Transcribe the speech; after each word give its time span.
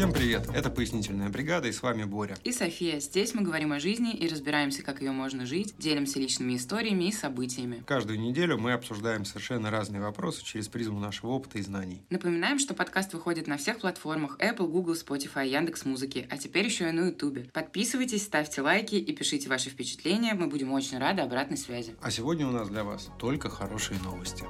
Всем 0.00 0.14
привет! 0.14 0.48
Это 0.54 0.70
«Пояснительная 0.70 1.28
бригада» 1.28 1.68
и 1.68 1.72
с 1.72 1.82
вами 1.82 2.04
Боря. 2.04 2.38
И 2.42 2.52
София. 2.52 3.00
Здесь 3.00 3.34
мы 3.34 3.42
говорим 3.42 3.72
о 3.72 3.78
жизни 3.78 4.14
и 4.14 4.26
разбираемся, 4.28 4.82
как 4.82 5.02
ее 5.02 5.12
можно 5.12 5.44
жить, 5.44 5.74
делимся 5.76 6.18
личными 6.18 6.56
историями 6.56 7.04
и 7.04 7.12
событиями. 7.12 7.84
Каждую 7.86 8.18
неделю 8.18 8.56
мы 8.56 8.72
обсуждаем 8.72 9.26
совершенно 9.26 9.70
разные 9.70 10.00
вопросы 10.00 10.42
через 10.42 10.68
призму 10.68 10.98
нашего 10.98 11.32
опыта 11.32 11.58
и 11.58 11.60
знаний. 11.60 12.00
Напоминаем, 12.08 12.58
что 12.58 12.72
подкаст 12.72 13.12
выходит 13.12 13.46
на 13.46 13.58
всех 13.58 13.80
платформах 13.80 14.38
Apple, 14.38 14.68
Google, 14.68 14.94
Spotify, 14.94 15.46
Яндекс 15.46 15.84
Музыки, 15.84 16.26
а 16.30 16.38
теперь 16.38 16.64
еще 16.64 16.88
и 16.88 16.92
на 16.92 17.08
YouTube. 17.08 17.52
Подписывайтесь, 17.52 18.22
ставьте 18.22 18.62
лайки 18.62 18.94
и 18.94 19.12
пишите 19.14 19.50
ваши 19.50 19.68
впечатления. 19.68 20.32
Мы 20.32 20.46
будем 20.46 20.72
очень 20.72 20.96
рады 20.96 21.20
обратной 21.20 21.58
связи. 21.58 21.94
А 22.00 22.10
сегодня 22.10 22.48
у 22.48 22.52
нас 22.52 22.70
для 22.70 22.84
вас 22.84 23.10
только 23.18 23.50
хорошие 23.50 24.00
новости. 24.00 24.46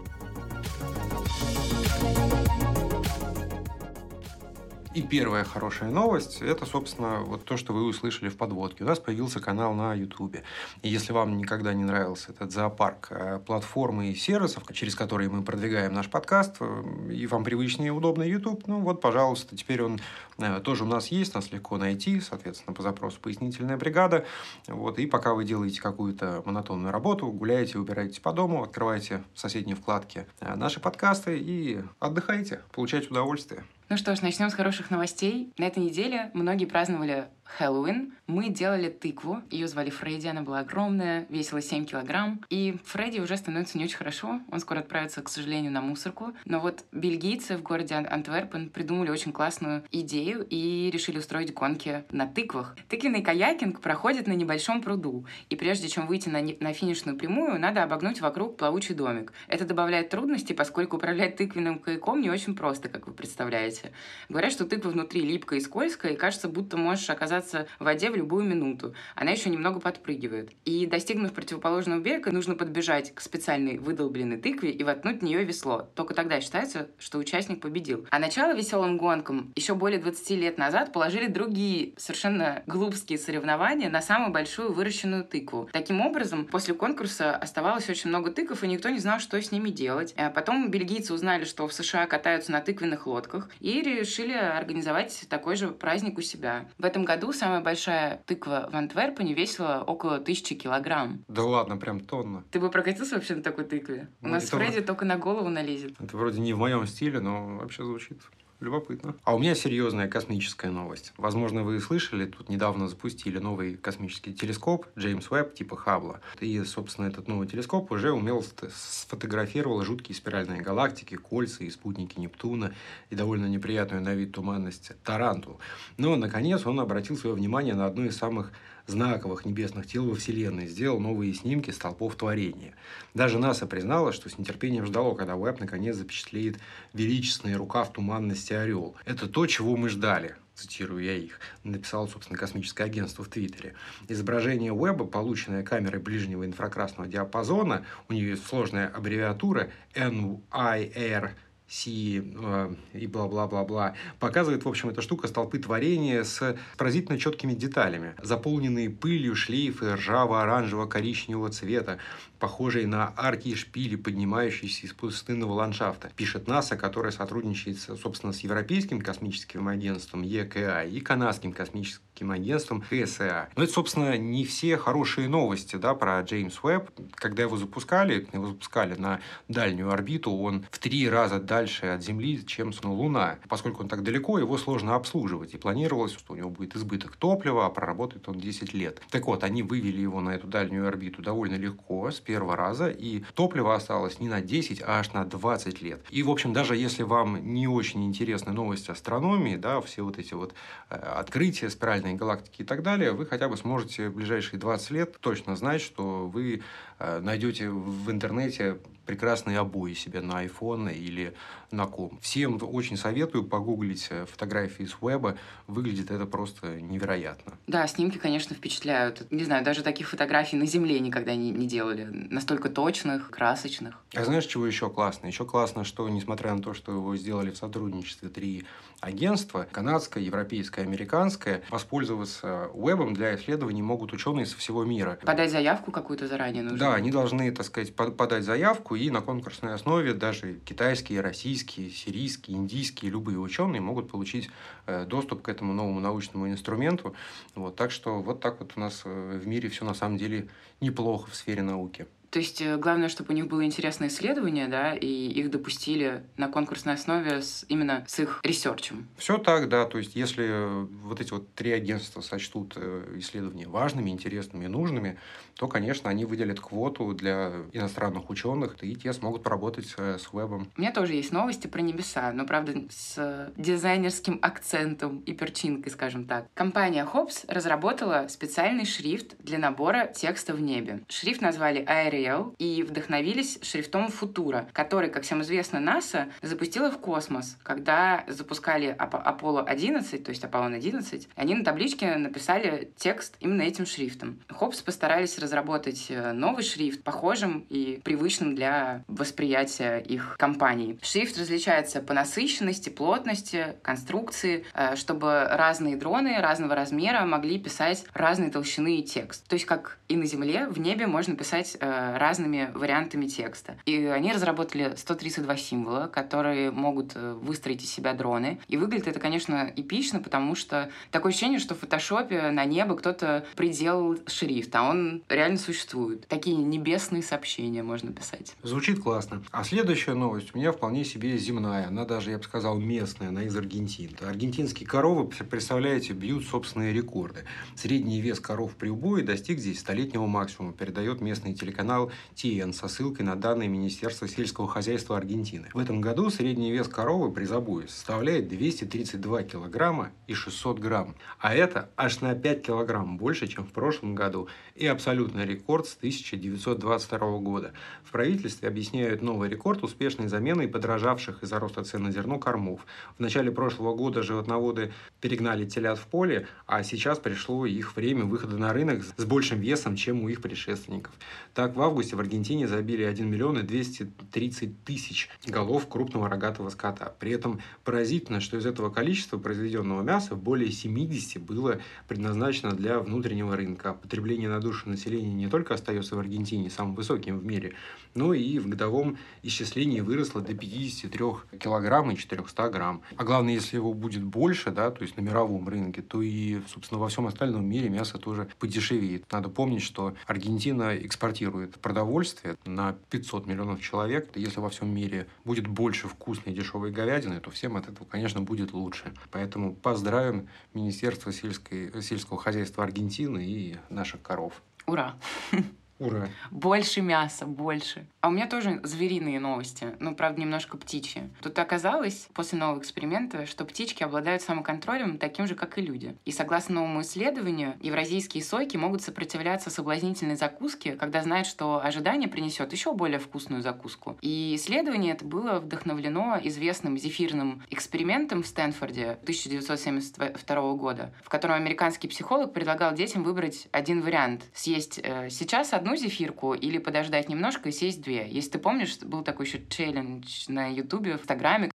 И 4.93 5.03
первая 5.03 5.45
хорошая 5.45 5.89
новость– 5.89 6.39
это, 6.43 6.67
собственно, 6.67 7.21
вот 7.21 7.45
то, 7.45 7.57
что 7.57 7.73
вы 7.73 7.85
услышали 7.85 8.29
в 8.29 8.37
подводке. 8.37 8.83
У 8.83 8.89
нас 8.89 8.99
появился 8.99 9.39
канал 9.39 9.73
на 9.73 9.95
YouTube. 9.95 10.39
И 10.83 10.89
если 10.89 11.13
вам 11.13 11.39
никогда 11.39 11.73
не 11.73 11.85
нравился 11.85 12.33
этот 12.33 12.51
зоопарк 12.51 13.07
э, 13.11 13.39
платформы 13.39 14.09
и 14.09 14.17
сервисов, 14.17 14.65
через 14.73 14.97
которые 14.97 15.31
мы 15.31 15.45
продвигаем 15.45 15.95
наш 15.95 16.11
подкаст, 16.11 16.57
э, 16.59 17.13
и 17.13 17.25
вам 17.29 17.45
привычный 17.45 17.87
и 17.87 17.91
удобный 17.91 18.29
YouTube, 18.29 18.67
ну 18.67 18.81
вот, 18.81 19.01
пожалуйста, 19.01 19.57
теперь 19.57 19.81
он 19.85 20.01
э, 20.39 20.59
тоже 20.59 20.83
у 20.83 20.89
нас 20.89 21.07
есть, 21.07 21.35
нас 21.35 21.53
легко 21.53 21.77
найти, 21.77 22.21
соответственно, 22.21 22.75
по 22.75 22.83
запросу 22.83 23.21
«Пояснительная 23.21 23.77
бригада». 23.77 24.25
Вот, 24.67 24.99
и 24.99 25.07
пока 25.07 25.35
вы 25.35 25.45
делаете 25.45 25.81
какую-то 25.81 26.43
монотонную 26.45 26.91
работу, 26.91 27.31
гуляете, 27.31 27.79
убираетесь 27.79 28.19
по 28.19 28.33
дому, 28.33 28.65
открываете 28.65 29.23
в 29.35 29.39
соседней 29.39 29.75
вкладке 29.75 30.27
наши 30.41 30.81
подкасты 30.81 31.39
и 31.39 31.81
отдыхайте, 32.01 32.63
получайте 32.73 33.11
удовольствие. 33.11 33.63
Ну 33.91 33.97
что 33.97 34.15
ж, 34.15 34.23
начнем 34.23 34.51
с 34.51 34.55
хороших 34.55 34.93
новостей. 34.93 35.53
На 35.59 35.65
этой 35.65 35.83
неделе 35.83 36.31
многие 36.33 36.67
праздновали 36.67 37.25
Хэллоуин. 37.59 38.13
Мы 38.27 38.49
делали 38.49 38.89
тыкву. 38.89 39.43
Ее 39.51 39.67
звали 39.67 39.91
Фредди, 39.91 40.29
она 40.29 40.43
была 40.43 40.61
огромная, 40.61 41.27
весила 41.29 41.61
7 41.61 41.85
килограмм. 41.85 42.41
И 42.49 42.77
Фредди 42.85 43.19
уже 43.19 43.37
становится 43.37 43.77
не 43.77 43.85
очень 43.85 43.97
хорошо. 43.97 44.41
Он 44.51 44.61
скоро 44.61 44.79
отправится, 44.79 45.21
к 45.21 45.29
сожалению, 45.29 45.73
на 45.73 45.81
мусорку. 45.81 46.33
Но 46.45 46.61
вот 46.61 46.85
бельгийцы 46.93 47.57
в 47.57 47.63
городе 47.63 47.95
Антверпен 47.97 48.71
придумали 48.71 49.11
очень 49.11 49.33
классную 49.33 49.83
идею 49.91 50.47
и 50.49 50.91
решили 50.93 51.19
устроить 51.19 51.53
гонки 51.53 52.05
на 52.11 52.27
тыквах. 52.27 52.77
Тыквенный 52.89 53.23
каякинг 53.23 53.81
проходит 53.81 54.29
на 54.29 54.33
небольшом 54.33 54.81
пруду. 54.81 55.27
И 55.49 55.57
прежде 55.57 55.89
чем 55.89 56.07
выйти 56.07 56.29
на, 56.29 56.41
на 56.61 56.73
финишную 56.73 57.19
прямую, 57.19 57.59
надо 57.59 57.83
обогнуть 57.83 58.21
вокруг 58.21 58.57
плавучий 58.57 58.95
домик. 58.95 59.33
Это 59.49 59.65
добавляет 59.65 60.11
трудностей, 60.11 60.55
поскольку 60.55 60.97
управлять 60.97 61.37
тыквенным 61.37 61.81
каяком 61.81 62.21
не 62.21 62.31
очень 62.31 62.55
просто, 62.55 62.89
как 62.89 63.09
вы 63.09 63.13
представляете. 63.13 63.93
Говорят, 64.29 64.53
что 64.53 64.67
тыква 64.67 64.91
внутри 64.91 65.23
липкая 65.23 65.59
и 65.59 65.63
скользкая, 65.63 66.13
и 66.13 66.17
кажется, 66.17 66.49
будто 66.49 66.77
можешь 66.77 67.11
оказаться 67.11 67.40
оказаться 67.41 67.67
в 67.79 67.85
воде 67.85 68.11
в 68.11 68.17
любую 68.17 68.45
минуту. 68.45 68.95
Она 69.15 69.31
еще 69.31 69.51
немного 69.51 69.81
подпрыгивает. 69.81 70.51
И 70.65 70.87
достигнув 70.87 71.33
противоположного 71.33 72.01
берега, 72.01 72.31
нужно 72.31 72.55
подбежать 72.55 73.15
к 73.15 73.21
специальной 73.21 73.79
выдолбленной 73.79 74.37
тыкве 74.37 74.71
и 74.71 74.85
воткнуть 74.85 75.21
в 75.21 75.25
нее 75.25 75.45
весло. 75.45 75.89
Только 75.95 76.15
тогда 76.15 76.41
считается, 76.41 76.89
что 76.99 77.19
участник 77.19 77.61
победил. 77.61 78.07
А 78.11 78.19
начало 78.19 78.55
веселым 78.55 78.99
гонкам 78.99 79.53
еще 79.57 79.75
более 79.75 79.99
20 79.99 80.31
лет 80.31 80.59
назад 80.59 80.93
положили 80.93 81.27
другие 81.27 81.95
совершенно 81.97 82.63
глупские 82.67 83.19
соревнования 83.19 83.91
на 83.91 84.03
самую 84.03 84.33
большую 84.33 84.73
выращенную 84.73 85.25
тыкву. 85.25 85.69
Таким 85.73 86.01
образом, 86.01 86.45
после 86.45 86.75
конкурса 86.75 87.35
оставалось 87.35 87.89
очень 87.89 88.11
много 88.11 88.31
тыков, 88.31 88.63
и 88.63 88.69
никто 88.69 88.91
не 88.91 88.99
знал, 88.99 89.21
что 89.21 89.41
с 89.41 89.53
ними 89.53 89.71
делать. 89.71 90.15
А 90.17 90.31
потом 90.31 90.71
бельгийцы 90.71 91.15
узнали, 91.15 91.45
что 91.45 91.67
в 91.67 91.73
США 91.73 92.07
катаются 92.07 92.53
на 92.53 92.61
тыквенных 92.61 93.07
лодках, 93.07 93.49
и 93.61 93.81
решили 93.81 94.33
организовать 94.33 95.27
такой 95.29 95.57
же 95.57 95.69
праздник 95.69 96.19
у 96.19 96.21
себя. 96.21 96.67
В 96.79 96.85
этом 96.85 97.05
году 97.05 97.30
самая 97.33 97.61
большая 97.61 98.23
тыква 98.27 98.69
в 98.71 98.77
Антверпене 98.77 99.35
весила 99.35 99.85
около 99.87 100.19
тысячи 100.19 100.55
килограмм. 100.55 101.25
Да 101.29 101.45
ладно, 101.45 101.77
прям 101.77 102.01
тонна. 102.01 102.45
Ты 102.51 102.61
бы 102.61 102.71
прокатился 102.71 103.15
вообще 103.15 103.35
на 103.35 103.43
такой 103.43 103.65
тыкве? 103.65 104.09
У 104.21 104.27
ну, 104.27 104.35
нас 104.35 104.51
Фредди 104.51 104.81
только 104.81 105.05
на 105.05 105.17
голову 105.17 105.49
налезет. 105.49 105.95
Это 106.01 106.17
вроде 106.17 106.41
не 106.41 106.53
в 106.53 106.59
моем 106.59 106.87
стиле, 106.87 107.21
но 107.21 107.59
вообще 107.59 107.85
звучит 107.85 108.21
Любопытно. 108.61 109.15
А 109.25 109.35
у 109.35 109.39
меня 109.39 109.55
серьезная 109.55 110.07
космическая 110.07 110.71
новость. 110.71 111.15
Возможно, 111.17 111.63
вы 111.63 111.81
слышали, 111.81 112.27
тут 112.27 112.51
недавно 112.51 112.89
запустили 112.89 113.39
новый 113.39 113.77
космический 113.77 114.35
телескоп 114.35 114.87
Джеймс 114.99 115.31
Уэбб 115.31 115.55
типа 115.55 115.77
Хаббла. 115.77 116.21
И, 116.41 116.63
собственно, 116.65 117.07
этот 117.07 117.27
новый 117.27 117.49
телескоп 117.49 117.91
уже 117.91 118.13
успел 118.13 118.45
сфотографировал 118.71 119.83
жуткие 119.83 120.15
спиральные 120.15 120.61
галактики, 120.61 121.17
кольца 121.17 121.65
и 121.65 121.71
спутники 121.71 122.21
Нептуна 122.21 122.75
и 123.09 123.15
довольно 123.15 123.47
неприятную 123.47 124.03
на 124.03 124.15
вид 124.15 124.33
туманность 124.33 124.93
Тарантул. 125.05 125.59
Но, 125.97 126.17
наконец, 126.17 126.67
он 126.67 126.81
обратил 126.81 127.17
свое 127.17 127.35
внимание 127.35 127.75
на 127.75 127.87
одну 127.87 128.05
из 128.05 128.17
самых 128.19 128.53
знаковых 128.87 129.45
небесных 129.45 129.87
тел 129.87 130.09
во 130.09 130.15
Вселенной, 130.15 130.67
сделал 130.67 131.01
новые 131.01 131.35
снимки 131.35 131.71
столпов 131.71 132.17
творения. 132.17 132.75
Даже 133.15 133.39
НАСА 133.39 133.67
признала, 133.67 134.13
что 134.13 134.29
с 134.29 134.39
нетерпением 134.39 134.87
ждало, 134.87 135.15
когда 135.15 135.37
Уэбб 135.37 135.61
наконец 135.61 135.97
запечатлеет 135.97 136.59
величественный 136.93 137.57
рука 137.57 137.85
в 137.85 137.93
туманности 137.93 138.53
орел. 138.53 138.97
Это 139.05 139.29
то, 139.29 139.47
чего 139.47 139.77
мы 139.77 139.89
ждали 139.89 140.37
цитирую 140.61 141.03
я 141.03 141.15
их, 141.15 141.41
написал, 141.65 142.09
собственно, 142.09 142.39
космическое 142.39 142.85
агентство 142.85 143.25
в 143.25 143.29
Твиттере. 143.29 143.75
Изображение 144.09 144.73
Уэба, 144.73 145.07
полученное 145.07 145.63
камерой 145.63 146.01
ближнего 146.01 146.45
инфракрасного 146.45 147.09
диапазона, 147.09 147.85
у 148.09 148.13
нее 148.13 148.31
есть 148.31 148.47
сложная 148.47 148.89
аббревиатура 148.89 149.71
NIR 149.95 151.31
Си 151.71 152.21
э, 152.35 152.75
и 152.95 153.07
бла-бла-бла-бла. 153.07 153.95
Показывает, 154.19 154.65
в 154.65 154.69
общем, 154.69 154.89
эта 154.89 155.03
штука 155.03 155.29
столпы 155.29 155.61
творения 155.61 156.25
с 156.25 156.57
поразительно 156.77 157.17
четкими 157.17 157.55
деталями. 157.55 158.17
Заполненные 158.21 158.91
пылью 158.91 159.37
шлейфы 159.37 159.95
ржаво-оранжево-коричневого 159.95 161.51
цвета, 161.51 161.99
похожие 162.41 162.89
на 162.89 163.15
арки 163.17 163.51
и 163.51 163.55
шпили, 163.55 163.95
поднимающиеся 163.95 164.89
из 164.89 164.93
пустынного 164.95 165.53
ландшафта. 165.53 166.11
Пишет 166.17 166.49
НАСА, 166.49 166.77
которая 166.77 167.13
сотрудничает, 167.13 167.79
собственно, 167.79 168.33
с 168.33 168.41
Европейским 168.41 169.01
космическим 169.01 169.69
агентством 169.69 170.23
ЕКА 170.23 170.83
и 170.83 170.99
Канадским 170.99 171.53
космическим 171.53 172.03
космическим 172.21 172.31
агентством 172.31 172.83
КСА. 172.83 173.49
Но 173.57 173.65
это, 173.65 173.73
собственно, 173.73 174.17
не 174.17 174.45
все 174.45 174.77
хорошие 174.77 175.29
новости 175.29 175.77
да, 175.77 175.95
про 175.95 176.21
Джеймс 176.21 176.59
Уэбб. 176.63 176.91
Когда 177.15 177.43
его 177.43 177.57
запускали, 177.57 178.27
его 178.33 178.47
запускали 178.47 178.95
на 178.95 179.21
дальнюю 179.49 179.91
орбиту, 179.91 180.33
он 180.33 180.65
в 180.71 180.79
три 180.79 181.09
раза 181.09 181.39
дальше 181.39 181.87
от 181.87 182.03
Земли, 182.03 182.45
чем 182.47 182.73
Луна. 182.83 183.39
Поскольку 183.49 183.83
он 183.83 183.89
так 183.89 184.03
далеко, 184.03 184.39
его 184.39 184.59
сложно 184.59 184.95
обслуживать. 184.95 185.55
И 185.55 185.59
планировалось, 185.59 186.13
что 186.13 186.35
у 186.35 186.37
него 186.37 186.51
будет 186.51 186.77
избыток 186.77 187.17
топлива, 187.17 187.67
а 187.67 187.71
проработает 187.71 188.29
он 188.29 188.39
10 188.39 188.75
лет. 188.75 189.01
Так 189.11 189.27
вот, 189.27 189.45
они 189.45 189.63
вывели 189.63 190.01
его 190.01 190.21
на 190.21 190.31
эту 190.31 190.47
дальнюю 190.47 190.87
орбиту 190.87 191.23
довольно 191.23 191.57
легко, 191.57 192.11
с 192.11 192.21
первого 192.21 192.57
раза, 192.57 192.89
и 192.89 193.23
топливо 193.35 193.75
осталось 193.75 194.21
не 194.21 194.29
на 194.29 194.41
10, 194.41 194.83
а 194.83 194.99
аж 195.01 195.13
на 195.13 195.25
20 195.25 195.83
лет. 195.83 196.01
И, 196.11 196.23
в 196.23 196.31
общем, 196.31 196.53
даже 196.53 196.77
если 196.77 197.03
вам 197.03 197.53
не 197.55 197.69
очень 197.69 198.05
интересны 198.05 198.53
новости 198.53 198.91
астрономии, 198.91 199.57
да, 199.57 199.81
все 199.81 200.03
вот 200.03 200.19
эти 200.19 200.35
вот 200.35 200.55
э, 200.91 200.95
открытия 200.95 201.71
спиральной 201.71 202.10
галактики 202.17 202.63
и 202.63 202.65
так 202.65 202.83
далее, 202.83 203.13
вы 203.13 203.27
хотя 203.27 203.49
бы 203.49 203.57
сможете 203.57 204.09
в 204.09 204.15
ближайшие 204.15 204.59
20 204.59 204.91
лет 204.91 205.17
точно 205.21 205.57
знать, 205.57 205.81
что 205.81 206.27
вы 206.27 206.63
найдете 207.01 207.71
в 207.71 208.11
интернете 208.11 208.79
прекрасные 209.11 209.59
обои 209.59 209.95
себе 209.95 210.21
на 210.21 210.45
iPhone 210.45 210.95
или 210.95 211.35
на 211.73 211.87
ком. 211.87 212.19
Всем 212.23 212.61
очень 212.63 212.97
советую 212.97 213.45
погуглить 213.45 214.07
э, 214.11 214.25
фотографии 214.27 214.85
с 214.85 214.97
веба. 215.03 215.37
Выглядит 215.67 216.11
это 216.13 216.27
просто 216.27 216.81
невероятно. 216.81 217.55
Да, 217.67 217.87
снимки, 217.89 218.19
конечно, 218.19 218.55
впечатляют. 218.55 219.31
Не 219.33 219.45
знаю, 219.45 219.65
даже 219.65 219.83
таких 219.83 220.09
фотографий 220.09 220.57
на 220.57 220.67
Земле 220.67 221.01
никогда 221.01 221.35
не, 221.35 221.51
не 221.51 221.67
делали. 221.67 222.05
Настолько 222.05 222.69
точных, 222.69 223.31
красочных. 223.31 223.97
А 224.15 224.25
знаешь, 224.25 224.47
чего 224.47 224.67
еще 224.67 224.91
классно? 224.91 225.27
Еще 225.27 225.45
классно, 225.45 225.85
что, 225.85 226.09
несмотря 226.09 226.55
на 226.55 226.63
то, 226.63 226.75
что 226.75 226.93
его 226.93 227.17
сделали 227.17 227.51
в 227.51 227.57
сотрудничестве 227.57 228.29
три 228.29 228.65
агентства, 229.01 229.67
канадское, 229.71 230.23
европейское, 230.23 230.85
американское, 230.85 231.63
воспользоваться 231.71 232.71
вебом 232.75 233.15
для 233.15 233.35
исследований 233.37 233.83
могут 233.83 234.13
ученые 234.13 234.47
со 234.47 234.57
всего 234.57 234.85
мира. 234.85 235.19
Подать 235.25 235.51
заявку 235.51 235.91
какую-то 235.91 236.29
заранее 236.29 236.63
нужно? 236.63 236.79
Да, 236.79 236.90
они 236.95 237.11
должны, 237.11 237.51
так 237.53 237.67
сказать, 237.67 237.95
подать 237.95 238.45
заявку, 238.45 238.95
и 238.95 239.11
на 239.11 239.21
конкурсной 239.21 239.75
основе 239.75 240.15
даже 240.15 240.55
китайские, 240.65 241.21
российские, 241.21 241.91
сирийские, 241.91 242.57
индийские, 242.57 243.11
любые 243.11 243.39
ученые 243.39 243.81
могут 243.81 244.11
получить 244.11 244.51
э, 244.87 245.05
доступ 245.07 245.43
к 245.43 245.49
этому 245.49 245.73
новому 245.73 246.01
научному 246.01 246.49
инструменту. 246.49 247.15
Вот, 247.55 247.77
так 247.77 247.91
что 247.91 248.21
вот 248.21 248.41
так 248.41 248.61
вот 248.61 248.73
у 248.77 248.81
нас 248.81 249.03
э, 249.05 249.39
в 249.43 249.47
мире 249.47 249.69
все 249.69 249.85
на 249.85 249.95
самом 249.95 250.19
деле 250.19 250.49
неплохо 250.81 251.31
в 251.31 251.35
сфере 251.35 251.63
науки. 251.63 252.07
То 252.31 252.39
есть 252.39 252.63
э, 252.63 252.77
главное, 252.77 253.09
чтобы 253.09 253.33
у 253.33 253.37
них 253.37 253.49
было 253.49 253.65
интересное 253.65 254.09
исследование, 254.09 254.69
да, 254.69 254.95
и 254.95 255.07
их 255.07 255.51
допустили 255.51 256.23
на 256.37 256.49
конкурсной 256.49 256.95
основе 256.95 257.43
с, 257.43 257.65
именно 257.69 258.05
с 258.07 258.21
их 258.21 258.41
ресерчем. 258.45 259.09
Все 259.17 259.37
так, 259.39 259.69
да. 259.69 259.85
То 259.85 259.99
есть 259.99 260.15
если 260.15 260.47
э, 260.49 260.87
вот 261.03 261.21
эти 261.21 261.33
вот 261.33 261.53
три 261.55 261.73
агентства 261.73 262.21
сочтут 262.21 262.75
э, 262.77 263.17
исследования 263.17 263.67
важными, 263.67 264.11
интересными 264.11 264.67
и 264.67 264.69
нужными, 264.69 265.19
то, 265.55 265.67
конечно, 265.69 266.09
они 266.09 266.25
выделят 266.25 266.61
квоту 266.61 267.13
для 267.13 267.53
иностранных 267.73 268.31
ученых, 268.31 268.77
и 268.83 268.95
те 268.95 269.13
смогут 269.13 269.43
поработать 269.43 269.95
с 269.99 270.33
вебом. 270.33 270.71
У 270.77 270.81
меня 270.81 270.93
тоже 270.93 271.15
есть 271.15 271.33
новости 271.33 271.67
про 271.67 271.83
небеса, 271.83 272.33
но, 272.33 272.47
правда, 272.47 272.73
с 272.89 273.53
дизайнерским 273.57 274.39
акцентом 274.41 275.19
и 275.27 275.35
перчинкой, 275.35 275.93
скажем 275.93 276.25
так. 276.25 276.47
Компания 276.55 277.07
Hobbs 277.13 277.45
разработала 277.47 278.27
специальный 278.29 278.87
шрифт 278.87 279.37
для 279.41 279.59
набора 279.59 280.07
текста 280.07 280.55
в 280.55 280.63
небе. 280.63 281.03
Шрифт 281.09 281.43
назвали 281.43 281.85
Arial 282.21 282.55
и 282.59 282.83
вдохновились 282.83 283.59
шрифтом 283.63 284.07
Futura, 284.07 284.67
который, 284.73 285.11
как 285.11 285.23
всем 285.23 285.43
известно, 285.43 285.81
НАСА 285.81 286.29
запустила 286.43 286.91
в 286.91 286.99
космос, 286.99 287.57
когда 287.63 288.25
запускали 288.27 288.95
Apollo 288.99 289.65
11, 289.65 290.23
то 290.25 290.31
есть 290.31 290.45
Аполлон 290.45 290.75
11, 290.75 291.29
они 291.37 291.55
на 291.55 291.65
табличке 291.65 292.17
написали 292.17 292.93
текст 292.97 293.37
именно 293.41 293.63
этим 293.63 293.87
шрифтом. 293.87 294.41
Хопс 294.49 294.83
постарались 294.83 295.39
разработать 295.39 296.07
э, 296.09 296.33
новый 296.33 296.63
шрифт, 296.63 297.03
похожим 297.03 297.67
и 297.69 298.01
привычным 298.05 298.55
для 298.55 299.05
восприятия 299.09 299.99
их 299.99 300.37
компаний. 300.39 300.99
Шрифт 301.03 301.39
различается 301.39 302.01
по 302.01 302.15
насыщенности, 302.15 302.89
плотности, 302.89 303.77
конструкции, 303.83 304.65
э, 304.75 304.97
чтобы 304.97 305.45
разные 305.51 305.97
дроны 305.97 306.41
разного 306.41 306.75
размера 306.75 307.25
могли 307.25 307.59
писать 307.59 308.05
разной 308.13 308.51
толщины 308.51 309.03
текст. 309.03 309.47
То 309.49 309.55
есть 309.55 309.67
как 309.67 309.99
и 310.09 310.17
на 310.17 310.27
Земле, 310.27 310.67
в 310.67 310.79
небе 310.81 311.07
можно 311.07 311.37
писать 311.37 311.77
э, 311.81 312.10
разными 312.19 312.71
вариантами 312.75 313.27
текста. 313.27 313.77
И 313.87 314.05
они 314.05 314.33
разработали 314.33 314.95
132 314.97 315.57
символа, 315.57 316.07
которые 316.07 316.71
могут 316.71 317.15
выстроить 317.15 317.83
из 317.83 317.91
себя 317.91 318.15
дроны. 318.15 318.61
И 318.69 318.77
выглядит 318.77 319.09
это, 319.09 319.21
конечно, 319.21 319.73
эпично, 319.75 320.21
потому 320.21 320.55
что 320.55 320.91
такое 321.11 321.31
ощущение, 321.31 321.59
что 321.59 321.75
в 321.75 321.81
фотошопе 321.81 322.51
на 322.51 322.65
небо 322.65 322.97
кто-то 322.97 323.45
приделал 323.57 324.17
шрифт, 324.27 324.75
а 324.75 324.89
он 324.89 325.23
реально 325.29 325.59
существует. 325.59 326.27
Такие 326.29 326.57
небесные 326.57 327.23
сообщения 327.23 327.83
можно 327.83 328.13
писать. 328.13 328.55
Звучит 328.63 329.01
классно. 329.01 329.43
А 329.51 329.65
следующая 329.65 330.15
новость 330.15 330.55
у 330.55 330.59
меня 330.59 330.73
вполне 330.73 331.05
себе 331.05 331.37
земная. 331.39 331.89
Она 331.89 332.05
даже, 332.05 332.31
я 332.31 332.39
бы 332.39 332.45
сказал, 332.45 332.79
местная. 332.79 333.29
Она 333.29 333.45
из 333.45 333.57
Аргентины. 333.57 334.17
Аргентинские 334.21 334.89
коровы, 334.89 335.29
представляете, 335.29 336.13
бьют 336.13 336.45
собственные 336.45 336.93
рекорды. 336.93 337.45
Средний 337.75 338.21
вес 338.21 338.41
коров 338.41 338.75
при 338.77 338.89
убое 338.89 339.25
достиг 339.25 339.59
здесь 339.59 339.81
столетнего 339.81 340.27
максимума, 340.27 340.73
передает 340.73 341.21
местный 341.21 341.55
телеканал 341.55 342.00
ТН 342.35 342.73
со 342.73 342.89
ссылкой 342.89 343.27
на 343.27 343.37
данные 343.37 343.69
Министерства 343.69 344.27
сельского 344.29 344.69
хозяйства 344.69 345.17
Аргентины. 345.17 345.69
В 345.75 345.79
этом 345.79 346.01
году 346.01 346.31
средний 346.31 346.73
вес 346.73 346.89
коровы 346.89 347.31
при 347.31 347.45
забое 347.45 347.89
составляет 347.89 348.49
232 348.49 349.43
килограмма 349.43 350.11
и 350.27 350.35
600 350.35 350.79
грамм. 350.79 351.15
А 351.39 351.55
это 351.55 351.91
аж 351.97 352.21
на 352.21 352.35
5 352.35 352.63
килограмм 352.63 353.19
больше, 353.19 353.47
чем 353.47 353.65
в 353.65 353.73
прошлом 353.73 354.15
году 354.15 354.49
и 354.75 354.87
абсолютный 354.87 355.45
рекорд 355.45 355.87
с 355.87 355.97
1922 355.97 357.39
года. 357.39 357.73
В 358.05 358.13
правительстве 358.13 358.69
объясняют 358.69 359.23
новый 359.23 359.49
рекорд 359.49 359.83
успешной 359.83 360.29
заменой 360.29 360.69
подражавших 360.69 361.43
из-за 361.43 361.59
роста 361.59 361.85
цен 361.85 362.05
на 362.05 362.13
зерно 362.13 362.39
кормов. 362.39 362.81
В 363.19 363.21
начале 363.21 363.51
прошлого 363.51 363.95
года 363.95 364.23
животноводы 364.23 364.93
перегнали 365.21 365.67
телят 365.67 365.99
в 365.99 366.07
поле, 366.07 366.47
а 366.67 366.83
сейчас 366.83 367.19
пришло 367.19 367.67
их 367.67 367.97
время 367.97 368.25
выхода 368.25 368.57
на 368.57 368.73
рынок 368.73 369.03
с 369.17 369.25
большим 369.25 369.61
весом, 369.61 369.97
чем 369.97 370.23
у 370.25 370.29
их 370.29 370.41
предшественников. 370.41 371.13
Так, 371.55 371.77
в 371.77 371.83
августе 371.91 372.17
в 372.17 372.21
Аргентине 372.21 372.69
забили 372.69 373.03
1 373.03 373.29
миллион 373.29 373.59
и 373.59 373.63
230 373.63 374.85
тысяч 374.85 375.29
голов 375.47 375.89
крупного 375.89 376.29
рогатого 376.29 376.71
скота. 376.71 377.15
При 377.19 377.33
этом 377.33 377.61
поразительно, 377.85 378.41
что 378.41 378.57
из 378.57 378.65
этого 378.65 378.91
количества 378.91 379.39
произведенного 379.39 380.03
мяса 380.03 380.37
более 380.37 380.71
70 380.71 381.43
было 381.43 381.81
предназначено 382.07 382.73
для 382.73 383.01
внутреннего 383.01 383.57
рынка. 383.57 383.95
Потребление 383.95 384.49
на 384.49 384.61
душу 384.61 384.89
населения 384.89 385.33
не 385.33 385.49
только 385.49 385.75
остается 385.75 386.15
в 386.15 386.21
Аргентине 386.21 386.71
самым 386.71 386.95
высоким 386.95 387.39
в 387.39 387.45
мире, 387.45 387.75
но 388.15 388.35
и 388.35 388.59
в 388.59 388.69
годовом 388.69 389.19
исчислении 389.43 390.01
выросло 390.01 390.41
до 390.41 390.55
53 390.55 391.59
килограмм 391.59 392.11
и 392.11 392.17
400 392.17 392.69
грамм. 392.71 393.03
А 393.17 393.25
главное, 393.25 393.55
если 393.55 393.77
его 393.77 393.93
будет 393.93 394.23
больше, 394.23 394.71
да, 394.71 394.91
то 394.91 395.03
есть 395.03 395.17
на 395.17 395.21
мировом 395.21 395.69
рынке, 395.69 396.03
то 396.03 396.23
и, 396.23 396.61
собственно, 396.69 397.01
во 397.01 397.09
всем 397.09 397.27
остальном 397.27 397.65
мире 397.65 397.89
мясо 397.89 398.19
тоже 398.19 398.49
подешевеет. 398.59 399.31
Надо 399.31 399.49
помнить, 399.49 399.83
что 399.83 400.15
Аргентина 400.27 400.97
экспортирует 400.97 401.79
продовольствие 401.81 402.57
на 402.65 402.93
500 403.11 403.47
миллионов 403.47 403.81
человек. 403.81 404.31
Если 404.35 404.61
во 404.61 404.71
всем 404.71 404.95
мире 404.95 405.27
будет 405.45 405.67
больше 405.67 406.09
вкусной 406.09 406.55
дешевой 406.55 406.91
говядины, 406.91 407.41
то 407.41 407.51
всем 407.51 407.77
от 407.77 407.89
этого, 407.89 408.07
конечно, 408.07 408.41
будет 408.41 408.73
лучше. 408.73 409.13
Поэтому 409.31 409.75
поздравим 409.75 410.49
Министерство 410.75 411.33
сельской, 411.33 411.91
сельского 412.03 412.39
хозяйства 412.39 412.85
Аргентины 412.85 413.45
и 413.45 413.77
наших 413.89 414.23
коров. 414.23 414.63
Ура! 414.87 415.17
Ура! 416.01 416.29
Больше 416.51 417.03
мяса, 417.03 417.45
больше. 417.45 418.07
А 418.23 418.29
у 418.29 418.31
меня 418.31 418.47
тоже 418.47 418.81
звериные 418.83 419.39
новости, 419.39 419.95
ну, 420.01 420.15
правда, 420.15 420.41
немножко 420.41 420.79
птичьи. 420.79 421.29
Тут 421.43 421.59
оказалось, 421.59 422.29
после 422.33 422.59
нового 422.59 422.81
эксперимента, 422.81 423.45
что 423.45 423.67
птички 423.67 424.03
обладают 424.03 424.43
самоконтролем 424.43 425.19
таким 425.19 425.47
же, 425.47 425.55
как 425.55 425.77
и 425.77 425.83
люди. 425.83 426.17
И 426.25 426.33
согласно 426.33 426.77
новому 426.77 427.03
исследованию, 427.03 427.77
евразийские 427.81 428.43
сойки 428.43 428.79
могут 428.79 429.03
сопротивляться 429.03 429.69
соблазнительной 429.69 430.37
закуске, 430.37 430.93
когда 430.93 431.23
знают, 431.23 431.47
что 431.47 431.85
ожидание 431.85 432.31
принесет 432.31 432.73
еще 432.73 432.95
более 432.95 433.19
вкусную 433.19 433.61
закуску. 433.61 434.17
И 434.23 434.55
исследование 434.57 435.13
это 435.13 435.27
было 435.27 435.61
вдохновлено 435.61 436.41
известным 436.43 436.97
зефирным 436.97 437.63
экспериментом 437.69 438.43
в 438.43 438.47
Стэнфорде 438.47 439.19
1972 439.23 440.75
года, 440.75 441.13
в 441.23 441.29
котором 441.29 441.57
американский 441.57 442.09
психолог 442.09 442.55
предлагал 442.55 442.95
детям 442.95 443.23
выбрать 443.23 443.69
один 443.71 444.01
вариант. 444.01 444.45
Съесть 444.55 444.99
э, 445.03 445.29
сейчас 445.29 445.75
одну 445.75 445.90
одну 445.91 445.97
зефирку 445.97 446.55
или 446.55 446.79
подождать 446.79 447.29
немножко 447.29 447.69
и 447.69 447.73
съесть 447.73 448.01
две. 448.01 448.29
Если 448.31 448.51
ты 448.51 448.59
помнишь, 448.59 448.99
был 448.99 449.23
такой 449.23 449.47
еще 449.47 449.61
челлендж 449.69 450.45
на 450.49 450.69
Ютубе, 450.69 451.17
в 451.17 451.21
Инстаграме. 451.21 451.71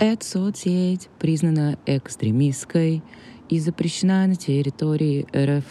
Эта 0.00 0.24
соцсеть 0.24 1.08
признана 1.20 1.78
экстремистской 1.86 3.02
и 3.48 3.60
запрещена 3.60 4.26
на 4.26 4.34
территории 4.34 5.26
РФ 5.34 5.64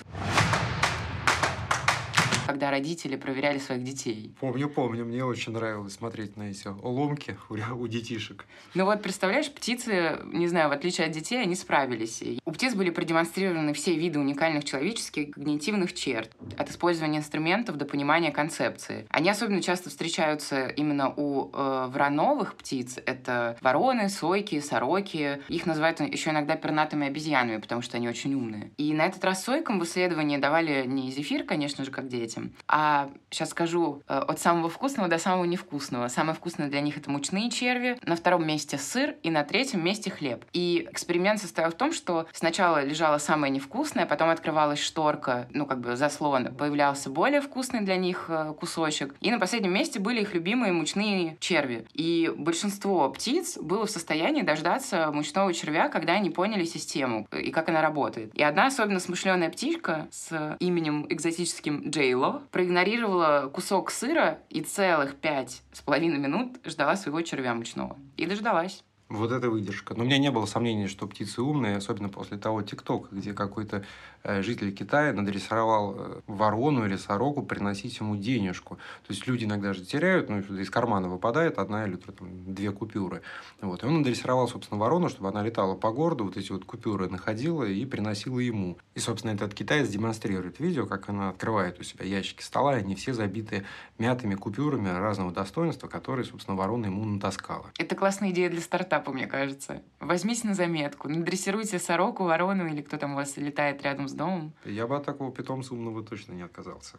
когда 2.50 2.72
родители 2.72 3.16
проверяли 3.16 3.60
своих 3.60 3.84
детей. 3.84 4.34
Помню, 4.40 4.68
помню. 4.68 5.06
Мне 5.06 5.24
очень 5.24 5.54
нравилось 5.54 5.94
смотреть 5.94 6.36
на 6.36 6.50
эти 6.50 6.68
уломки 6.68 7.38
у, 7.48 7.54
у 7.54 7.88
детишек. 7.88 8.48
Ну 8.74 8.86
вот, 8.86 9.04
представляешь, 9.04 9.52
птицы, 9.52 10.18
не 10.34 10.48
знаю, 10.48 10.70
в 10.70 10.72
отличие 10.72 11.06
от 11.06 11.14
детей, 11.14 11.40
они 11.40 11.54
справились. 11.54 12.24
У 12.46 12.52
птиц 12.52 12.74
были 12.74 12.90
продемонстрированы 12.90 13.74
все 13.74 13.94
виды 13.94 14.18
уникальных 14.18 14.66
человеческих 14.66 15.36
когнитивных 15.36 15.94
черт. 15.94 16.32
От 16.58 16.72
использования 16.72 17.20
инструментов 17.20 17.78
до 17.78 17.86
понимания 17.86 18.32
концепции. 18.32 19.06
Они 19.12 19.30
особенно 19.30 19.62
часто 19.62 19.92
встречаются 19.92 20.70
именно 20.70 21.14
у 21.16 21.52
э, 21.54 21.88
врановых 21.92 22.56
птиц. 22.56 22.98
Это 23.06 23.60
вороны, 23.62 24.10
сойки, 24.10 24.60
сороки. 24.60 25.40
Их 25.50 25.68
называют 25.68 26.00
еще 26.00 26.32
иногда 26.32 26.56
пернатыми 26.56 27.06
обезьянами, 27.06 27.58
потому 27.58 27.84
что 27.84 27.98
они 27.98 28.10
очень 28.10 28.34
умные. 28.34 28.72
И 28.78 28.92
на 28.94 29.06
этот 29.06 29.24
раз 29.24 29.44
сойкам 29.44 29.80
в 29.80 29.84
исследовании 29.84 30.38
давали 30.38 30.88
не 30.88 31.12
зефир, 31.12 31.44
конечно 31.44 31.86
же, 31.86 31.92
как 31.92 32.08
детям, 32.08 32.39
этим. 32.40 32.54
А 32.68 33.10
сейчас 33.30 33.50
скажу 33.50 34.02
э, 34.08 34.18
от 34.18 34.40
самого 34.40 34.70
вкусного 34.70 35.10
до 35.10 35.18
самого 35.18 35.46
невкусного. 35.46 36.08
Самое 36.08 36.36
вкусное 36.36 36.70
для 36.70 36.82
них 36.82 36.98
это 36.98 37.10
мучные 37.10 37.50
черви, 37.50 37.98
на 38.04 38.16
втором 38.16 38.46
месте 38.46 38.78
сыр 38.78 39.16
и 39.24 39.30
на 39.30 39.44
третьем 39.44 39.84
месте 39.84 40.10
хлеб. 40.10 40.46
И 40.54 40.88
эксперимент 40.90 41.40
состоял 41.40 41.72
в 41.72 41.76
том, 41.76 41.94
что 41.94 42.28
сначала 42.34 42.84
лежала 42.84 43.18
самое 43.18 43.52
невкусное, 43.52 44.06
потом 44.06 44.30
открывалась 44.30 44.80
шторка, 44.80 45.48
ну 45.52 45.66
как 45.66 45.80
бы 45.80 45.96
заслон, 45.96 46.56
появлялся 46.56 47.10
более 47.10 47.42
вкусный 47.42 47.82
для 47.82 47.98
них 47.98 48.26
э, 48.30 48.54
кусочек. 48.60 49.16
И 49.22 49.32
на 49.32 49.40
последнем 49.40 49.74
месте 49.74 50.00
были 50.00 50.22
их 50.22 50.34
любимые 50.34 50.74
мучные 50.74 51.38
черви. 51.40 51.86
И 51.94 52.32
большинство 52.36 53.10
птиц 53.10 53.58
было 53.58 53.86
в 53.86 53.92
состоянии 53.92 54.42
дождаться 54.42 55.12
мучного 55.12 55.54
червя, 55.54 55.90
когда 55.90 56.14
они 56.14 56.30
поняли 56.30 56.66
систему 56.66 57.28
и 57.32 57.52
как 57.52 57.70
она 57.70 57.82
работает. 57.82 58.34
И 58.34 58.44
одна 58.44 58.68
особенно 58.68 59.00
смышленая 59.00 59.50
птичка 59.50 60.08
с 60.12 60.58
именем 60.60 61.06
экзотическим 61.10 61.90
Джейло 61.90 62.29
проигнорировала 62.52 63.50
кусок 63.54 63.92
сыра 63.92 64.40
и 64.50 64.62
целых 64.62 65.16
пять 65.16 65.62
с 65.72 65.82
половиной 65.82 66.20
минут 66.20 66.58
ждала 66.66 66.96
своего 66.96 67.22
червя 67.22 67.54
мучного. 67.54 67.98
И 68.18 68.26
дождалась. 68.26 68.84
Вот 69.10 69.32
это 69.32 69.50
выдержка. 69.50 69.96
Но 69.96 70.04
у 70.04 70.06
меня 70.06 70.20
не 70.20 70.30
было 70.30 70.46
сомнений, 70.46 70.88
что 70.88 71.08
птицы 71.08 71.42
умные, 71.42 71.78
особенно 71.78 72.10
после 72.10 72.38
того 72.38 72.62
ТикТока, 72.62 73.08
где 73.12 73.34
какой-то 73.34 73.84
э, 74.22 74.44
житель 74.44 74.72
Китая 74.72 75.14
надрессировал 75.14 75.96
э, 75.98 76.22
ворону 76.28 76.86
или 76.86 76.96
сороку 76.96 77.42
приносить 77.42 78.00
ему 78.00 78.16
денежку. 78.16 78.76
То 79.08 79.14
есть 79.14 79.26
люди 79.26 79.46
иногда 79.46 79.74
же 79.74 79.84
теряют, 79.84 80.30
ну, 80.30 80.38
из 80.38 80.70
кармана 80.70 81.10
выпадает 81.10 81.58
одна 81.58 81.88
или 81.88 81.96
там, 81.96 82.54
две 82.54 82.72
купюры. 82.72 83.24
Вот. 83.62 83.82
И 83.82 83.88
он 83.88 83.98
надрессировал, 83.98 84.48
собственно, 84.48 84.80
ворону, 84.80 85.10
чтобы 85.10 85.30
она 85.30 85.42
летала 85.42 85.74
по 85.76 85.92
городу, 85.92 86.26
вот 86.26 86.38
эти 86.38 86.52
вот 86.52 86.66
купюры 86.66 87.10
находила 87.10 87.64
и 87.64 87.84
приносила 87.86 88.38
ему. 88.38 88.78
И, 88.94 89.00
собственно, 89.00 89.32
этот 89.32 89.56
китаец 89.56 89.90
демонстрирует 89.90 90.60
видео, 90.60 90.86
как 90.86 91.10
она 91.10 91.30
открывает 91.30 91.80
у 91.80 91.84
себя 91.84 92.06
ящики 92.06 92.44
стола, 92.44 92.78
и 92.78 92.82
они 92.82 92.94
все 92.94 93.16
забиты 93.16 93.66
мятыми 93.98 94.36
купюрами 94.36 94.90
разного 94.90 95.32
достоинства, 95.32 95.88
которые, 95.88 96.26
собственно, 96.26 96.56
ворона 96.56 96.86
ему 96.86 97.04
натаскала. 97.06 97.72
Это 97.80 97.96
классная 97.96 98.30
идея 98.30 98.52
для 98.52 98.62
стартапа, 98.62 98.99
мне 99.08 99.28
кажется. 99.28 99.82
Возьмите 100.00 100.48
на 100.48 100.54
заметку, 100.54 101.10
надрессируйте 101.10 101.80
сороку, 101.80 102.24
ворону 102.24 102.68
или 102.68 102.82
кто 102.82 102.98
там 102.98 103.14
у 103.14 103.16
вас 103.16 103.38
летает 103.38 103.82
рядом 103.84 104.08
с 104.08 104.14
домом. 104.14 104.54
Я 104.66 104.88
бы 104.88 104.96
от 104.96 105.06
такого 105.06 105.32
питомца 105.32 105.74
умного 105.74 106.04
точно 106.04 106.34
не 106.34 106.42
отказался. 106.42 106.98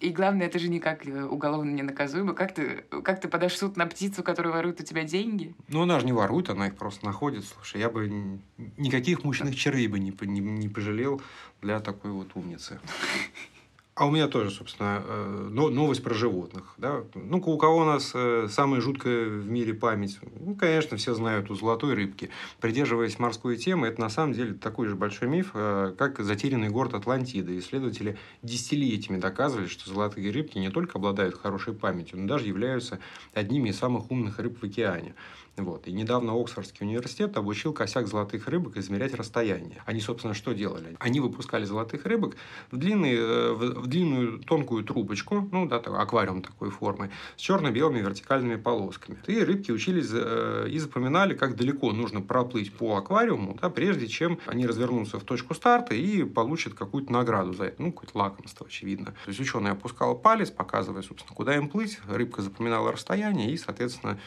И 0.00 0.10
главное, 0.10 0.46
это 0.46 0.58
же 0.58 0.68
никак 0.68 1.06
э, 1.06 1.24
уголовно 1.24 1.70
не 1.70 1.82
наказуемо. 1.82 2.32
Как 2.32 2.54
ты, 2.54 2.84
как 3.04 3.20
ты 3.20 3.28
подашь 3.28 3.58
суд 3.58 3.76
на 3.76 3.86
птицу, 3.86 4.22
которая 4.22 4.54
ворует 4.54 4.80
у 4.80 4.82
тебя 4.82 5.04
деньги? 5.04 5.54
Ну, 5.68 5.82
она 5.82 6.00
же 6.00 6.06
не 6.06 6.12
ворует, 6.12 6.48
она 6.48 6.68
их 6.68 6.76
просто 6.76 7.04
находит. 7.04 7.44
Слушай, 7.44 7.82
я 7.82 7.90
бы 7.90 8.40
никаких 8.78 9.24
мучных 9.24 9.54
червей 9.54 9.88
бы 9.88 9.98
не, 9.98 10.14
не, 10.22 10.40
не 10.40 10.68
пожалел 10.70 11.20
для 11.60 11.80
такой 11.80 12.12
вот 12.12 12.28
умницы. 12.34 12.80
А 14.00 14.06
у 14.06 14.10
меня 14.10 14.28
тоже, 14.28 14.50
собственно, 14.50 15.02
э, 15.06 15.48
новость 15.50 16.02
про 16.02 16.14
животных. 16.14 16.72
Да? 16.78 17.04
Ну, 17.14 17.36
у 17.36 17.58
кого 17.58 17.82
у 17.82 17.84
нас 17.84 18.12
э, 18.14 18.48
самая 18.50 18.80
жуткая 18.80 19.26
в 19.28 19.50
мире 19.50 19.74
память? 19.74 20.18
Ну, 20.40 20.54
конечно, 20.54 20.96
все 20.96 21.12
знают 21.12 21.50
у 21.50 21.54
золотой 21.54 21.92
рыбки. 21.92 22.30
Придерживаясь 22.62 23.18
морской 23.18 23.58
темы, 23.58 23.88
это 23.88 24.00
на 24.00 24.08
самом 24.08 24.32
деле 24.32 24.54
такой 24.54 24.88
же 24.88 24.96
большой 24.96 25.28
миф, 25.28 25.50
э, 25.52 25.94
как 25.98 26.18
затерянный 26.18 26.70
город 26.70 26.94
Атлантиды. 26.94 27.58
Исследователи 27.58 28.16
десятилетиями 28.42 29.20
доказывали, 29.20 29.66
что 29.66 29.90
золотые 29.90 30.30
рыбки 30.30 30.56
не 30.56 30.70
только 30.70 30.96
обладают 30.96 31.38
хорошей 31.38 31.74
памятью, 31.74 32.20
но 32.20 32.26
даже 32.26 32.46
являются 32.46 33.00
одними 33.34 33.68
из 33.68 33.76
самых 33.76 34.10
умных 34.10 34.38
рыб 34.38 34.62
в 34.62 34.64
океане. 34.64 35.14
Вот. 35.62 35.86
И 35.86 35.92
недавно 35.92 36.40
Оксфордский 36.40 36.86
университет 36.86 37.36
обучил 37.36 37.72
косяк 37.72 38.06
золотых 38.06 38.48
рыбок 38.48 38.76
измерять 38.76 39.14
расстояние. 39.14 39.82
Они, 39.86 40.00
собственно, 40.00 40.34
что 40.34 40.52
делали? 40.52 40.96
Они 40.98 41.20
выпускали 41.20 41.64
золотых 41.64 42.04
рыбок 42.06 42.36
в, 42.70 42.76
длинные, 42.76 43.16
э, 43.16 43.52
в, 43.52 43.82
в 43.82 43.86
длинную 43.86 44.38
тонкую 44.40 44.84
трубочку, 44.84 45.48
ну, 45.52 45.66
да, 45.66 45.76
аквариум 45.76 46.42
такой 46.42 46.70
формы, 46.70 47.10
с 47.36 47.40
черно-белыми 47.40 48.00
вертикальными 48.00 48.56
полосками. 48.56 49.18
И 49.26 49.38
рыбки 49.40 49.70
учились 49.70 50.08
э, 50.12 50.66
и 50.70 50.78
запоминали, 50.78 51.34
как 51.34 51.56
далеко 51.56 51.92
нужно 51.92 52.20
проплыть 52.20 52.72
по 52.72 52.96
аквариуму, 52.96 53.58
да, 53.60 53.70
прежде 53.70 54.06
чем 54.06 54.38
они 54.46 54.66
развернутся 54.66 55.18
в 55.18 55.24
точку 55.24 55.54
старта 55.54 55.94
и 55.94 56.24
получат 56.24 56.74
какую-то 56.74 57.12
награду 57.12 57.52
за 57.52 57.64
это. 57.64 57.82
Ну, 57.82 57.92
какое-то 57.92 58.18
лакомство, 58.18 58.66
очевидно. 58.66 59.14
То 59.24 59.28
есть, 59.28 59.40
ученый 59.40 59.72
опускал 59.72 60.16
палец, 60.16 60.50
показывая, 60.50 61.02
собственно, 61.02 61.34
куда 61.34 61.56
им 61.56 61.68
плыть. 61.68 61.98
Рыбка 62.08 62.42
запоминала 62.42 62.92
расстояние 62.92 63.50
и, 63.50 63.56
соответственно, 63.56 64.18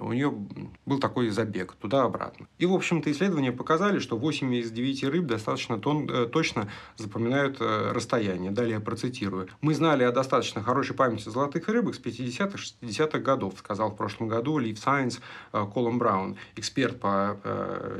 у 0.00 0.12
нее 0.12 0.30
был 0.84 0.98
такой 0.98 1.30
забег 1.30 1.74
туда-обратно. 1.74 2.46
И, 2.58 2.66
в 2.66 2.74
общем-то, 2.74 3.10
исследования 3.10 3.52
показали, 3.52 3.98
что 3.98 4.16
8 4.16 4.54
из 4.54 4.70
9 4.70 5.04
рыб 5.04 5.26
достаточно 5.26 5.78
тон, 5.78 6.08
э, 6.08 6.26
точно 6.26 6.68
запоминают 6.96 7.56
э, 7.60 7.92
расстояние. 7.92 8.50
Далее 8.50 8.80
процитирую. 8.80 9.48
«Мы 9.60 9.74
знали 9.74 10.04
о 10.04 10.12
достаточно 10.12 10.62
хорошей 10.62 10.94
памяти 10.94 11.28
золотых 11.28 11.68
рыбок 11.68 11.94
с 11.94 12.00
50-х, 12.00 12.58
60-х 12.58 13.18
годов», 13.20 13.54
сказал 13.58 13.90
в 13.90 13.96
прошлом 13.96 14.28
году 14.28 14.60
Leaf 14.60 14.76
Science 14.84 15.20
э, 15.52 15.66
Колом 15.72 15.98
Браун, 15.98 16.36
эксперт 16.56 17.00
по 17.00 17.38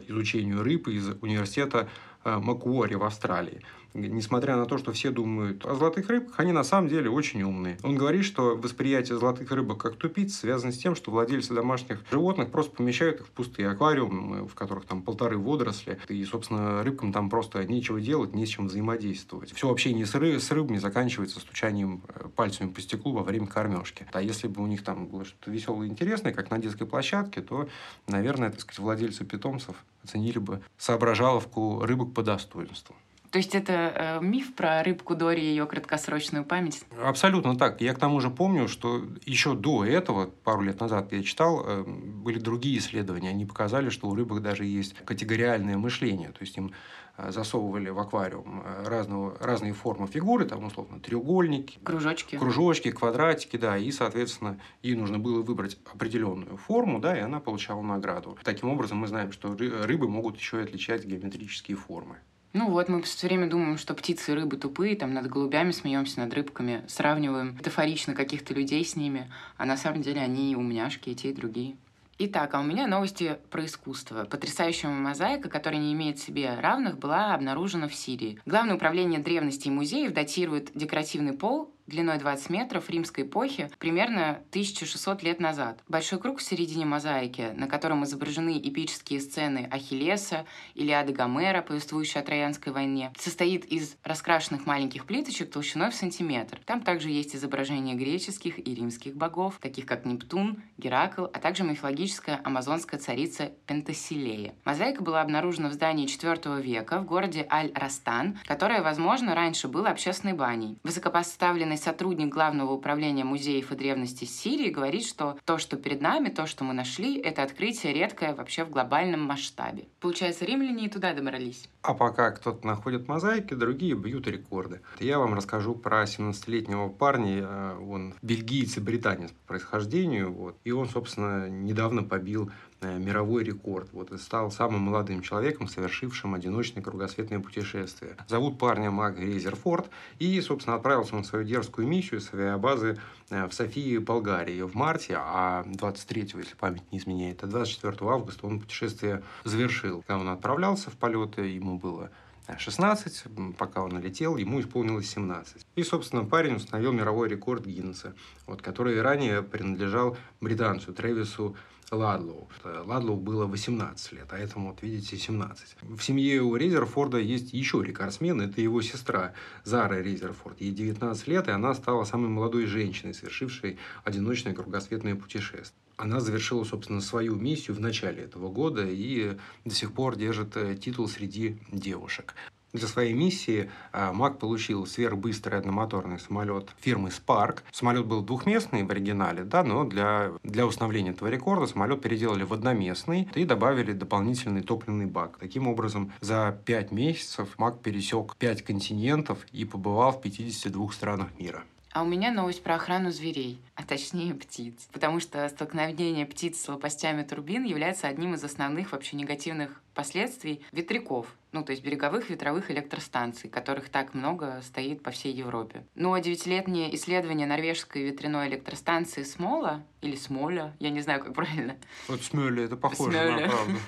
изучению 0.08 0.62
рыб 0.62 0.88
из 0.88 1.08
университета 1.20 1.88
Макуори 2.25 2.94
в 2.94 3.04
Австралии 3.04 3.62
несмотря 3.94 4.56
на 4.56 4.66
то, 4.66 4.78
что 4.78 4.92
все 4.92 5.11
думают 5.11 5.64
о 5.64 5.75
золотых 5.75 6.09
рыбках, 6.09 6.38
они 6.38 6.52
на 6.52 6.64
самом 6.64 6.88
деле 6.88 7.11
очень 7.11 7.42
умные. 7.42 7.78
Он 7.82 7.97
говорит, 7.97 8.25
что 8.25 8.56
восприятие 8.56 9.18
золотых 9.18 9.50
рыбок 9.50 9.78
как 9.78 9.97
тупиц 9.97 10.37
связано 10.37 10.73
с 10.73 10.78
тем, 10.78 10.94
что 10.94 11.11
владельцы 11.11 11.54
домашних 11.54 12.02
животных 12.11 12.50
просто 12.50 12.76
помещают 12.76 13.20
их 13.20 13.26
в 13.26 13.30
пустые 13.30 13.68
аквариумы, 13.68 14.47
в 14.47 14.54
которых 14.54 14.85
там 14.85 15.02
полторы 15.02 15.38
водоросли, 15.38 15.99
и, 16.09 16.25
собственно, 16.25 16.82
рыбкам 16.82 17.12
там 17.12 17.30
просто 17.30 17.64
нечего 17.64 18.00
делать, 18.00 18.35
не 18.35 18.47
с 18.47 18.49
чем 18.49 18.68
взаимодействовать. 18.68 19.52
Все 19.52 19.70
общение 19.70 20.06
с, 20.06 20.14
ры 20.14 20.38
с 20.38 20.50
рыбами 20.50 20.78
заканчивается 20.78 21.40
стучанием 21.40 22.02
э, 22.09 22.28
пальцами 22.35 22.70
по 22.70 22.80
стеклу 22.80 23.12
во 23.12 23.23
время 23.23 23.47
кормежки. 23.47 24.06
А 24.12 24.23
если 24.23 24.49
бы 24.49 24.62
у 24.62 24.66
них 24.66 24.85
там 24.85 25.06
было 25.06 25.25
что-то 25.25 25.50
веселое 25.50 25.87
и 25.87 25.90
интересное, 25.90 26.32
как 26.32 26.50
на 26.50 26.59
детской 26.59 26.87
площадке, 26.87 27.40
то, 27.40 27.68
наверное, 28.06 28.50
так 28.50 28.61
сказать, 28.61 28.78
владельцы 28.78 29.25
питомцев 29.25 29.76
оценили 30.04 30.38
бы 30.38 30.61
соображаловку 30.78 31.85
рыбок 31.85 32.14
по 32.14 32.23
достоинству. 32.23 32.94
То 33.30 33.38
есть 33.38 33.54
это 33.54 33.72
э, 33.72 34.25
миф 34.25 34.54
про 34.56 34.82
рыбку 34.82 35.14
Дори 35.14 35.42
и 35.42 35.46
ее 35.46 35.66
краткосрочную 35.66 36.44
память? 36.44 36.82
Абсолютно 37.00 37.56
так. 37.56 37.80
Я 37.80 37.94
к 37.94 37.99
тому 37.99 38.20
же 38.20 38.28
помню, 38.28 38.66
что 38.66 39.04
еще 39.25 39.54
до 39.54 39.84
этого, 39.84 40.26
пару 40.26 40.62
лет 40.62 40.80
назад 40.80 41.12
я 41.12 41.22
читал, 41.22 41.64
э, 41.64 41.84
были 41.84 42.40
другие 42.40 42.78
исследования. 42.78 43.30
Они 43.30 43.46
показали, 43.46 43.88
что 43.88 44.08
у 44.08 44.16
рыбок 44.16 44.42
даже 44.42 44.64
есть 44.64 44.96
категориальное 45.04 45.76
мышление. 45.76 46.30
То 46.30 46.38
есть 46.40 46.56
им 46.56 46.72
э, 47.18 47.30
засовывали 47.30 47.90
в 47.90 48.00
аквариум 48.00 48.64
э, 48.64 48.88
разного, 48.88 49.37
разные 49.38 49.75
формы 49.75 50.08
фигуры, 50.08 50.44
там, 50.44 50.64
условно, 50.64 50.99
треугольники, 50.99 51.78
кружочки. 51.84 52.37
кружочки, 52.37 52.90
квадратики, 52.90 53.56
да, 53.56 53.78
и, 53.78 53.92
соответственно, 53.92 54.58
ей 54.82 54.96
нужно 54.96 55.20
было 55.20 55.40
выбрать 55.40 55.78
определенную 55.94 56.56
форму, 56.56 56.99
да, 56.99 57.16
и 57.16 57.20
она 57.20 57.38
получала 57.38 57.80
награду. 57.80 58.37
Таким 58.42 58.70
образом, 58.70 58.99
мы 58.99 59.06
знаем, 59.06 59.30
что 59.30 59.56
рыбы 59.56 60.08
могут 60.08 60.37
еще 60.37 60.58
и 60.58 60.64
отличать 60.64 61.04
геометрические 61.04 61.76
формы. 61.76 62.16
Ну 62.52 62.69
вот, 62.69 62.88
мы 62.88 63.00
все 63.02 63.28
время 63.28 63.49
думаем, 63.49 63.78
что 63.78 63.95
птицы 63.95 64.33
и 64.33 64.35
рыбы 64.35 64.57
тупые, 64.57 64.97
там 64.97 65.14
над 65.14 65.28
голубями 65.28 65.71
смеемся, 65.71 66.19
над 66.19 66.35
рыбками, 66.35 66.83
сравниваем 66.88 67.54
метафорично 67.54 68.12
каких-то 68.12 68.54
людей 68.54 68.85
с 68.85 68.97
ними, 68.97 69.30
а 69.57 69.66
на 69.66 69.76
самом 69.76 70.02
деле 70.02 70.21
они 70.21 70.57
умняшки, 70.57 71.11
и 71.11 71.14
те, 71.14 71.30
и 71.30 71.33
другие. 71.35 71.76
Итак, 72.23 72.54
а 72.54 72.61
у 72.61 72.62
меня 72.64 72.87
новости 72.87 73.38
про 73.50 73.64
искусство. 73.64 74.25
Потрясающая 74.25 74.90
мозаика, 74.90 75.49
которая 75.49 75.80
не 75.80 75.95
имеет 75.95 76.19
себе 76.19 76.52
равных, 76.61 76.99
была 76.99 77.35
обнаружена 77.35 77.88
в 77.88 77.95
Сирии. 77.95 78.38
Главное 78.45 78.75
управление 78.75 79.21
древностей 79.21 79.71
музеев 79.71 80.12
датирует 80.12 80.71
декоративный 80.75 81.33
пол 81.33 81.73
длиной 81.90 82.18
20 82.18 82.49
метров 82.50 82.88
римской 82.88 83.25
эпохи 83.25 83.70
примерно 83.78 84.42
1600 84.50 85.23
лет 85.23 85.40
назад. 85.40 85.80
Большой 85.88 86.18
круг 86.18 86.38
в 86.38 86.42
середине 86.42 86.87
мозаики, 86.87 87.52
на 87.54 87.66
котором 87.66 88.04
изображены 88.04 88.59
эпические 88.59 89.20
сцены 89.20 89.68
Ахиллеса, 89.70 90.47
Илиады 90.75 91.12
Гомера, 91.12 91.61
повествующие 91.61 92.23
о 92.23 92.25
Троянской 92.25 92.73
войне, 92.73 93.12
состоит 93.18 93.64
из 93.66 93.97
раскрашенных 94.04 94.64
маленьких 94.64 95.04
плиточек 95.04 95.50
толщиной 95.50 95.90
в 95.90 95.94
сантиметр. 95.94 96.61
Там 96.64 96.80
также 96.80 97.11
есть 97.11 97.35
изображения 97.35 97.94
греческих 97.94 98.59
и 98.59 98.75
римских 98.75 99.16
богов, 99.16 99.59
таких 99.61 99.85
как 99.87 100.06
Нептун, 100.06 100.62
Геракл, 100.78 101.25
а 101.25 101.38
также 101.40 101.64
мифологическая 101.64 102.40
амазонская 102.44 103.00
царица 103.00 103.50
Пентасилея. 103.66 104.54
Мозаика 104.64 105.02
была 105.02 105.20
обнаружена 105.20 105.68
в 105.68 105.73
здании 105.73 106.06
IV 106.06 106.62
века 106.62 107.00
в 107.00 107.04
городе 107.04 107.47
Аль-Растан, 107.50 108.38
которое, 108.47 108.82
возможно, 108.82 109.35
раньше 109.35 109.66
было 109.66 109.88
общественной 109.88 110.35
баней. 110.35 110.78
Высокопоставленный 110.85 111.79
сотрудник 111.82 112.32
Главного 112.32 112.72
управления 112.72 113.25
музеев 113.25 113.72
и 113.72 113.76
древности 113.76 114.25
Сирии 114.25 114.70
говорит, 114.70 115.04
что 115.04 115.38
то, 115.44 115.58
что 115.58 115.76
перед 115.76 116.00
нами, 116.00 116.28
то, 116.28 116.46
что 116.46 116.64
мы 116.64 116.75
нашли, 116.75 117.18
это 117.18 117.42
открытие 117.42 117.92
редкое 117.92 118.34
вообще 118.34 118.64
в 118.64 118.70
глобальном 118.70 119.22
масштабе. 119.22 119.88
Получается, 120.00 120.44
римляне 120.44 120.87
и 120.87 120.88
туда 120.88 121.12
добрались. 121.12 121.68
А 121.82 121.94
пока 121.94 122.30
кто-то 122.30 122.66
находит 122.66 123.08
мозаики, 123.08 123.54
другие 123.54 123.94
бьют 123.94 124.26
рекорды. 124.26 124.80
Я 124.99 125.18
вам 125.18 125.34
расскажу 125.34 125.75
про 125.75 126.04
17-летнего 126.04 126.88
парня. 126.88 127.38
Э, 127.42 127.78
он 127.78 128.14
бельгиец 128.22 128.76
и 128.76 128.80
британец 128.80 129.30
по 129.30 129.54
происхождению. 129.54 130.32
Вот. 130.32 130.56
И 130.64 130.72
он, 130.72 130.88
собственно, 130.88 131.49
недавно 131.49 132.02
побил 132.02 132.50
мировой 132.82 133.44
рекорд. 133.44 133.88
Вот, 133.92 134.12
и 134.12 134.18
стал 134.18 134.50
самым 134.50 134.82
молодым 134.82 135.22
человеком, 135.22 135.68
совершившим 135.68 136.34
одиночное 136.34 136.82
кругосветное 136.82 137.40
путешествие. 137.40 138.16
Зовут 138.28 138.58
парня 138.58 138.90
Мак 138.90 139.18
Резерфорд, 139.18 139.90
и, 140.18 140.40
собственно, 140.40 140.76
отправился 140.76 141.16
он 141.16 141.22
в 141.22 141.26
свою 141.26 141.44
дерзкую 141.44 141.87
миссию 141.87 142.20
с 142.20 142.32
авиабазы 142.32 142.99
э, 143.30 143.46
в 143.46 143.52
Софии, 143.52 143.99
Болгарии 143.99 144.62
в 144.62 144.75
марте, 144.75 145.16
а 145.18 145.64
23, 145.66 146.32
если 146.34 146.54
память 146.54 146.82
не 146.92 146.99
изменяет, 146.99 147.42
а 147.42 147.46
24 147.46 147.96
августа 148.10 148.46
он 148.46 148.60
путешествие 148.60 149.22
завершил. 149.44 150.02
Когда 150.06 150.18
он 150.18 150.28
отправлялся 150.28 150.90
в 150.90 150.94
полеты, 150.94 151.42
ему 151.42 151.78
было 151.78 152.10
16, 152.58 153.25
пока 153.56 153.82
он 153.82 154.00
летел, 154.00 154.37
ему 154.37 154.60
исполнилось 154.60 155.08
17. 155.10 155.66
И, 155.76 155.82
собственно, 155.82 156.25
парень 156.25 156.56
установил 156.56 156.92
мировой 156.92 157.28
рекорд 157.28 157.66
Гиннесса, 157.66 158.14
вот, 158.46 158.62
который 158.62 159.00
ранее 159.00 159.42
принадлежал 159.42 160.16
британцу 160.40 160.92
Трэвису 160.92 161.56
Ладлоу. 161.90 162.49
Ладлоу 162.64 163.16
было 163.16 163.47
18 163.47 164.12
лет, 164.12 164.28
а 164.30 164.38
этому, 164.38 164.70
вот 164.70 164.82
видите, 164.82 165.16
17. 165.16 165.76
В 165.82 166.00
семье 166.02 166.42
у 166.42 166.54
Резерфорда 166.56 167.18
есть 167.18 167.52
еще 167.52 167.82
рекордсмен, 167.82 168.40
это 168.40 168.61
его 168.61 168.80
сестра 168.82 169.32
Зара 169.64 170.00
Резерфорд. 170.00 170.61
Ей 170.61 170.73
19 170.73 171.26
лет, 171.28 171.49
и 171.49 171.50
она 171.50 171.75
стала 171.75 172.04
самой 172.04 172.28
молодой 172.28 172.66
женщиной, 172.66 173.14
совершившей 173.14 173.78
одиночное 174.04 174.54
кругосветное 174.54 175.16
путешествие 175.16 175.75
она 176.00 176.20
завершила, 176.20 176.64
собственно, 176.64 177.00
свою 177.00 177.35
миссию 177.35 177.76
в 177.76 177.80
начале 177.80 178.23
этого 178.23 178.49
года 178.49 178.87
и 178.87 179.37
до 179.64 179.75
сих 179.75 179.92
пор 179.92 180.16
держит 180.16 180.56
э, 180.56 180.75
титул 180.75 181.09
среди 181.09 181.59
девушек. 181.70 182.35
Для 182.73 182.87
своей 182.87 183.15
миссии 183.15 183.69
э, 183.93 184.12
Мак 184.12 184.39
получил 184.39 184.87
сверхбыстрый 184.87 185.59
одномоторный 185.59 186.21
самолет 186.21 186.71
фирмы 186.79 187.09
Spark. 187.09 187.59
Самолет 187.73 188.07
был 188.07 188.23
двухместный 188.23 188.85
в 188.85 188.91
оригинале, 188.91 189.43
да, 189.43 189.65
но 189.65 189.85
для, 189.85 190.33
для 190.45 190.67
установления 190.67 191.11
этого 191.11 191.29
рекорда 191.29 191.67
самолет 191.67 192.00
переделали 192.00 192.45
в 192.45 192.53
одноместный 192.53 193.29
и 193.35 193.45
добавили 193.45 193.93
дополнительный 193.93 194.62
топливный 194.62 195.07
бак. 195.07 195.39
Таким 195.39 195.67
образом, 195.67 196.12
за 196.21 196.57
пять 196.65 196.93
месяцев 196.93 197.59
Мак 197.59 197.81
пересек 197.81 198.37
пять 198.37 198.62
континентов 198.62 199.39
и 199.50 199.65
побывал 199.65 200.12
в 200.12 200.21
52 200.21 200.93
странах 200.93 201.29
мира. 201.39 201.65
А 201.92 202.02
у 202.02 202.06
меня 202.06 202.30
новость 202.30 202.62
про 202.62 202.76
охрану 202.76 203.11
зверей, 203.11 203.61
а 203.75 203.82
точнее 203.82 204.35
птиц. 204.35 204.88
Потому 204.92 205.18
что 205.18 205.49
столкновение 205.49 206.25
птиц 206.25 206.61
с 206.61 206.68
лопастями 206.68 207.25
турбин 207.25 207.64
является 207.64 208.06
одним 208.06 208.35
из 208.35 208.44
основных 208.44 208.92
вообще 208.92 209.16
негативных 209.16 209.82
последствий 209.92 210.62
ветряков, 210.70 211.26
ну, 211.50 211.64
то 211.64 211.73
есть 211.73 211.82
береговых 211.82 212.30
ветровых 212.30 212.70
электростанций, 212.70 213.50
которых 213.50 213.88
так 213.88 214.14
много 214.14 214.61
стоит 214.62 215.02
по 215.02 215.11
всей 215.11 215.32
Европе. 215.32 215.85
Но 215.97 216.16
девятилетнее 216.16 216.94
исследование 216.94 217.49
норвежской 217.49 218.04
ветряной 218.04 218.49
электростанции 218.49 219.25
Смола, 219.25 219.85
или 220.00 220.14
Смоля, 220.14 220.76
я 220.78 220.90
не 220.90 221.00
знаю, 221.00 221.23
как 221.23 221.35
правильно. 221.35 221.76
Вот 222.06 222.23
Смоля, 222.23 222.64
это 222.64 222.76
похоже 222.76 223.18
Смоля. 223.18 223.32
на 223.32 223.49
правду. 223.49 223.78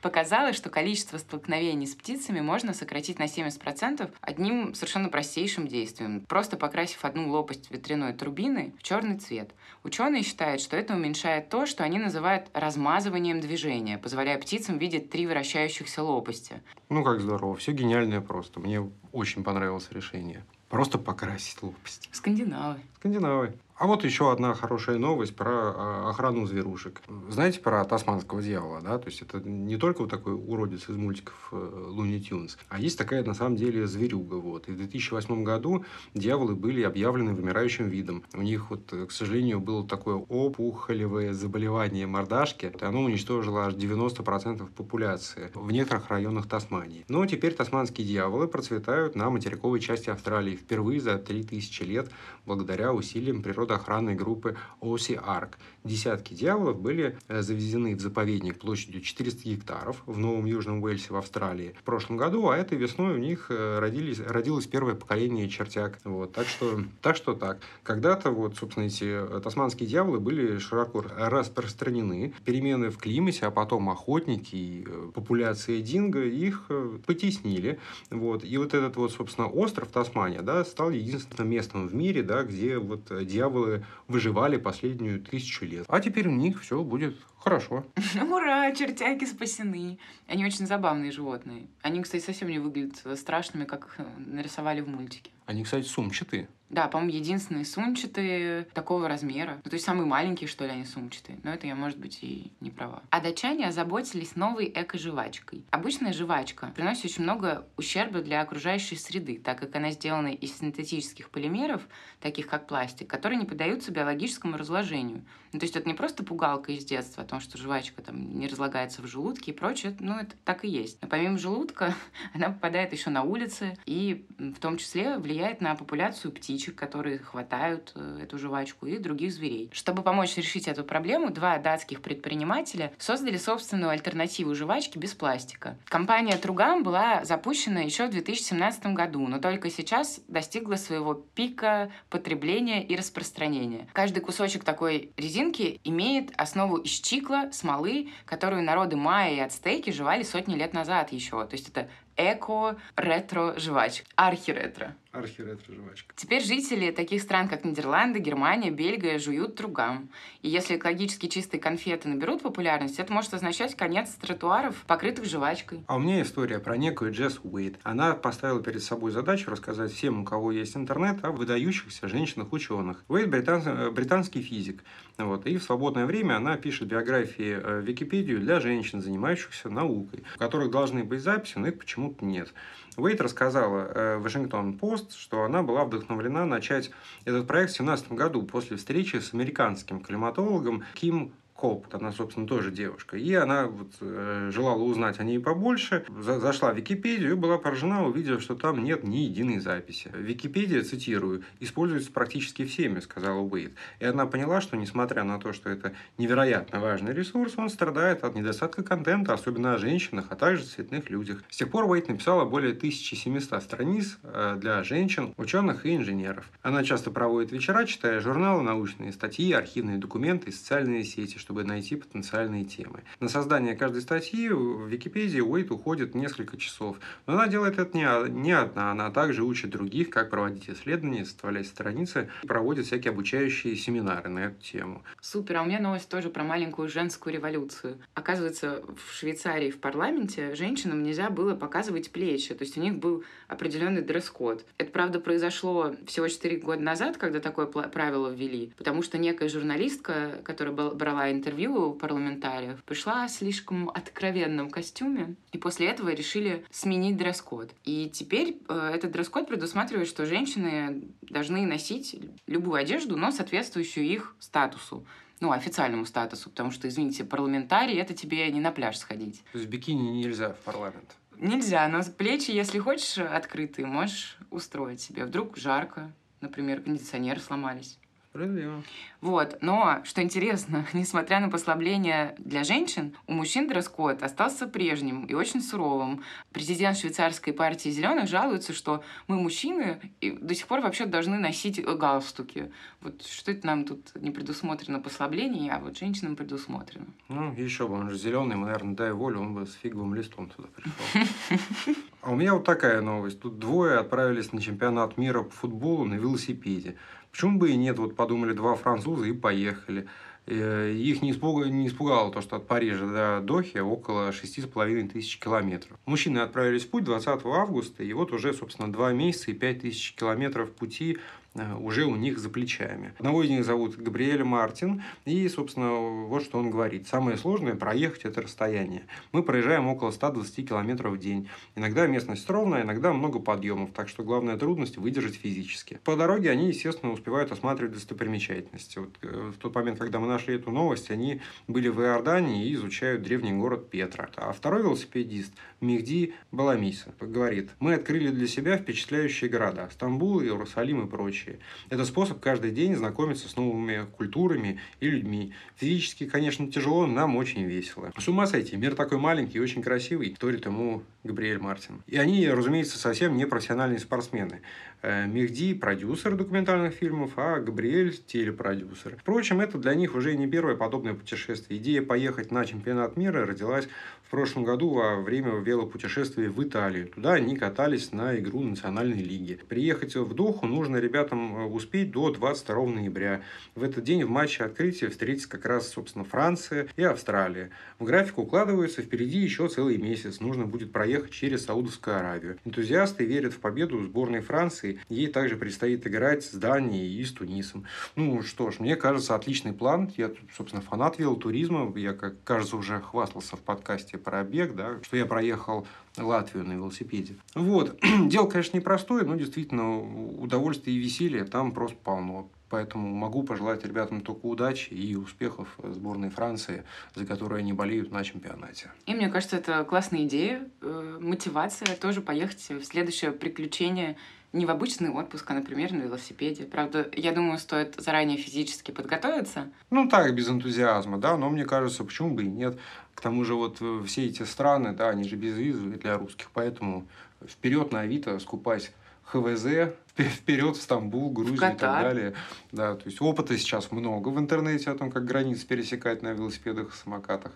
Показалось, 0.00 0.56
что 0.56 0.70
количество 0.70 1.18
столкновений 1.18 1.86
с 1.86 1.94
птицами 1.94 2.40
можно 2.40 2.74
сократить 2.74 3.18
на 3.18 3.24
70% 3.24 4.10
одним 4.20 4.74
совершенно 4.74 5.08
простейшим 5.08 5.66
действием. 5.66 6.20
Просто 6.28 6.56
покрасив 6.56 7.04
одну 7.04 7.30
лопасть 7.30 7.70
ветряной 7.70 8.12
турбины 8.12 8.74
в 8.78 8.82
черный 8.82 9.18
цвет. 9.18 9.50
Ученые 9.82 10.22
считают, 10.22 10.60
что 10.60 10.76
это 10.76 10.94
уменьшает 10.94 11.48
то, 11.48 11.66
что 11.66 11.84
они 11.84 11.98
называют 11.98 12.48
размазыванием 12.52 13.40
движения, 13.40 13.98
позволяя 13.98 14.38
птицам 14.38 14.78
видеть 14.78 15.10
три 15.10 15.26
вращающихся 15.26 16.02
лопасти. 16.02 16.62
Ну 16.88 17.02
как 17.04 17.20
здорово, 17.20 17.56
все 17.56 17.72
гениальное 17.72 18.20
просто. 18.20 18.60
Мне 18.60 18.90
очень 19.12 19.44
понравилось 19.44 19.88
решение. 19.90 20.44
Просто 20.68 20.98
покрасить 20.98 21.62
лопасть. 21.62 22.08
Скандинавы. 22.10 22.80
Скандинавы. 22.98 23.54
А 23.76 23.88
вот 23.88 24.04
еще 24.04 24.30
одна 24.30 24.54
хорошая 24.54 24.98
новость 24.98 25.34
про 25.34 25.50
а, 25.50 26.10
охрану 26.10 26.46
зверушек. 26.46 27.02
Знаете 27.28 27.58
про 27.58 27.84
тасманского 27.84 28.40
дьявола, 28.40 28.80
да? 28.80 28.98
То 28.98 29.08
есть 29.08 29.20
это 29.20 29.40
не 29.40 29.76
только 29.76 30.02
вот 30.02 30.10
такой 30.10 30.34
уродец 30.34 30.88
из 30.88 30.96
мультиков 30.96 31.48
Луни 31.50 32.18
э, 32.18 32.20
Тюнс, 32.20 32.56
а 32.68 32.78
есть 32.78 32.96
такая 32.96 33.24
на 33.24 33.34
самом 33.34 33.56
деле 33.56 33.88
зверюга. 33.88 34.36
Вот. 34.36 34.68
И 34.68 34.72
в 34.72 34.76
2008 34.76 35.42
году 35.42 35.84
дьяволы 36.14 36.54
были 36.54 36.82
объявлены 36.82 37.34
вымирающим 37.34 37.88
видом. 37.88 38.22
У 38.32 38.42
них 38.42 38.70
вот, 38.70 38.94
к 39.08 39.10
сожалению, 39.10 39.58
было 39.58 39.84
такое 39.84 40.16
опухолевое 40.16 41.32
заболевание 41.32 42.06
мордашки. 42.06 42.72
И 42.80 42.84
оно 42.84 43.02
уничтожило 43.02 43.66
аж 43.66 43.74
90% 43.74 44.70
популяции 44.72 45.50
в 45.52 45.72
некоторых 45.72 46.10
районах 46.10 46.46
Тасмании. 46.46 47.04
Но 47.08 47.26
теперь 47.26 47.54
тасманские 47.54 48.06
дьяволы 48.06 48.46
процветают 48.46 49.16
на 49.16 49.30
материковой 49.30 49.80
части 49.80 50.10
Австралии 50.10 50.54
впервые 50.54 51.00
за 51.00 51.18
3000 51.18 51.82
лет 51.82 52.10
благодаря 52.46 52.92
усилиям 52.92 53.42
природы 53.42 53.63
природоохранной 53.64 54.14
группы 54.14 54.56
Оси 54.80 55.18
Арк. 55.22 55.58
Десятки 55.84 56.32
дьяволов 56.32 56.80
были 56.80 57.18
э, 57.28 57.42
завезены 57.42 57.94
в 57.94 58.00
заповедник 58.00 58.58
площадью 58.58 59.02
400 59.02 59.48
гектаров 59.48 60.02
в 60.06 60.18
Новом 60.18 60.46
Южном 60.46 60.82
Уэльсе 60.82 61.12
в 61.12 61.16
Австралии 61.16 61.74
в 61.78 61.82
прошлом 61.82 62.16
году, 62.16 62.48
а 62.48 62.56
этой 62.56 62.78
весной 62.78 63.14
у 63.14 63.18
них 63.18 63.46
э, 63.50 63.78
родились, 63.80 64.18
родилось 64.18 64.66
первое 64.66 64.94
поколение 64.94 65.48
чертяк. 65.48 65.98
Вот, 66.04 66.32
так, 66.32 66.46
что, 66.46 66.80
так 67.02 67.16
что 67.16 67.34
так. 67.34 67.58
Когда-то, 67.82 68.30
вот, 68.30 68.56
собственно, 68.56 68.84
эти 68.84 69.04
э, 69.04 69.40
тасманские 69.42 69.86
дьяволы 69.88 70.20
были 70.20 70.58
широко 70.58 71.04
распространены. 71.16 72.32
Перемены 72.44 72.90
в 72.90 72.96
климате, 72.96 73.46
а 73.46 73.50
потом 73.50 73.90
охотники 73.90 74.56
и 74.56 74.86
популяция 75.12 75.82
динго 75.82 76.22
их 76.22 76.70
потеснили. 77.06 77.78
Вот. 78.10 78.42
И 78.44 78.56
вот 78.56 78.72
этот 78.72 78.96
вот, 78.96 79.12
собственно, 79.12 79.48
остров 79.48 79.88
Тасмания 79.88 80.40
да, 80.40 80.64
стал 80.64 80.90
единственным 80.90 81.50
местом 81.50 81.88
в 81.88 81.94
мире, 81.94 82.22
да, 82.22 82.42
где 82.42 82.78
вот 82.78 83.12
дьяволы 83.26 83.53
дьяволы 83.54 83.84
выживали 84.08 84.56
последнюю 84.56 85.20
тысячу 85.20 85.64
лет. 85.64 85.86
А 85.88 86.00
теперь 86.00 86.28
у 86.28 86.32
них 86.32 86.62
все 86.62 86.82
будет 86.82 87.16
хорошо. 87.44 87.84
Ура, 88.30 88.72
чертяки 88.72 89.26
спасены. 89.26 89.98
Они 90.26 90.44
очень 90.44 90.66
забавные 90.66 91.12
животные. 91.12 91.66
Они, 91.82 92.02
кстати, 92.02 92.22
совсем 92.22 92.48
не 92.48 92.58
выглядят 92.58 93.18
страшными, 93.18 93.64
как 93.64 93.84
их 93.84 93.98
нарисовали 94.16 94.80
в 94.80 94.88
мультике. 94.88 95.30
Они, 95.46 95.62
кстати, 95.62 95.86
сумчатые. 95.86 96.48
Да, 96.70 96.88
по-моему, 96.88 97.14
единственные 97.14 97.64
сумчатые 97.66 98.64
такого 98.72 99.06
размера. 99.06 99.60
Ну, 99.64 99.70
то 99.70 99.74
есть 99.74 99.84
самые 99.84 100.06
маленькие, 100.06 100.48
что 100.48 100.64
ли, 100.64 100.72
они 100.72 100.84
сумчатые. 100.84 101.38
Но 101.44 101.52
это 101.52 101.66
я, 101.66 101.76
может 101.76 101.98
быть, 101.98 102.18
и 102.22 102.50
не 102.60 102.70
права. 102.70 103.02
А 103.10 103.20
датчане 103.20 103.68
озаботились 103.68 104.34
новой 104.34 104.72
эко-жвачкой. 104.74 105.64
Обычная 105.70 106.12
жвачка 106.12 106.72
приносит 106.74 107.04
очень 107.04 107.22
много 107.22 107.68
ущерба 107.76 108.22
для 108.22 108.40
окружающей 108.40 108.96
среды, 108.96 109.38
так 109.38 109.60
как 109.60 109.76
она 109.76 109.90
сделана 109.92 110.28
из 110.28 110.58
синтетических 110.58 111.30
полимеров, 111.30 111.82
таких 112.20 112.48
как 112.48 112.66
пластик, 112.66 113.08
которые 113.08 113.38
не 113.38 113.46
поддаются 113.46 113.92
биологическому 113.92 114.56
разложению. 114.56 115.24
Ну, 115.52 115.60
то 115.60 115.64
есть 115.64 115.76
это 115.76 115.86
не 115.86 115.94
просто 115.94 116.24
пугалка 116.24 116.72
из 116.72 116.84
детства 116.84 117.22
о 117.22 117.26
том, 117.34 117.40
что 117.40 117.58
жвачка 117.58 118.00
там 118.00 118.38
не 118.38 118.46
разлагается 118.46 119.02
в 119.02 119.06
желудке 119.06 119.50
и 119.50 119.54
прочее. 119.54 119.96
Ну, 119.98 120.16
это 120.16 120.36
так 120.44 120.64
и 120.64 120.68
есть. 120.68 121.02
Но 121.02 121.08
помимо 121.08 121.36
желудка, 121.36 121.94
она 122.34 122.50
попадает 122.50 122.92
еще 122.92 123.10
на 123.10 123.24
улицы 123.24 123.76
и 123.86 124.26
в 124.38 124.60
том 124.60 124.76
числе 124.76 125.18
влияет 125.18 125.60
на 125.60 125.74
популяцию 125.74 126.30
птичек, 126.30 126.76
которые 126.76 127.18
хватают 127.18 127.92
э, 127.96 128.20
эту 128.22 128.38
жвачку, 128.38 128.86
и 128.86 128.98
других 128.98 129.32
зверей. 129.32 129.70
Чтобы 129.72 130.02
помочь 130.02 130.36
решить 130.36 130.68
эту 130.68 130.84
проблему, 130.84 131.30
два 131.30 131.58
датских 131.58 132.02
предпринимателя 132.02 132.92
создали 132.98 133.36
собственную 133.36 133.90
альтернативу 133.90 134.54
жвачке 134.54 134.98
без 134.98 135.14
пластика. 135.14 135.76
Компания 135.86 136.36
Тругам 136.36 136.84
была 136.84 137.24
запущена 137.24 137.80
еще 137.80 138.06
в 138.06 138.10
2017 138.10 138.86
году, 138.86 139.26
но 139.26 139.40
только 139.40 139.70
сейчас 139.70 140.20
достигла 140.28 140.76
своего 140.76 141.14
пика 141.14 141.90
потребления 142.10 142.84
и 142.84 142.94
распространения. 142.94 143.88
Каждый 143.92 144.20
кусочек 144.20 144.62
такой 144.62 145.12
резинки 145.16 145.80
имеет 145.82 146.32
основу 146.36 146.76
из 146.76 146.92
чикла, 147.24 147.50
смолы, 147.52 148.10
которую 148.26 148.62
народы 148.62 148.96
майя 148.96 149.36
и 149.36 149.40
ацтеки 149.40 149.90
жевали 149.90 150.22
сотни 150.22 150.54
лет 150.54 150.74
назад 150.74 151.12
еще. 151.12 151.44
То 151.46 151.54
есть 151.54 151.68
это 151.68 151.88
эко-ретро-жвачка. 152.16 154.06
Архи-ретро. 154.16 154.94
Архиретро-жвачка. 155.14 156.12
Теперь 156.16 156.42
жители 156.42 156.90
таких 156.90 157.22
стран, 157.22 157.48
как 157.48 157.64
Нидерланды, 157.64 158.18
Германия, 158.18 158.70
Бельгия, 158.70 159.18
жуют 159.18 159.54
тругам. 159.54 160.10
И 160.42 160.48
если 160.48 160.76
экологически 160.76 161.28
чистые 161.28 161.60
конфеты 161.60 162.08
наберут 162.08 162.42
популярность, 162.42 162.98
это 162.98 163.12
может 163.12 163.32
означать 163.32 163.76
конец 163.76 164.10
тротуаров, 164.20 164.76
покрытых 164.86 165.24
жвачкой. 165.24 165.84
А 165.86 165.96
у 165.96 165.98
меня 165.98 166.20
история 166.22 166.58
про 166.58 166.76
некую 166.76 167.12
Джесс 167.12 167.40
Уэйт. 167.42 167.78
Она 167.84 168.14
поставила 168.14 168.62
перед 168.62 168.82
собой 168.82 169.12
задачу 169.12 169.50
рассказать 169.50 169.92
всем, 169.92 170.22
у 170.22 170.24
кого 170.24 170.52
есть 170.52 170.76
интернет, 170.76 171.24
о 171.24 171.30
выдающихся 171.30 172.08
женщинах-ученых. 172.08 173.04
Уэйт 173.08 173.30
британ... 173.30 173.62
Э, 173.64 173.90
британский 173.90 174.42
физик. 174.42 174.82
Вот. 175.16 175.46
И 175.46 175.56
в 175.56 175.62
свободное 175.62 176.06
время 176.06 176.36
она 176.36 176.56
пишет 176.56 176.88
биографии 176.88 177.54
в 177.54 177.66
э, 177.66 177.82
Википедию 177.82 178.40
для 178.40 178.60
женщин, 178.60 179.00
занимающихся 179.00 179.70
наукой, 179.70 180.24
у 180.34 180.38
которых 180.38 180.70
должны 180.70 181.04
быть 181.04 181.20
записи, 181.20 181.58
но 181.58 181.68
их 181.68 181.78
почему-то 181.78 182.24
нет. 182.24 182.52
Уэйт 182.96 183.20
рассказала 183.20 183.90
э, 183.94 184.18
Вашингтон 184.18 184.74
Пост, 184.78 185.14
что 185.14 185.42
она 185.42 185.62
была 185.62 185.84
вдохновлена 185.84 186.44
начать 186.44 186.90
этот 187.24 187.46
проект 187.46 187.72
в 187.72 187.76
2017 187.76 188.12
году 188.12 188.42
после 188.42 188.76
встречи 188.76 189.16
с 189.16 189.34
американским 189.34 190.00
климатологом 190.00 190.84
Ким 190.94 191.32
Коп, 191.54 191.86
она, 191.92 192.12
собственно, 192.12 192.48
тоже 192.48 192.72
девушка. 192.72 193.16
И 193.16 193.32
она 193.32 193.68
вот, 193.68 193.92
э, 194.00 194.50
желала 194.52 194.82
узнать 194.82 195.20
о 195.20 195.24
ней 195.24 195.38
побольше, 195.38 196.04
за, 196.08 196.40
зашла 196.40 196.72
в 196.72 196.76
Википедию 196.76 197.32
и 197.32 197.36
была 197.36 197.58
поражена, 197.58 198.04
увидев, 198.04 198.42
что 198.42 198.56
там 198.56 198.82
нет 198.82 199.04
ни 199.04 199.18
единой 199.18 199.60
записи. 199.60 200.10
Википедия, 200.12 200.82
цитирую, 200.82 201.44
используется 201.60 202.10
практически 202.10 202.64
всеми, 202.64 202.98
сказала 202.98 203.38
Уэйт. 203.40 203.72
И 204.00 204.04
она 204.04 204.26
поняла, 204.26 204.60
что, 204.60 204.76
несмотря 204.76 205.22
на 205.22 205.38
то, 205.38 205.52
что 205.52 205.70
это 205.70 205.92
невероятно 206.18 206.80
важный 206.80 207.14
ресурс, 207.14 207.54
он 207.56 207.70
страдает 207.70 208.24
от 208.24 208.34
недостатка 208.34 208.82
контента, 208.82 209.32
особенно 209.32 209.74
о 209.74 209.78
женщинах, 209.78 210.26
а 210.30 210.36
также 210.36 210.64
цветных 210.64 211.08
людях. 211.08 211.44
С 211.48 211.56
тех 211.56 211.70
пор 211.70 211.84
Уэйт 211.84 212.08
написала 212.08 212.44
более 212.44 212.72
1700 212.72 213.62
страниц 213.62 214.18
э, 214.24 214.56
для 214.58 214.82
женщин, 214.82 215.32
ученых 215.36 215.86
и 215.86 215.94
инженеров. 215.94 216.50
Она 216.62 216.82
часто 216.82 217.12
проводит 217.12 217.52
вечера, 217.52 217.84
читая 217.84 218.18
журналы, 218.20 218.62
научные 218.62 219.12
статьи, 219.12 219.52
архивные 219.52 219.98
документы 219.98 220.50
и 220.50 220.52
социальные 220.52 221.04
сети, 221.04 221.38
чтобы 221.44 221.53
чтобы 221.54 221.68
найти 221.68 221.94
потенциальные 221.94 222.64
темы. 222.64 223.04
На 223.20 223.28
создание 223.28 223.76
каждой 223.76 224.02
статьи 224.02 224.48
в 224.48 224.88
Википедии 224.88 225.38
Уэйт 225.38 225.70
уходит 225.70 226.16
несколько 226.16 226.56
часов. 226.56 226.96
Но 227.26 227.34
она 227.34 227.46
делает 227.46 227.78
это 227.78 227.96
не, 227.96 228.04
не 228.30 228.50
одна, 228.50 228.90
она 228.90 229.12
также 229.12 229.44
учит 229.44 229.70
других, 229.70 230.10
как 230.10 230.30
проводить 230.30 230.68
исследования, 230.68 231.24
составлять 231.24 231.68
страницы, 231.68 232.28
проводит 232.48 232.86
всякие 232.86 233.12
обучающие 233.12 233.76
семинары 233.76 234.30
на 234.30 234.46
эту 234.46 234.60
тему. 234.60 235.04
Супер, 235.20 235.58
а 235.58 235.62
у 235.62 235.66
меня 235.66 235.78
новость 235.78 236.08
тоже 236.08 236.28
про 236.28 236.42
маленькую 236.42 236.88
женскую 236.88 237.32
революцию. 237.32 237.98
Оказывается, 238.14 238.82
в 238.96 239.14
Швейцарии 239.14 239.70
в 239.70 239.78
парламенте 239.78 240.56
женщинам 240.56 241.04
нельзя 241.04 241.30
было 241.30 241.54
показывать 241.54 242.10
плечи, 242.10 242.52
то 242.52 242.64
есть 242.64 242.76
у 242.76 242.80
них 242.80 242.96
был 242.96 243.22
определенный 243.46 244.02
дресс-код. 244.02 244.64
Это, 244.78 244.90
правда, 244.90 245.20
произошло 245.20 245.94
всего 246.04 246.26
4 246.26 246.56
года 246.56 246.82
назад, 246.82 247.16
когда 247.16 247.38
такое 247.38 247.66
правило 247.66 248.28
ввели, 248.28 248.72
потому 248.76 249.02
что 249.02 249.18
некая 249.18 249.48
журналистка, 249.48 250.40
которая 250.42 250.74
брала 250.74 251.30
интервью 251.34 251.90
у 251.90 251.94
парламентариев, 251.94 252.82
пришла 252.84 253.26
в 253.26 253.30
слишком 253.30 253.90
откровенном 253.90 254.70
костюме, 254.70 255.36
и 255.52 255.58
после 255.58 255.88
этого 255.88 256.10
решили 256.10 256.64
сменить 256.70 257.16
дресс-код. 257.16 257.72
И 257.84 258.10
теперь 258.12 258.58
э, 258.68 258.92
этот 258.94 259.12
дресс-код 259.12 259.48
предусматривает, 259.48 260.08
что 260.08 260.26
женщины 260.26 261.08
должны 261.22 261.66
носить 261.66 262.16
любую 262.46 262.80
одежду, 262.80 263.16
но 263.16 263.30
соответствующую 263.30 264.06
их 264.06 264.34
статусу 264.38 265.06
ну, 265.40 265.52
официальному 265.52 266.06
статусу, 266.06 266.48
потому 266.48 266.70
что, 266.70 266.88
извините, 266.88 267.24
парламентарий— 267.24 267.96
это 268.00 268.14
тебе 268.14 268.50
не 268.50 268.60
на 268.60 268.70
пляж 268.70 268.96
сходить. 268.96 269.42
То 269.52 269.58
есть 269.58 269.70
бикини 269.70 270.08
нельзя 270.08 270.54
в 270.54 270.58
парламент? 270.58 271.16
Нельзя, 271.36 271.86
но 271.88 272.00
плечи, 272.16 272.50
если 272.50 272.78
хочешь, 272.78 273.18
открытые, 273.18 273.86
можешь 273.86 274.38
устроить 274.50 275.00
себе. 275.00 275.24
Вдруг 275.24 275.56
жарко, 275.56 276.12
например, 276.40 276.82
кондиционеры 276.82 277.40
сломались. 277.40 277.98
Справедливо. 278.34 278.82
Вот. 279.20 279.58
Но, 279.60 280.00
что 280.02 280.20
интересно, 280.20 280.84
несмотря 280.92 281.38
на 281.38 281.48
послабление 281.48 282.34
для 282.38 282.64
женщин, 282.64 283.14
у 283.28 283.32
мужчин 283.32 283.68
дресс-код 283.68 284.24
остался 284.24 284.66
прежним 284.66 285.24
и 285.24 285.34
очень 285.34 285.62
суровым. 285.62 286.24
Президент 286.50 286.98
швейцарской 286.98 287.52
партии 287.52 287.90
зеленых 287.90 288.28
жалуется, 288.28 288.72
что 288.72 289.04
мы, 289.28 289.36
мужчины, 289.36 290.00
и 290.20 290.32
до 290.32 290.52
сих 290.56 290.66
пор 290.66 290.80
вообще 290.80 291.06
должны 291.06 291.38
носить 291.38 291.80
галстуки. 291.84 292.72
Вот 293.02 293.22
что 293.22 293.52
это 293.52 293.68
нам 293.68 293.84
тут 293.84 294.12
не 294.16 294.32
предусмотрено 294.32 294.98
послабление, 294.98 295.72
а 295.72 295.78
вот 295.78 295.96
женщинам 295.96 296.34
предусмотрено. 296.34 297.06
Ну, 297.28 297.52
еще 297.52 297.86
бы, 297.86 297.94
он 297.94 298.10
же 298.10 298.18
зеленый, 298.18 298.56
мы, 298.56 298.66
наверное, 298.66 298.96
дай 298.96 299.12
волю, 299.12 299.42
он 299.42 299.54
бы 299.54 299.64
с 299.64 299.74
фиговым 299.74 300.12
листом 300.12 300.50
туда 300.50 300.66
пришел. 300.74 301.94
А 302.24 302.30
у 302.30 302.36
меня 302.36 302.54
вот 302.54 302.64
такая 302.64 303.02
новость. 303.02 303.40
Тут 303.40 303.58
двое 303.58 303.98
отправились 303.98 304.50
на 304.54 304.60
чемпионат 304.62 305.18
мира 305.18 305.42
по 305.42 305.50
футболу 305.50 306.06
на 306.06 306.14
велосипеде. 306.14 306.96
Почему 307.34 307.58
бы 307.58 307.72
и 307.72 307.76
нет? 307.76 307.98
Вот 307.98 308.14
подумали 308.14 308.52
два 308.52 308.76
француза 308.76 309.24
и 309.24 309.32
поехали. 309.32 310.06
Э, 310.46 310.92
их 310.92 311.20
не 311.20 311.32
испугало, 311.32 311.64
не 311.64 311.88
испугало 311.88 312.30
то, 312.30 312.40
что 312.40 312.54
от 312.54 312.68
Парижа 312.68 313.06
до 313.06 313.40
Дохи 313.44 313.78
около 313.78 314.30
6,5 314.30 315.08
тысяч 315.08 315.40
километров. 315.40 315.98
Мужчины 316.06 316.38
отправились 316.38 316.84
в 316.84 316.90
путь 316.90 317.02
20 317.02 317.44
августа, 317.44 318.04
и 318.04 318.12
вот 318.12 318.30
уже, 318.32 318.54
собственно, 318.54 318.92
два 318.92 319.12
месяца 319.12 319.50
и 319.50 319.54
5 319.54 319.80
тысяч 319.80 320.14
километров 320.14 320.70
пути 320.70 321.18
уже 321.54 322.04
у 322.04 322.16
них 322.16 322.38
за 322.38 322.50
плечами. 322.50 323.14
Одного 323.18 323.42
из 323.42 323.50
них 323.50 323.64
зовут 323.64 323.96
Габриэль 323.96 324.42
Мартин, 324.42 325.02
и, 325.24 325.48
собственно, 325.48 325.92
вот 325.92 326.42
что 326.42 326.58
он 326.58 326.70
говорит. 326.70 327.06
Самое 327.06 327.36
сложное– 327.36 327.74
проехать 327.76 328.24
это 328.24 328.42
расстояние. 328.42 329.06
Мы 329.32 329.42
проезжаем 329.42 329.86
около 329.86 330.10
120 330.10 330.68
километров 330.68 331.14
в 331.14 331.18
день. 331.18 331.48
Иногда 331.76 332.06
местность 332.06 332.48
ровная, 332.50 332.82
иногда 332.82 333.12
много 333.12 333.38
подъемов, 333.38 333.92
так 333.92 334.08
что 334.08 334.24
главная 334.24 334.56
трудность– 334.56 334.96
выдержать 334.98 335.36
физически. 335.36 336.00
По 336.04 336.16
дороге 336.16 336.50
они, 336.50 336.68
естественно, 336.68 337.12
успевают 337.12 337.52
осматривать 337.52 337.94
достопримечательности. 337.94 338.98
Вот 338.98 339.10
э, 339.22 339.52
в 339.54 339.58
тот 339.58 339.74
момент, 339.74 339.98
когда 339.98 340.18
мы 340.18 340.26
нашли 340.26 340.56
эту 340.56 340.70
новость, 340.70 341.10
они 341.10 341.40
были 341.68 341.88
в 341.88 342.00
Иордании 342.00 342.66
и 342.66 342.74
изучают 342.74 343.22
древний 343.22 343.52
город 343.52 343.90
Петра. 343.90 344.28
А 344.36 344.52
второй 344.52 344.82
велосипедист, 344.82 345.52
Мехди 345.80 346.34
Баламиса, 346.50 347.14
говорит, 347.20 347.70
мы 347.78 347.94
открыли 347.94 348.30
для 348.30 348.48
себя 348.48 348.76
впечатляющие 348.76 349.48
города– 349.48 349.88
Стамбул, 349.92 350.42
Иерусалим 350.42 351.06
и 351.06 351.08
прочее 351.08 351.43
прочее. 351.44 351.60
Это 351.90 352.04
способ 352.04 352.40
каждый 352.40 352.70
день 352.70 352.96
знакомиться 352.96 353.48
с 353.48 353.56
новыми 353.56 354.06
культурами 354.16 354.80
и 355.00 355.08
людьми. 355.08 355.52
Физически, 355.76 356.26
конечно, 356.26 356.70
тяжело, 356.70 357.06
но 357.06 357.14
нам 357.14 357.36
очень 357.36 357.64
весело. 357.64 358.12
С 358.18 358.28
ума 358.28 358.46
сойти, 358.46 358.76
мир 358.76 358.94
такой 358.94 359.18
маленький 359.18 359.58
и 359.58 359.60
очень 359.60 359.82
красивый, 359.82 360.34
вторит 360.34 360.66
ему 360.66 361.02
Габриэль 361.24 361.58
Мартин. 361.58 362.02
И 362.06 362.16
они, 362.16 362.48
разумеется, 362.48 362.98
совсем 362.98 363.36
не 363.36 363.46
профессиональные 363.46 363.98
спортсмены. 363.98 364.62
Э, 365.06 365.26
Мехди– 365.26 365.74
продюсер 365.74 366.34
документальных 366.34 366.94
фильмов, 366.94 367.32
а 367.36 367.60
Габриэль– 367.60 368.16
телепродюсер. 368.26 369.18
Впрочем, 369.20 369.60
это 369.60 369.76
для 369.76 369.94
них 369.94 370.14
уже 370.14 370.34
не 370.34 370.46
первое 370.46 370.76
подобное 370.76 371.12
путешествие. 371.12 371.78
Идея 371.78 372.00
поехать 372.00 372.50
на 372.50 372.64
чемпионат 372.64 373.18
мира 373.18 373.44
родилась 373.44 373.86
в 374.22 374.30
прошлом 374.30 374.64
году 374.64 374.94
во 374.94 375.20
время 375.20 375.58
велопутешествия 375.60 376.48
в 376.48 376.62
Италию. 376.64 377.08
Туда 377.08 377.34
они 377.34 377.54
катались 377.54 378.12
на 378.12 378.34
игру 378.38 378.62
национальной 378.62 379.22
лиги. 379.22 379.60
Приехать 379.68 380.16
в 380.16 380.32
Доху 380.32 380.66
нужно 380.66 380.96
ребятам 380.96 381.54
э, 381.54 381.64
успеть 381.66 382.10
до 382.10 382.30
22 382.30 382.86
ноября. 382.86 383.42
В 383.74 383.82
этот 383.82 384.04
день 384.04 384.24
в 384.24 384.30
матче 384.30 384.64
открытия 384.64 385.10
встретятся 385.10 385.50
как 385.50 385.66
раз, 385.66 385.90
собственно, 385.90 386.24
Франция 386.24 386.88
и 386.96 387.02
Австралия. 387.02 387.68
В 387.98 388.04
график 388.04 388.38
укладывается 388.38 389.02
впереди 389.02 389.40
еще 389.40 389.68
целый 389.68 389.98
месяц. 389.98 390.40
Нужно 390.40 390.64
будет 390.64 390.92
проехать 390.92 391.32
через 391.32 391.66
Саудовскую 391.66 392.16
Аравию. 392.16 392.56
Энтузиасты 392.64 393.26
верят 393.26 393.52
в 393.52 393.58
победу 393.58 394.02
сборной 394.02 394.40
Франции 394.40 394.93
Ей 395.08 395.28
также 395.28 395.56
предстоит 395.56 396.06
играть 396.06 396.44
с 396.44 396.52
Данией 396.52 397.20
и 397.20 397.24
с 397.24 397.32
Тунисом. 397.32 397.84
Ну 398.16 398.42
что 398.42 398.70
ж, 398.70 398.80
мне 398.80 398.96
кажется, 398.96 399.34
отличный 399.34 399.72
план. 399.72 400.10
Я, 400.16 400.30
собственно, 400.54 400.82
фанат 400.82 401.18
велотуризма. 401.18 401.92
Я, 401.96 402.12
как 402.12 402.42
кажется, 402.44 402.76
уже 402.76 403.00
хвастался 403.00 403.56
в 403.56 403.60
подкасте 403.60 404.18
про 404.18 404.42
бег, 404.44 404.74
да, 404.74 404.98
что 405.02 405.16
я 405.16 405.26
проехал 405.26 405.86
Латвию 406.16 406.64
на 406.64 406.72
велосипеде. 406.72 407.36
Вот. 407.54 407.98
Дело, 408.26 408.46
конечно, 408.46 408.76
непростое, 408.76 409.24
но 409.24 409.34
действительно 409.34 409.98
удовольствие 409.98 410.96
и 410.96 411.00
веселье 411.00 411.44
там 411.44 411.72
просто 411.72 411.96
полно. 412.02 412.48
Поэтому 412.74 413.14
могу 413.14 413.44
пожелать 413.44 413.84
ребятам 413.84 414.20
только 414.20 414.46
удачи 414.46 414.92
и 414.92 415.14
успехов 415.14 415.68
сборной 415.82 416.30
Франции, 416.30 416.82
за 417.14 417.24
которую 417.24 417.60
они 417.60 417.72
болеют 417.72 418.10
на 418.10 418.24
чемпионате. 418.24 418.90
И 419.06 419.14
мне 419.14 419.28
кажется, 419.28 419.56
это 419.58 419.84
классная 419.84 420.24
идея, 420.24 420.68
э, 420.80 421.18
мотивация 421.20 421.94
тоже 421.94 422.20
поехать 422.20 422.68
в 422.70 422.82
следующее 422.82 423.30
приключение 423.30 424.16
не 424.54 424.66
в 424.66 424.70
обычный 424.70 425.10
отпуск, 425.10 425.50
а, 425.50 425.54
например, 425.54 425.92
на 425.92 426.02
велосипеде. 426.02 426.64
Правда, 426.64 427.08
я 427.12 427.32
думаю, 427.32 427.58
стоит 427.58 427.96
заранее 427.98 428.38
физически 428.38 428.92
подготовиться. 428.92 429.68
Ну, 429.90 430.08
так, 430.08 430.32
без 430.34 430.48
энтузиазма, 430.48 431.18
да, 431.18 431.36
но 431.36 431.50
мне 431.50 431.64
кажется, 431.64 432.04
почему 432.04 432.34
бы 432.34 432.44
и 432.44 432.48
нет. 432.48 432.78
К 433.14 433.20
тому 433.20 433.44
же 433.44 433.54
вот 433.54 433.78
э, 433.80 434.02
все 434.06 434.26
эти 434.26 434.44
страны, 434.44 434.92
да, 434.92 435.10
они 435.10 435.24
же 435.24 435.36
безвизовые 435.36 435.98
для 435.98 436.16
русских, 436.16 436.50
поэтому 436.54 437.06
вперед 437.46 437.92
на 437.92 438.00
Авито 438.00 438.38
скупать 438.38 438.92
ХВЗ, 439.24 439.92
вперед 440.16 440.76
в 440.76 440.82
Стамбул, 440.82 441.30
Грузию 441.30 441.58
в 441.58 441.74
и 441.74 441.76
так 441.76 442.02
далее. 442.02 442.34
Да, 442.70 442.94
то 442.94 443.06
есть 443.06 443.20
опыта 443.20 443.58
сейчас 443.58 443.90
много 443.90 444.28
в 444.28 444.38
интернете 444.38 444.90
о 444.90 444.94
том, 444.94 445.10
как 445.10 445.24
границы 445.24 445.66
пересекать 445.66 446.22
на 446.22 446.32
велосипедах 446.32 446.94
и 446.94 446.96
самокатах. 446.96 447.52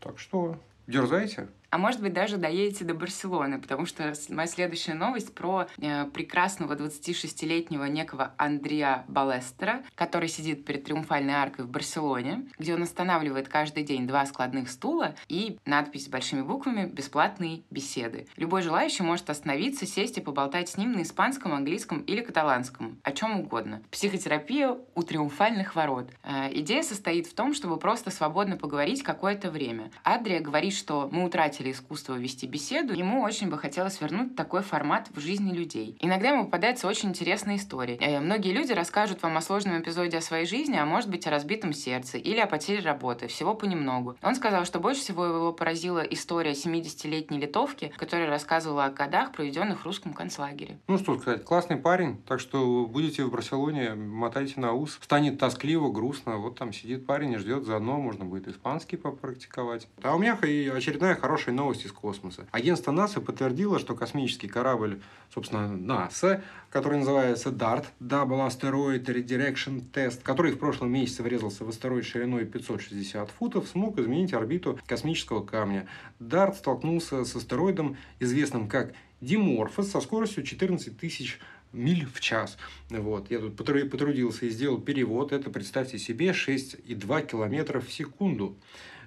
Так 0.00 0.18
что 0.18 0.58
дерзайте 0.88 1.48
а 1.72 1.78
может 1.78 2.02
быть 2.02 2.12
даже 2.12 2.36
доедете 2.36 2.84
до 2.84 2.92
Барселоны, 2.92 3.58
потому 3.58 3.86
что 3.86 4.12
моя 4.28 4.46
следующая 4.46 4.92
новость 4.92 5.34
про 5.34 5.66
э, 5.78 6.04
прекрасного 6.04 6.74
26-летнего 6.74 7.86
некого 7.86 8.34
Андреа 8.36 9.04
Балестера, 9.08 9.82
который 9.94 10.28
сидит 10.28 10.66
перед 10.66 10.84
Триумфальной 10.84 11.32
аркой 11.32 11.64
в 11.64 11.70
Барселоне, 11.70 12.46
где 12.58 12.74
он 12.74 12.82
останавливает 12.82 13.48
каждый 13.48 13.84
день 13.84 14.06
два 14.06 14.26
складных 14.26 14.68
стула 14.68 15.14
и 15.28 15.56
надпись 15.64 16.04
с 16.04 16.08
большими 16.08 16.42
буквами 16.42 16.84
«Бесплатные 16.84 17.62
беседы». 17.70 18.26
Любой 18.36 18.60
желающий 18.60 19.02
может 19.02 19.30
остановиться, 19.30 19.86
сесть 19.86 20.18
и 20.18 20.20
поболтать 20.20 20.68
с 20.68 20.76
ним 20.76 20.92
на 20.92 21.00
испанском, 21.00 21.54
английском 21.54 22.00
или 22.00 22.20
каталанском, 22.20 22.98
о 23.02 23.12
чем 23.12 23.40
угодно. 23.40 23.82
Психотерапия 23.90 24.76
у 24.94 25.02
Триумфальных 25.02 25.74
ворот. 25.74 26.10
Э, 26.22 26.50
идея 26.52 26.82
состоит 26.82 27.28
в 27.28 27.32
том, 27.34 27.54
чтобы 27.54 27.78
просто 27.78 28.10
свободно 28.10 28.58
поговорить 28.58 29.02
какое-то 29.02 29.50
время. 29.50 29.90
Адрия 30.04 30.40
говорит, 30.40 30.74
что 30.74 31.08
мы 31.10 31.24
утратили 31.24 31.61
любителя 31.62 31.70
искусства 31.72 32.14
вести 32.14 32.46
беседу, 32.46 32.92
ему 32.92 33.22
очень 33.22 33.48
бы 33.48 33.58
хотелось 33.58 34.00
вернуть 34.00 34.36
такой 34.36 34.62
формат 34.62 35.08
в 35.14 35.20
жизни 35.20 35.52
людей. 35.52 35.96
Иногда 36.00 36.30
ему 36.30 36.44
попадается 36.44 36.88
очень 36.88 37.10
интересная 37.10 37.56
история. 37.56 37.96
Э, 38.00 38.20
многие 38.20 38.52
люди 38.52 38.72
расскажут 38.72 39.22
вам 39.22 39.36
о 39.36 39.40
сложном 39.40 39.80
эпизоде 39.80 40.18
о 40.18 40.20
своей 40.20 40.46
жизни, 40.46 40.76
а 40.76 40.84
может 40.84 41.08
быть 41.10 41.26
о 41.26 41.30
разбитом 41.30 41.72
сердце 41.72 42.18
или 42.18 42.38
о 42.38 42.46
потере 42.46 42.80
работы, 42.80 43.28
всего 43.28 43.54
понемногу. 43.54 44.16
Он 44.22 44.34
сказал, 44.34 44.64
что 44.64 44.80
больше 44.80 45.00
всего 45.00 45.24
его 45.24 45.52
поразила 45.52 46.00
история 46.00 46.52
70-летней 46.52 47.38
литовки, 47.38 47.92
которая 47.96 48.28
рассказывала 48.28 48.86
о 48.86 48.90
годах, 48.90 49.32
проведенных 49.32 49.80
в 49.80 49.84
русском 49.84 50.12
концлагере. 50.12 50.78
Ну 50.88 50.98
что 50.98 51.18
сказать, 51.18 51.44
классный 51.44 51.76
парень, 51.76 52.18
так 52.26 52.40
что 52.40 52.86
будете 52.86 53.24
в 53.24 53.30
Барселоне, 53.30 53.94
мотайте 53.94 54.60
на 54.60 54.72
ус. 54.72 54.98
Станет 55.02 55.38
тоскливо, 55.38 55.90
грустно, 55.90 56.38
вот 56.38 56.58
там 56.58 56.72
сидит 56.72 57.06
парень 57.06 57.32
и 57.32 57.36
ждет, 57.36 57.64
заодно 57.64 57.98
можно 57.98 58.24
будет 58.24 58.48
испанский 58.48 58.96
попрактиковать. 58.96 59.88
А 60.02 60.14
у 60.14 60.18
меня 60.18 60.34
очередная 60.34 61.14
хорошая 61.14 61.51
хорошая 61.52 61.56
новость 61.56 61.86
из 61.86 61.92
космоса. 61.92 62.46
Агентство 62.50 62.92
НАСА 62.92 63.20
подтвердило, 63.20 63.78
что 63.78 63.94
космический 63.94 64.48
корабль, 64.48 65.00
собственно, 65.32 65.68
НАСА, 65.68 66.42
который 66.70 66.98
называется 66.98 67.50
DART, 67.50 67.86
Double 68.00 68.46
Asteroid 68.46 69.04
Redirection 69.04 69.82
Test, 69.92 70.22
который 70.22 70.52
в 70.52 70.58
прошлом 70.58 70.90
месяце 70.90 71.22
врезался 71.22 71.64
в 71.64 71.68
астероид 71.68 72.04
шириной 72.04 72.44
560 72.44 73.30
футов, 73.30 73.68
смог 73.68 73.98
изменить 73.98 74.32
орбиту 74.32 74.78
космического 74.86 75.44
камня. 75.44 75.86
DART 76.20 76.54
столкнулся 76.54 77.24
с 77.24 77.36
астероидом, 77.36 77.96
известным 78.20 78.68
как 78.68 78.92
Диморфос, 79.20 79.90
со 79.90 80.00
скоростью 80.00 80.42
14 80.42 80.98
тысяч 80.98 81.38
миль 81.72 82.06
в 82.06 82.20
час. 82.20 82.58
Вот. 82.90 83.30
Я 83.30 83.38
тут 83.38 83.56
потрудился 83.56 84.46
и 84.46 84.50
сделал 84.50 84.78
перевод. 84.78 85.32
Это, 85.32 85.48
представьте 85.50 85.98
себе, 85.98 86.30
6,2 86.30 87.26
километра 87.26 87.80
в 87.80 87.90
секунду. 87.90 88.56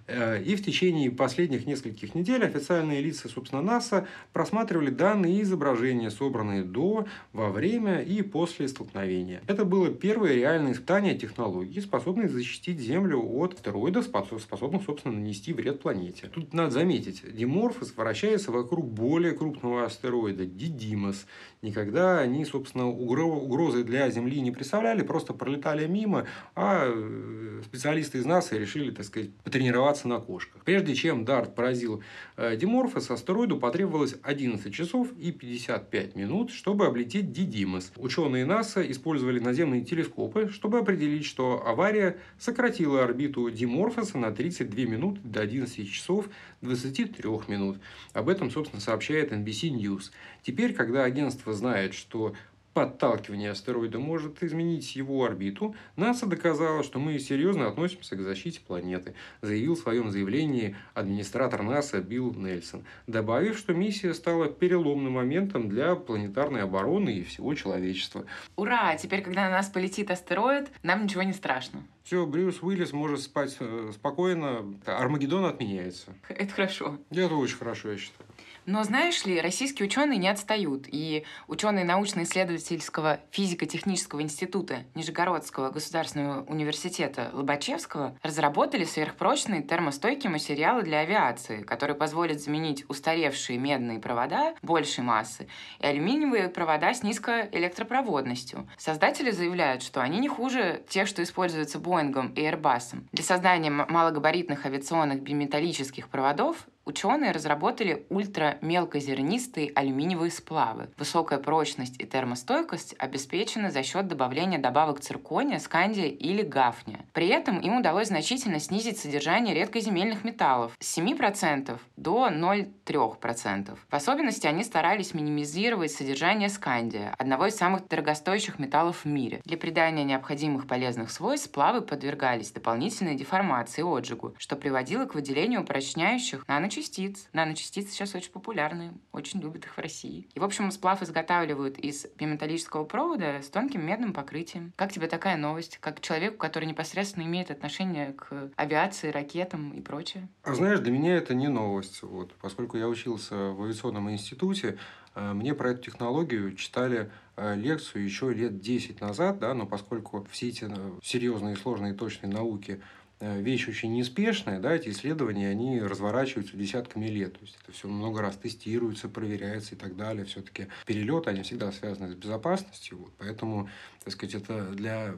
Э, 0.08 0.42
и 0.42 0.56
в 0.56 0.64
течение 0.64 1.10
последних 1.10 1.66
нескольких 1.66 2.16
недель 2.16 2.44
официальные 2.44 3.02
лица, 3.02 3.28
собственно, 3.28 3.62
НАСА 3.62 4.08
просматривали 4.34 4.90
данные 4.90 5.38
и 5.38 5.42
изображения, 5.42 6.12
собранные 6.12 6.64
до, 6.64 7.06
во 7.34 7.50
время 7.50 8.02
и 8.02 8.22
после 8.22 8.68
столкновения. 8.68 9.42
Это 9.48 9.66
было 9.66 9.90
первое 9.90 10.34
реальное 10.34 10.74
испытание 10.74 11.18
технологии, 11.18 11.80
способной 11.80 12.28
защитить 12.28 12.80
Землю 12.80 13.20
от 13.20 13.56
астероидов, 13.56 14.06
способных, 14.06 14.84
собственно, 14.84 15.16
нанести 15.16 15.54
вред 15.54 15.82
планете. 15.82 16.28
Тут 16.28 16.54
надо 16.54 16.72
заметить, 16.72 17.24
Диморфос 17.36 17.94
вращается 17.96 18.52
вокруг 18.52 18.88
более 18.88 19.34
крупного 19.34 19.86
астероида 19.86 20.46
Дидимос. 20.46 21.26
Никогда 21.62 22.20
они, 22.20 22.46
собственно, 22.46 22.88
угрозы 22.88 23.84
для 23.84 24.10
Земли 24.12 24.40
не 24.42 24.52
представляли, 24.52 25.02
просто 25.02 25.34
пролетали 25.34 25.88
мимо, 25.88 26.26
а 26.54 26.86
э, 26.88 27.62
специалисты 27.66 28.20
из 28.20 28.26
НАСА 28.26 28.58
решили, 28.58 28.92
так 28.92 29.06
сказать, 29.06 29.34
потренироваться 29.38 29.95
кататься 29.96 30.08
на 30.08 30.20
кошках. 30.20 30.64
Прежде 30.66 30.94
чем 30.94 31.26
Дарт 31.26 31.56
поразил 31.56 32.04
э, 32.38 32.56
Диморфос, 32.58 33.12
астероиду 33.12 33.58
потребовалось 33.58 34.16
11 34.24 34.74
часов 34.74 35.08
и 35.18 35.32
55 35.32 36.16
минут, 36.16 36.52
чтобы 36.52 36.86
облететь 36.86 37.32
Дидимос. 37.32 37.92
Ученые 37.96 38.46
НАСА 38.46 38.82
использовали 38.92 39.40
наземные 39.40 39.84
телескопы, 39.84 40.50
чтобы 40.50 40.80
определить, 40.80 41.26
что 41.26 41.66
авария 41.66 42.18
сократила 42.38 43.04
орбиту 43.04 43.50
Диморфоса 43.50 44.18
на 44.18 44.32
32 44.32 44.86
минуты 44.86 45.22
до 45.24 45.42
11 45.42 45.90
часов 45.90 46.28
23 46.62 47.30
минут. 47.48 47.78
Об 48.14 48.28
этом, 48.30 48.52
собственно, 48.52 48.82
сообщает 48.82 49.32
NBC 49.32 49.70
News. 49.70 50.12
Теперь, 50.44 50.74
когда 50.74 51.04
агентство 51.04 51.54
знает, 51.54 51.94
что 51.94 52.34
подталкивание 52.76 53.52
астероида 53.52 54.00
может 54.00 54.44
изменить 54.44 54.98
его 54.98 55.24
орбиту, 55.24 55.76
НАСА 55.96 56.26
доказала, 56.26 56.84
что 56.84 57.00
мы 57.00 57.18
серьезно 57.20 57.70
относимся 57.70 58.18
к 58.18 58.22
защите 58.22 58.60
планеты, 58.60 59.16
заявил 59.42 59.76
в 59.76 59.80
своем 59.80 60.12
заявлении 60.12 60.76
администратор 60.94 61.64
НАСА 61.64 62.02
Билл 62.02 62.34
Нельсон, 62.34 62.84
добавив, 63.08 63.58
что 63.58 63.74
миссия 63.74 64.14
стала 64.14 64.50
переломным 64.50 65.14
моментом 65.14 65.70
для 65.70 65.96
планетарной 65.96 66.64
обороны 66.64 67.12
и 67.12 67.24
всего 67.24 67.56
человечества. 67.56 68.26
Ура! 68.58 68.98
Теперь, 68.98 69.22
когда 69.22 69.46
на 69.46 69.52
нас 69.52 69.70
полетит 69.70 70.12
астероид, 70.12 70.70
нам 70.84 71.06
ничего 71.06 71.24
не 71.24 71.34
страшно. 71.34 71.82
Все, 72.04 72.26
Брюс 72.26 72.62
Уиллис 72.62 72.92
может 72.92 73.22
спать 73.22 73.56
э, 73.62 73.92
спокойно. 73.94 74.66
Армагеддон 74.86 75.46
отменяется. 75.46 76.14
Это 76.28 76.54
хорошо. 76.54 76.98
Это 77.10 77.36
очень 77.36 77.56
хорошо, 77.56 77.92
я 77.92 77.98
считаю. 77.98 78.30
Но 78.66 78.84
знаешь 78.84 79.26
ли, 79.26 79.40
российские 79.40 79.88
ученые 79.88 80.18
не 80.18 80.28
отстают, 80.28 80.86
и 80.88 81.24
ученые 81.48 81.86
научно-исследовательского 81.86 83.20
физико-технического 83.30 84.22
института 84.22 84.86
Нижегородского 84.96 85.70
государственного 85.70 86.44
университета 86.46 87.30
Лобачевского 87.34 88.18
разработали 88.24 88.84
сверхпрочные 88.84 89.62
термостойкие 89.62 90.32
материалы 90.32 90.82
для 90.82 91.00
авиации, 91.00 91.62
которые 91.62 91.96
позволят 91.96 92.42
заменить 92.42 92.86
устаревшие 92.90 93.60
медные 93.60 94.00
провода 94.00 94.56
большей 94.64 95.04
массы 95.04 95.48
и 95.80 95.86
алюминиевые 95.86 96.50
провода 96.50 96.94
с 96.94 97.04
низкой 97.04 97.48
электропроводностью. 97.52 98.68
Создатели 98.78 99.30
заявляют, 99.30 99.84
что 99.84 100.02
они 100.02 100.18
не 100.20 100.28
хуже 100.28 100.84
тех, 100.90 101.08
что 101.08 101.22
используются 101.22 101.78
Боингом 101.78 102.34
и 102.34 102.42
Airbus. 102.42 103.06
Для 103.12 103.24
создания 103.24 103.70
малогабаритных 103.70 104.66
авиационных 104.66 105.22
биметаллических 105.22 106.10
проводов 106.10 106.68
Ученые 106.86 107.32
разработали 107.32 108.06
ультрамелкозернистые 108.10 109.72
алюминиевые 109.74 110.30
сплавы. 110.30 110.90
Высокая 111.00 111.40
прочность 111.40 112.00
и 112.00 112.06
термостойкость 112.06 112.94
обеспечены 113.00 113.72
за 113.72 113.82
счет 113.82 114.08
добавления 114.08 114.60
добавок 114.60 115.00
циркония, 115.00 115.58
скандия 115.58 116.10
или 116.10 116.44
гафния. 116.44 117.00
При 117.12 117.28
этом 117.28 117.60
им 117.60 117.78
удалось 117.78 118.10
значительно 118.10 118.60
снизить 118.60 119.00
содержание 119.00 119.56
редкоземельных 119.56 120.24
металлов 120.24 120.74
с 120.80 120.96
7% 120.96 121.80
до 121.98 122.30
0,3%. 122.30 123.76
В 123.90 123.94
особенности 123.96 124.46
они 124.46 124.64
старались 124.64 125.16
минимизировать 125.16 125.92
содержание 125.92 126.50
скандия, 126.50 127.16
одного 127.18 127.48
из 127.48 127.56
самых 127.56 127.88
дорогостоящих 127.88 128.60
металлов 128.60 129.06
в 129.06 129.06
мире. 129.06 129.42
Для 129.44 129.58
придания 129.58 130.04
необходимых 130.04 130.68
полезных 130.68 131.10
свойств 131.10 131.48
сплавы 131.48 131.82
подвергались 131.82 132.52
дополнительной 132.52 133.16
деформации 133.16 133.82
и 133.82 133.86
отжигу, 133.86 134.36
что 134.38 134.56
приводило 134.56 135.06
к 135.06 135.16
выделению 135.16 135.62
упрочняющих 135.62 136.48
наночастиц 136.48 136.75
наночастиц. 136.76 137.28
Наночастицы 137.34 137.92
сейчас 137.92 138.16
очень 138.16 138.32
популярны, 138.32 138.94
очень 139.12 139.42
любят 139.42 139.66
их 139.66 139.78
в 139.78 139.80
России. 139.80 140.28
И, 140.34 140.40
в 140.40 140.44
общем, 140.44 140.72
сплав 140.72 141.02
изготавливают 141.02 141.78
из 141.78 142.06
биметаллического 142.18 142.84
провода 142.84 143.42
с 143.42 143.48
тонким 143.50 143.86
медным 143.86 144.14
покрытием. 144.14 144.74
Как 144.76 144.92
тебе 144.92 145.08
такая 145.08 145.38
новость? 145.38 145.78
Как 145.78 146.02
человеку, 146.02 146.38
который 146.38 146.66
непосредственно 146.66 147.24
имеет 147.24 147.52
отношение 147.52 148.14
к 148.14 148.52
авиации, 148.56 149.10
ракетам 149.10 149.72
и 149.72 149.82
прочее? 149.82 150.28
А 150.44 150.54
знаешь, 150.54 150.80
для 150.80 150.92
меня 150.92 151.16
это 151.16 151.34
не 151.34 151.48
новость. 151.48 152.02
Вот, 152.04 152.34
поскольку 152.42 152.78
я 152.78 152.88
учился 152.88 153.36
в 153.36 153.64
авиационном 153.64 154.12
институте, 154.12 154.78
э, 155.16 155.34
мне 155.34 155.54
про 155.54 155.72
эту 155.72 155.84
технологию 155.84 156.56
читали 156.56 157.10
э, 157.38 157.56
лекцию 157.56 158.04
еще 158.04 158.34
лет 158.34 158.60
10 158.60 159.02
назад, 159.02 159.40
да, 159.40 159.54
но 159.54 159.66
поскольку 159.66 160.28
все 160.30 160.50
эти 160.50 160.66
э, 160.66 160.92
серьезные, 161.02 161.56
сложные, 161.56 161.94
точные 161.94 162.32
науки 162.32 162.82
вещь 163.20 163.68
очень 163.68 163.94
неспешная, 163.94 164.60
да, 164.60 164.76
эти 164.76 164.90
исследования, 164.90 165.50
они 165.50 165.82
разворачиваются 165.82 166.58
десятками 166.58 167.08
лет. 167.08 167.34
То 167.34 167.40
есть 167.42 167.58
это 167.62 167.72
все 167.72 167.88
много 167.88 168.22
раз 168.22 168.36
тестируется, 168.38 169.10
проверяется 169.10 169.76
и 169.76 169.78
так 169.78 169.96
далее. 169.96 170.26
Все-таки 170.26 170.68
перелеты, 170.86 171.30
они 171.30 171.44
всегда 171.44 171.72
связаны 171.72 172.12
с 172.12 172.16
безопасностью. 172.16 172.98
Вот. 172.98 173.14
Поэтому, 173.18 173.70
так 174.04 174.14
сказать, 174.14 174.36
это 174.36 174.70
для 174.72 175.16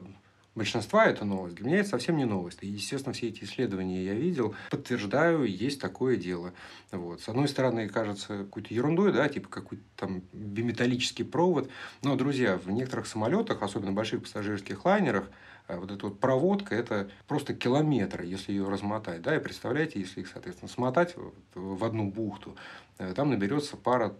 большинства 0.58 1.06
это 1.06 1.24
новость. 1.24 1.56
Для 1.56 1.66
меня 1.66 1.78
это 1.78 1.88
совсем 1.88 2.16
не 2.16 2.24
новость. 2.24 2.58
И, 2.62 2.66
естественно, 2.66 3.14
все 3.14 3.28
эти 3.28 3.44
исследования 3.44 4.04
я 4.04 4.14
видел, 4.14 4.54
подтверждаю, 4.70 5.44
есть 5.44 5.80
такое 5.80 6.16
дело. 6.16 6.52
Вот. 6.90 7.20
С 7.20 7.28
одной 7.28 7.48
стороны, 7.48 7.88
кажется 7.88 8.38
какой-то 8.38 8.74
ерундой, 8.74 9.12
да, 9.12 9.28
типа 9.28 9.48
какой-то 9.48 9.84
там 9.96 10.22
биметаллический 10.32 11.24
провод. 11.24 11.70
Но, 12.02 12.16
друзья, 12.16 12.58
в 12.58 12.70
некоторых 12.70 13.06
самолетах, 13.06 13.62
особенно 13.62 13.92
больших 13.92 14.22
пассажирских 14.22 14.84
лайнерах, 14.84 15.30
вот 15.76 15.90
эта 15.90 16.06
вот 16.06 16.18
проводка, 16.18 16.74
это 16.74 17.10
просто 17.26 17.54
километры, 17.54 18.24
если 18.24 18.52
ее 18.52 18.68
размотать. 18.68 19.22
Да, 19.22 19.36
и 19.36 19.40
представляете, 19.40 20.00
если 20.00 20.20
их, 20.20 20.28
соответственно, 20.28 20.70
смотать 20.70 21.14
в 21.54 21.84
одну 21.84 22.10
бухту, 22.10 22.56
э, 22.98 23.12
там 23.14 23.30
наберется 23.30 23.76
пара 23.76 24.14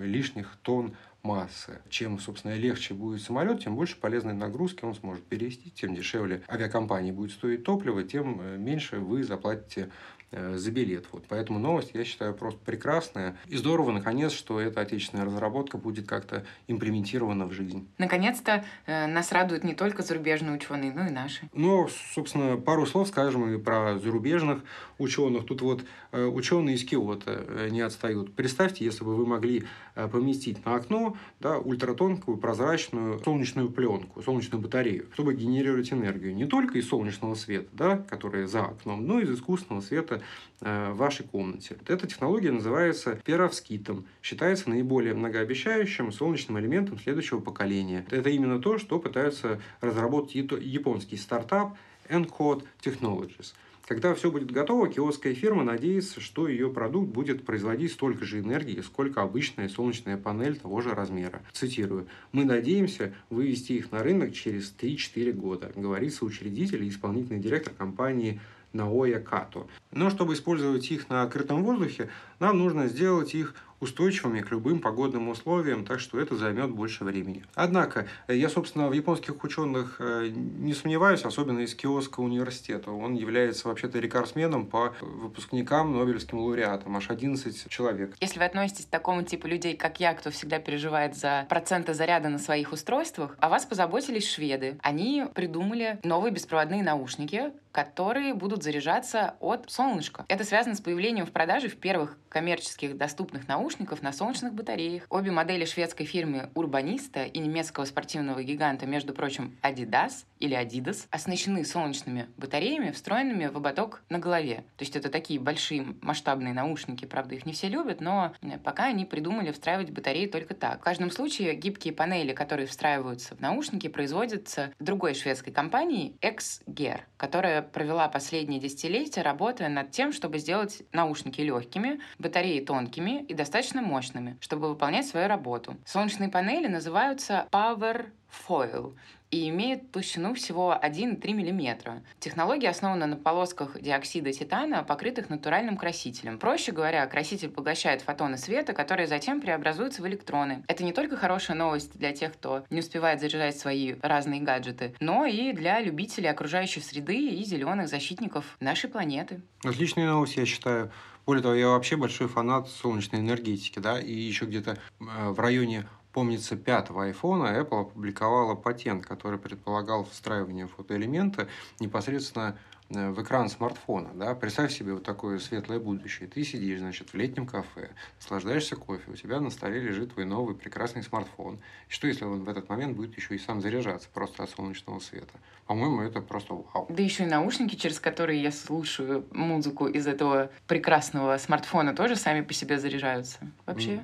лишних 0.00 0.56
тонн 0.62 0.96
массы. 1.22 1.80
Чем, 1.88 2.18
собственно, 2.18 2.54
легче 2.54 2.94
будет 2.94 3.22
самолет, 3.22 3.62
тем 3.62 3.76
больше 3.76 3.96
полезной 3.96 4.34
нагрузки 4.34 4.84
он 4.84 4.94
сможет 4.94 5.24
перевести, 5.24 5.70
тем 5.70 5.94
дешевле 5.94 6.42
авиакомпании 6.48 7.12
будет 7.12 7.32
стоить 7.32 7.64
топливо, 7.64 8.02
тем 8.02 8.40
э, 8.40 8.56
меньше 8.56 8.98
вы 8.98 9.22
заплатите 9.22 9.90
за 10.30 10.70
билет. 10.70 11.06
Вот. 11.12 11.24
Поэтому 11.28 11.58
новость, 11.58 11.90
я 11.94 12.04
считаю, 12.04 12.34
просто 12.34 12.60
прекрасная. 12.64 13.36
И 13.46 13.56
здорово, 13.56 13.92
наконец, 13.92 14.32
что 14.32 14.60
эта 14.60 14.80
отечественная 14.80 15.24
разработка 15.24 15.78
будет 15.78 16.06
как-то 16.06 16.44
имплементирована 16.66 17.46
в 17.46 17.52
жизнь. 17.52 17.88
Наконец-то 17.98 18.64
э, 18.86 19.06
нас 19.06 19.32
радуют 19.32 19.64
не 19.64 19.74
только 19.74 20.02
зарубежные 20.02 20.56
ученые, 20.56 20.92
но 20.92 21.06
и 21.06 21.10
наши. 21.10 21.48
Ну, 21.52 21.88
собственно, 22.14 22.56
пару 22.56 22.86
слов 22.86 23.08
скажем 23.08 23.52
и 23.54 23.58
про 23.58 23.98
зарубежных 23.98 24.62
ученых. 24.98 25.46
Тут 25.46 25.62
вот 25.62 25.84
э, 26.12 26.24
ученые 26.24 26.76
из 26.76 26.84
Киота 26.84 27.44
э, 27.46 27.68
не 27.70 27.80
отстают. 27.80 28.34
Представьте, 28.34 28.84
если 28.84 29.04
бы 29.04 29.14
вы 29.14 29.26
могли 29.26 29.64
э, 29.94 30.08
поместить 30.08 30.64
на 30.64 30.74
окно 30.74 31.16
да, 31.40 31.58
ультратонкую 31.58 32.38
прозрачную 32.38 33.18
солнечную 33.20 33.70
пленку, 33.70 34.22
солнечную 34.22 34.62
батарею, 34.62 35.06
чтобы 35.12 35.34
генерировать 35.34 35.92
энергию 35.92 36.34
не 36.34 36.46
только 36.46 36.78
из 36.78 36.88
солнечного 36.88 37.34
света, 37.34 37.68
да, 37.72 37.96
который 37.96 38.46
за 38.46 38.64
окном, 38.64 39.06
но 39.06 39.20
и 39.20 39.24
из 39.24 39.30
искусственного 39.30 39.82
света 39.82 40.17
Э, 40.60 40.90
в 40.90 40.96
вашей 40.96 41.24
комнате. 41.24 41.76
Эта 41.86 42.08
технология 42.08 42.50
называется 42.50 43.20
перовскитом. 43.24 44.06
Считается 44.20 44.68
наиболее 44.68 45.14
многообещающим 45.14 46.10
солнечным 46.10 46.58
элементом 46.58 46.98
следующего 46.98 47.38
поколения. 47.38 48.04
Это 48.10 48.28
именно 48.30 48.60
то, 48.60 48.76
что 48.76 48.98
пытаются 48.98 49.60
разработать 49.80 50.34
японский 50.34 51.16
стартап 51.16 51.76
Encode 52.08 52.64
Technologies. 52.82 53.54
Когда 53.86 54.14
все 54.14 54.32
будет 54.32 54.50
готово, 54.50 54.88
киотская 54.88 55.32
фирма 55.32 55.62
надеется, 55.62 56.20
что 56.20 56.48
ее 56.48 56.70
продукт 56.70 57.08
будет 57.08 57.46
производить 57.46 57.92
столько 57.92 58.24
же 58.24 58.40
энергии, 58.40 58.80
сколько 58.80 59.22
обычная 59.22 59.68
солнечная 59.68 60.16
панель 60.16 60.56
того 60.56 60.80
же 60.80 60.90
размера. 60.90 61.40
Цитирую. 61.52 62.08
«Мы 62.32 62.44
надеемся 62.44 63.14
вывести 63.30 63.74
их 63.74 63.92
на 63.92 64.02
рынок 64.02 64.34
через 64.34 64.74
3-4 64.78 65.32
года», 65.32 65.72
говорится 65.76 66.24
учредитель 66.24 66.82
и 66.82 66.88
исполнительный 66.88 67.40
директор 67.40 67.72
компании 67.72 68.40
Наоя 68.72 69.20
Като. 69.20 69.66
Но 69.92 70.10
чтобы 70.10 70.34
использовать 70.34 70.90
их 70.90 71.08
на 71.08 71.22
открытом 71.22 71.64
воздухе, 71.64 72.08
нам 72.38 72.58
нужно 72.58 72.88
сделать 72.88 73.34
их 73.34 73.54
устойчивыми 73.80 74.40
к 74.40 74.50
любым 74.50 74.80
погодным 74.80 75.28
условиям, 75.28 75.84
так 75.84 76.00
что 76.00 76.18
это 76.18 76.36
займет 76.36 76.70
больше 76.70 77.04
времени. 77.04 77.44
Однако, 77.54 78.06
я, 78.26 78.48
собственно, 78.48 78.88
в 78.88 78.92
японских 78.92 79.42
ученых 79.44 79.96
э, 80.00 80.30
не 80.32 80.74
сомневаюсь, 80.74 81.24
особенно 81.24 81.60
из 81.60 81.74
Киосского 81.74 82.24
университета. 82.24 82.90
Он 82.90 83.14
является 83.14 83.68
вообще-то 83.68 83.98
рекордсменом 83.98 84.66
по 84.66 84.94
выпускникам, 85.00 85.96
Нобелевским 85.96 86.38
лауреатам, 86.38 86.96
аж 86.96 87.10
11 87.10 87.68
человек. 87.68 88.14
Если 88.20 88.38
вы 88.38 88.44
относитесь 88.44 88.86
к 88.86 88.90
такому 88.90 89.22
типу 89.22 89.46
людей, 89.46 89.76
как 89.76 90.00
я, 90.00 90.12
кто 90.14 90.30
всегда 90.30 90.58
переживает 90.58 91.16
за 91.16 91.46
проценты 91.48 91.94
заряда 91.94 92.28
на 92.28 92.38
своих 92.38 92.72
устройствах, 92.72 93.36
о 93.38 93.48
вас 93.48 93.64
позаботились 93.64 94.28
шведы. 94.28 94.78
Они 94.82 95.24
придумали 95.34 95.98
новые 96.02 96.32
беспроводные 96.32 96.82
наушники, 96.82 97.52
которые 97.72 98.34
будут 98.34 98.62
заряжаться 98.62 99.34
от 99.40 99.70
солнышка. 99.70 100.24
Это 100.28 100.44
связано 100.44 100.74
с 100.74 100.80
появлением 100.80 101.26
в 101.26 101.32
продаже 101.32 101.68
в 101.68 101.76
первых 101.76 102.18
коммерческих 102.28 102.96
доступных 102.96 103.48
наушников 103.48 104.02
на 104.02 104.12
солнечных 104.12 104.54
батареях. 104.54 105.04
Обе 105.08 105.30
модели 105.30 105.64
шведской 105.64 106.06
фирмы 106.06 106.50
Urbanista 106.54 107.26
и 107.26 107.38
немецкого 107.38 107.84
спортивного 107.84 108.42
гиганта, 108.42 108.86
между 108.86 109.12
прочим, 109.12 109.56
Adidas 109.62 110.24
или 110.38 110.56
Adidas, 110.56 111.06
оснащены 111.10 111.64
солнечными 111.64 112.28
батареями, 112.36 112.90
встроенными 112.90 113.46
в 113.46 113.56
ободок 113.56 114.02
на 114.08 114.18
голове. 114.18 114.64
То 114.76 114.84
есть 114.84 114.96
это 114.96 115.08
такие 115.08 115.40
большие 115.40 115.86
масштабные 116.00 116.54
наушники, 116.54 117.04
правда, 117.04 117.34
их 117.34 117.46
не 117.46 117.52
все 117.52 117.68
любят, 117.68 118.00
но 118.00 118.34
э, 118.42 118.58
пока 118.58 118.86
они 118.86 119.04
придумали 119.04 119.50
встраивать 119.52 119.90
батареи 119.90 120.26
только 120.26 120.54
так. 120.54 120.80
В 120.80 120.84
каждом 120.84 121.10
случае 121.10 121.54
гибкие 121.54 121.94
панели, 121.94 122.32
которые 122.32 122.66
встраиваются 122.66 123.34
в 123.36 123.40
наушники, 123.40 123.88
производятся 123.88 124.72
другой 124.78 125.14
шведской 125.14 125.52
компанией 125.52 126.16
XGER, 126.20 127.00
которая 127.16 127.62
провела 127.72 128.08
последние 128.08 128.60
десятилетия, 128.60 129.22
работая 129.22 129.68
над 129.68 129.90
тем, 129.90 130.12
чтобы 130.12 130.38
сделать 130.38 130.82
наушники 130.92 131.40
легкими, 131.40 132.00
батареи 132.18 132.60
тонкими 132.60 133.22
и 133.22 133.34
достаточно 133.34 133.82
мощными, 133.82 134.36
чтобы 134.40 134.68
выполнять 134.68 135.06
свою 135.06 135.28
работу. 135.28 135.76
Солнечные 135.84 136.28
панели 136.28 136.66
называются 136.66 137.46
Power 137.50 138.10
Foil 138.48 138.94
и 139.30 139.48
имеет 139.48 139.90
толщину 139.90 140.34
всего 140.34 140.78
1,3 140.82 141.32
мм. 141.32 142.02
Технология 142.20 142.70
основана 142.70 143.06
на 143.06 143.16
полосках 143.16 143.80
диоксида 143.80 144.32
титана, 144.32 144.82
покрытых 144.82 145.28
натуральным 145.30 145.76
красителем. 145.76 146.38
Проще 146.38 146.72
говоря, 146.72 147.06
краситель 147.06 147.50
поглощает 147.50 148.02
фотоны 148.02 148.38
света, 148.38 148.72
которые 148.72 149.06
затем 149.06 149.40
преобразуются 149.40 150.02
в 150.02 150.08
электроны. 150.08 150.62
Это 150.68 150.84
не 150.84 150.92
только 150.92 151.16
хорошая 151.16 151.56
новость 151.56 151.98
для 151.98 152.12
тех, 152.12 152.32
кто 152.32 152.64
не 152.70 152.80
успевает 152.80 153.20
заряжать 153.20 153.58
свои 153.58 153.96
разные 154.02 154.40
гаджеты, 154.40 154.94
но 155.00 155.26
и 155.26 155.52
для 155.52 155.80
любителей 155.80 156.28
окружающей 156.28 156.80
среды 156.80 157.16
и 157.16 157.44
зеленых 157.44 157.88
защитников 157.88 158.56
нашей 158.60 158.88
планеты. 158.88 159.40
Отличная 159.64 160.06
новость, 160.06 160.36
я 160.36 160.46
считаю. 160.46 160.90
Более 161.26 161.42
того, 161.42 161.54
я 161.54 161.68
вообще 161.68 161.96
большой 161.96 162.26
фанат 162.26 162.70
солнечной 162.70 163.20
энергетики, 163.20 163.80
да, 163.80 164.00
и 164.00 164.12
еще 164.12 164.46
где-то 164.46 164.78
э, 164.98 165.28
в 165.28 165.38
районе 165.40 165.86
помнится, 166.18 166.56
пятого 166.56 167.04
айфона 167.04 167.60
Apple 167.60 167.82
опубликовала 167.82 168.56
патент, 168.56 169.06
который 169.06 169.38
предполагал 169.38 170.04
встраивание 170.04 170.66
фотоэлемента 170.66 171.46
непосредственно 171.78 172.58
э, 172.90 173.10
в 173.10 173.22
экран 173.22 173.48
смартфона, 173.48 174.10
да, 174.14 174.34
представь 174.34 174.72
себе 174.72 174.94
вот 174.94 175.04
такое 175.04 175.38
светлое 175.38 175.78
будущее. 175.78 176.28
Ты 176.28 176.42
сидишь, 176.42 176.80
значит, 176.80 177.10
в 177.10 177.14
летнем 177.14 177.46
кафе, 177.46 177.90
наслаждаешься 178.16 178.74
кофе, 178.74 179.12
у 179.12 179.14
тебя 179.14 179.38
на 179.38 179.50
столе 179.50 179.78
лежит 179.78 180.14
твой 180.14 180.24
новый 180.24 180.56
прекрасный 180.56 181.04
смартфон. 181.04 181.60
И 181.88 181.92
что, 181.92 182.08
если 182.08 182.24
он 182.24 182.42
в 182.42 182.48
этот 182.48 182.68
момент 182.68 182.96
будет 182.96 183.16
еще 183.16 183.36
и 183.36 183.38
сам 183.38 183.60
заряжаться 183.60 184.08
просто 184.12 184.42
от 184.42 184.50
солнечного 184.50 184.98
света? 184.98 185.34
По-моему, 185.68 186.00
это 186.00 186.20
просто 186.20 186.54
вау. 186.54 186.86
Да 186.88 187.00
еще 187.00 187.22
и 187.22 187.26
наушники, 187.26 187.76
через 187.76 188.00
которые 188.00 188.42
я 188.42 188.50
слушаю 188.50 189.24
музыку 189.30 189.86
из 189.86 190.08
этого 190.08 190.50
прекрасного 190.66 191.38
смартфона, 191.38 191.94
тоже 191.94 192.16
сами 192.16 192.40
по 192.40 192.52
себе 192.52 192.80
заряжаются. 192.80 193.38
Вообще. 193.66 194.00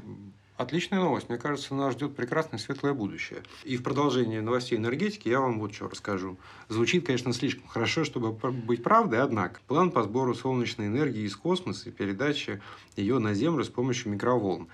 Отличная 0.56 1.00
новость. 1.00 1.28
Мне 1.28 1.36
кажется, 1.36 1.74
нас 1.74 1.94
ждет 1.94 2.14
прекрасное 2.14 2.60
светлое 2.60 2.94
будущее. 2.94 3.42
И 3.64 3.76
в 3.76 3.82
продолжение 3.82 4.40
новостей 4.40 4.78
энергетики 4.78 5.28
я 5.28 5.40
вам 5.40 5.58
вот 5.58 5.74
что 5.74 5.88
расскажу. 5.88 6.38
Звучит, 6.68 7.04
конечно, 7.04 7.32
слишком 7.32 7.66
хорошо, 7.66 8.04
чтобы 8.04 8.30
быть 8.32 8.84
правдой, 8.84 9.20
однако. 9.20 9.60
План 9.66 9.90
по 9.90 10.04
сбору 10.04 10.32
солнечной 10.32 10.86
энергии 10.86 11.22
из 11.22 11.34
космоса 11.34 11.88
и 11.88 11.92
передаче 11.92 12.60
ее 12.94 13.18
на 13.18 13.34
Землю 13.34 13.64
с 13.64 13.68
помощью 13.68 14.12
микроволн 14.12 14.68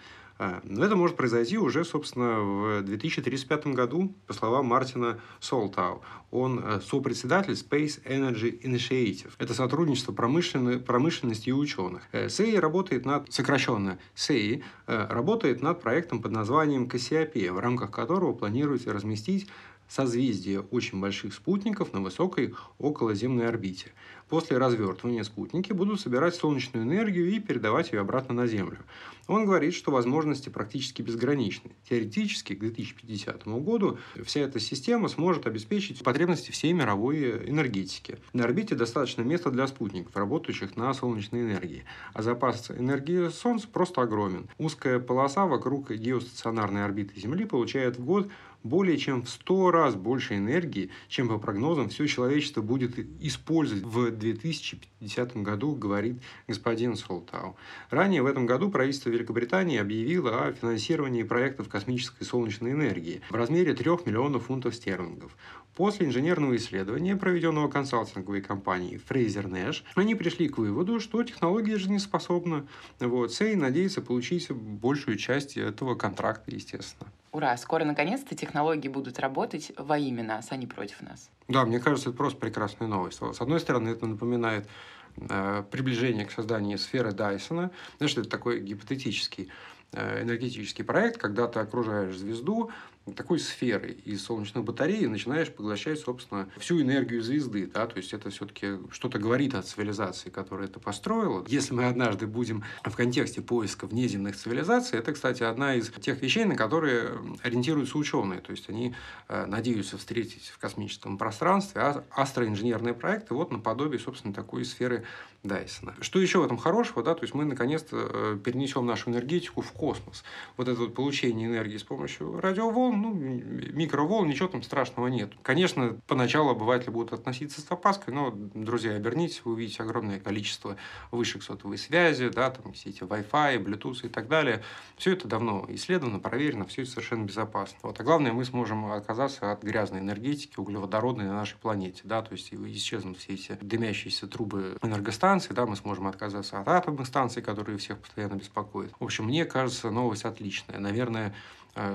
но 0.64 0.84
это 0.86 0.96
может 0.96 1.16
произойти 1.16 1.58
уже, 1.58 1.84
собственно, 1.84 2.40
в 2.40 2.82
2035 2.82 3.66
году, 3.68 4.14
по 4.26 4.32
словам 4.32 4.66
Мартина 4.66 5.20
Солтау. 5.38 6.02
Он 6.30 6.60
э, 6.64 6.80
сопредседатель 6.80 7.52
Space 7.52 8.02
Energy 8.04 8.58
Initiative. 8.62 9.32
Это 9.38 9.52
сотрудничество 9.52 10.12
промышленности 10.12 11.50
и 11.50 11.52
ученых. 11.52 12.02
СЭИ 12.12 12.56
работает 12.56 13.04
над, 13.04 13.30
сокращенно 13.30 13.98
СЭИ, 14.14 14.62
э, 14.86 15.06
работает 15.10 15.60
над 15.60 15.82
проектом 15.82 16.22
под 16.22 16.32
названием 16.32 16.88
Кассиопея, 16.88 17.52
в 17.52 17.58
рамках 17.58 17.90
которого 17.90 18.32
планируется 18.32 18.92
разместить 18.92 19.48
созвездие 19.90 20.60
очень 20.60 21.00
больших 21.00 21.34
спутников 21.34 21.92
на 21.92 22.00
высокой 22.00 22.54
околоземной 22.78 23.48
орбите. 23.48 23.92
После 24.28 24.58
развертывания 24.58 25.24
спутники 25.24 25.72
будут 25.72 26.00
собирать 26.00 26.36
солнечную 26.36 26.86
энергию 26.86 27.28
и 27.28 27.40
передавать 27.40 27.90
ее 27.90 28.00
обратно 28.00 28.32
на 28.32 28.46
Землю. 28.46 28.78
Он 29.26 29.44
говорит, 29.44 29.74
что 29.74 29.90
возможности 29.90 30.48
практически 30.48 31.02
безграничны. 31.02 31.72
Теоретически 31.88 32.54
к 32.54 32.60
2050 32.60 33.46
году 33.46 33.98
вся 34.24 34.42
эта 34.42 34.60
система 34.60 35.08
сможет 35.08 35.46
обеспечить 35.46 36.04
потребности 36.04 36.52
всей 36.52 36.72
мировой 36.72 37.48
энергетики. 37.48 38.18
На 38.32 38.44
орбите 38.44 38.76
достаточно 38.76 39.22
места 39.22 39.50
для 39.50 39.66
спутников, 39.66 40.16
работающих 40.16 40.76
на 40.76 40.94
солнечной 40.94 41.42
энергии, 41.42 41.84
а 42.12 42.22
запас 42.22 42.70
энергии 42.70 43.28
Солнца 43.30 43.66
просто 43.66 44.02
огромен. 44.02 44.48
Узкая 44.58 45.00
полоса 45.00 45.46
вокруг 45.46 45.90
геостационарной 45.90 46.84
орбиты 46.84 47.18
Земли 47.18 47.44
получает 47.44 47.98
в 47.98 48.04
год 48.04 48.30
более 48.62 48.98
чем 48.98 49.22
в 49.22 49.28
100 49.28 49.70
раз 49.70 49.94
больше 49.94 50.36
энергии, 50.36 50.90
чем 51.08 51.28
по 51.28 51.38
прогнозам 51.38 51.88
все 51.88 52.06
человечество 52.06 52.62
будет 52.62 52.98
использовать 53.20 53.84
в 53.84 54.10
2050 54.10 55.36
году, 55.38 55.74
говорит 55.74 56.20
господин 56.46 56.96
Солтау. 56.96 57.56
Ранее 57.90 58.22
в 58.22 58.26
этом 58.26 58.46
году 58.46 58.70
правительство 58.70 59.10
Великобритании 59.10 59.78
объявило 59.78 60.46
о 60.46 60.52
финансировании 60.52 61.22
проектов 61.22 61.68
космической 61.68 62.24
солнечной 62.24 62.72
энергии 62.72 63.22
в 63.30 63.34
размере 63.34 63.74
3 63.74 63.90
миллионов 64.06 64.46
фунтов 64.46 64.74
стерлингов. 64.74 65.36
После 65.74 66.06
инженерного 66.06 66.56
исследования, 66.56 67.16
проведенного 67.16 67.68
консалтинговой 67.68 68.42
компанией 68.42 68.96
Fraser 68.96 69.46
Nash, 69.46 69.82
они 69.94 70.14
пришли 70.14 70.48
к 70.48 70.58
выводу, 70.58 71.00
что 71.00 71.22
технология 71.22 71.78
жизнеспособна. 71.78 72.66
Вот. 72.98 73.32
Сей 73.32 73.54
надеется 73.54 74.02
получить 74.02 74.50
большую 74.50 75.16
часть 75.16 75.56
этого 75.56 75.94
контракта, 75.94 76.50
естественно. 76.50 77.10
Ура! 77.32 77.56
Скоро, 77.56 77.84
наконец-то, 77.84 78.34
технологии 78.34 78.88
будут 78.88 79.20
работать 79.20 79.72
во 79.76 79.96
имя 79.96 80.24
нас, 80.24 80.48
а 80.50 80.56
не 80.56 80.66
против 80.66 81.00
нас. 81.02 81.30
Да, 81.46 81.64
мне 81.64 81.78
кажется, 81.78 82.10
это 82.10 82.18
просто 82.18 82.38
прекрасная 82.40 82.88
новость. 82.88 83.20
С 83.20 83.40
одной 83.40 83.60
стороны, 83.60 83.90
это 83.90 84.06
напоминает 84.06 84.68
э, 85.16 85.62
приближение 85.70 86.26
к 86.26 86.32
созданию 86.32 86.78
сферы 86.78 87.12
Дайсона. 87.12 87.70
Знаешь, 87.98 88.16
это 88.16 88.28
такой 88.28 88.60
гипотетический 88.60 89.48
э, 89.92 90.22
энергетический 90.22 90.84
проект, 90.84 91.18
когда 91.18 91.46
ты 91.46 91.60
окружаешь 91.60 92.16
звезду, 92.16 92.70
такой 93.16 93.38
сферы 93.38 93.92
из 94.04 94.22
солнечных 94.22 94.64
батарей 94.64 95.02
и 95.02 95.06
начинаешь 95.06 95.50
поглощать, 95.50 95.98
собственно, 95.98 96.48
всю 96.58 96.80
энергию 96.80 97.22
звезды. 97.22 97.66
Да? 97.72 97.86
То 97.86 97.96
есть 97.96 98.12
это 98.12 98.30
все-таки 98.30 98.78
что-то 98.90 99.18
говорит 99.18 99.54
о 99.54 99.62
цивилизации, 99.62 100.30
которая 100.30 100.68
это 100.68 100.80
построила. 100.80 101.44
Если 101.48 101.74
мы 101.74 101.86
однажды 101.86 102.26
будем 102.26 102.64
в 102.84 102.94
контексте 102.94 103.40
поиска 103.42 103.86
внеземных 103.86 104.36
цивилизаций, 104.36 104.98
это, 104.98 105.12
кстати, 105.12 105.42
одна 105.42 105.74
из 105.74 105.90
тех 105.90 106.20
вещей, 106.20 106.44
на 106.44 106.56
которые 106.56 107.18
ориентируются 107.42 107.98
ученые. 107.98 108.40
То 108.40 108.52
есть 108.52 108.68
они 108.68 108.94
э, 109.28 109.46
надеются 109.46 109.98
встретить 109.98 110.48
в 110.48 110.58
космическом 110.58 111.18
пространстве 111.18 112.04
астроинженерные 112.10 112.94
проекты 112.94 113.34
вот 113.34 113.50
наподобие, 113.50 113.98
собственно, 113.98 114.34
такой 114.34 114.64
сферы 114.64 115.04
Дайсона. 115.42 115.94
Что 116.00 116.20
еще 116.20 116.40
в 116.40 116.44
этом 116.44 116.58
хорошего? 116.58 117.02
Да? 117.02 117.14
То 117.14 117.22
есть 117.22 117.34
мы 117.34 117.44
наконец-то 117.44 117.96
э, 117.96 118.38
перенесем 118.44 118.84
нашу 118.84 119.10
энергетику 119.10 119.62
в 119.62 119.72
космос. 119.72 120.22
Вот 120.58 120.68
это 120.68 120.80
вот 120.80 120.94
получение 120.94 121.48
энергии 121.48 121.78
с 121.78 121.82
помощью 121.82 122.38
радиоволн 122.40 122.89
ну, 122.92 123.14
микроволн, 123.14 124.28
ничего 124.28 124.48
там 124.48 124.62
страшного 124.62 125.08
нет. 125.08 125.32
Конечно, 125.42 126.00
поначалу 126.06 126.50
обыватели 126.50 126.90
будут 126.90 127.12
относиться 127.12 127.60
с 127.60 127.70
опаской, 127.70 128.12
но, 128.14 128.30
друзья, 128.30 128.94
обернитесь, 128.94 129.42
вы 129.44 129.52
увидите 129.52 129.82
огромное 129.82 130.20
количество 130.20 130.76
высших 131.10 131.42
сотовой 131.42 131.78
связи, 131.78 132.28
да, 132.28 132.50
там 132.50 132.72
все 132.72 132.90
эти 132.90 133.02
Wi-Fi, 133.02 133.62
Bluetooth 133.62 134.06
и 134.06 134.08
так 134.08 134.28
далее. 134.28 134.62
Все 134.96 135.12
это 135.12 135.28
давно 135.28 135.66
исследовано, 135.68 136.18
проверено, 136.18 136.64
все 136.66 136.82
это 136.82 136.90
совершенно 136.90 137.24
безопасно. 137.24 137.78
Вот. 137.82 138.00
А 138.00 138.04
главное, 138.04 138.32
мы 138.32 138.44
сможем 138.44 138.86
отказаться 138.92 139.52
от 139.52 139.62
грязной 139.62 140.00
энергетики, 140.00 140.58
углеводородной 140.58 141.26
на 141.26 141.34
нашей 141.34 141.56
планете, 141.58 142.02
да, 142.04 142.22
то 142.22 142.32
есть 142.32 142.52
исчезнут 142.52 143.18
все 143.18 143.34
эти 143.34 143.58
дымящиеся 143.60 144.26
трубы 144.26 144.76
энергостанций, 144.82 145.54
да, 145.54 145.66
мы 145.66 145.76
сможем 145.76 146.06
отказаться 146.06 146.60
от 146.60 146.68
атомных 146.68 147.06
станций, 147.06 147.42
которые 147.42 147.78
всех 147.78 147.98
постоянно 147.98 148.34
беспокоят. 148.34 148.92
В 148.98 149.04
общем, 149.04 149.24
мне 149.24 149.44
кажется, 149.44 149.90
новость 149.90 150.24
отличная. 150.24 150.78
Наверное, 150.78 151.34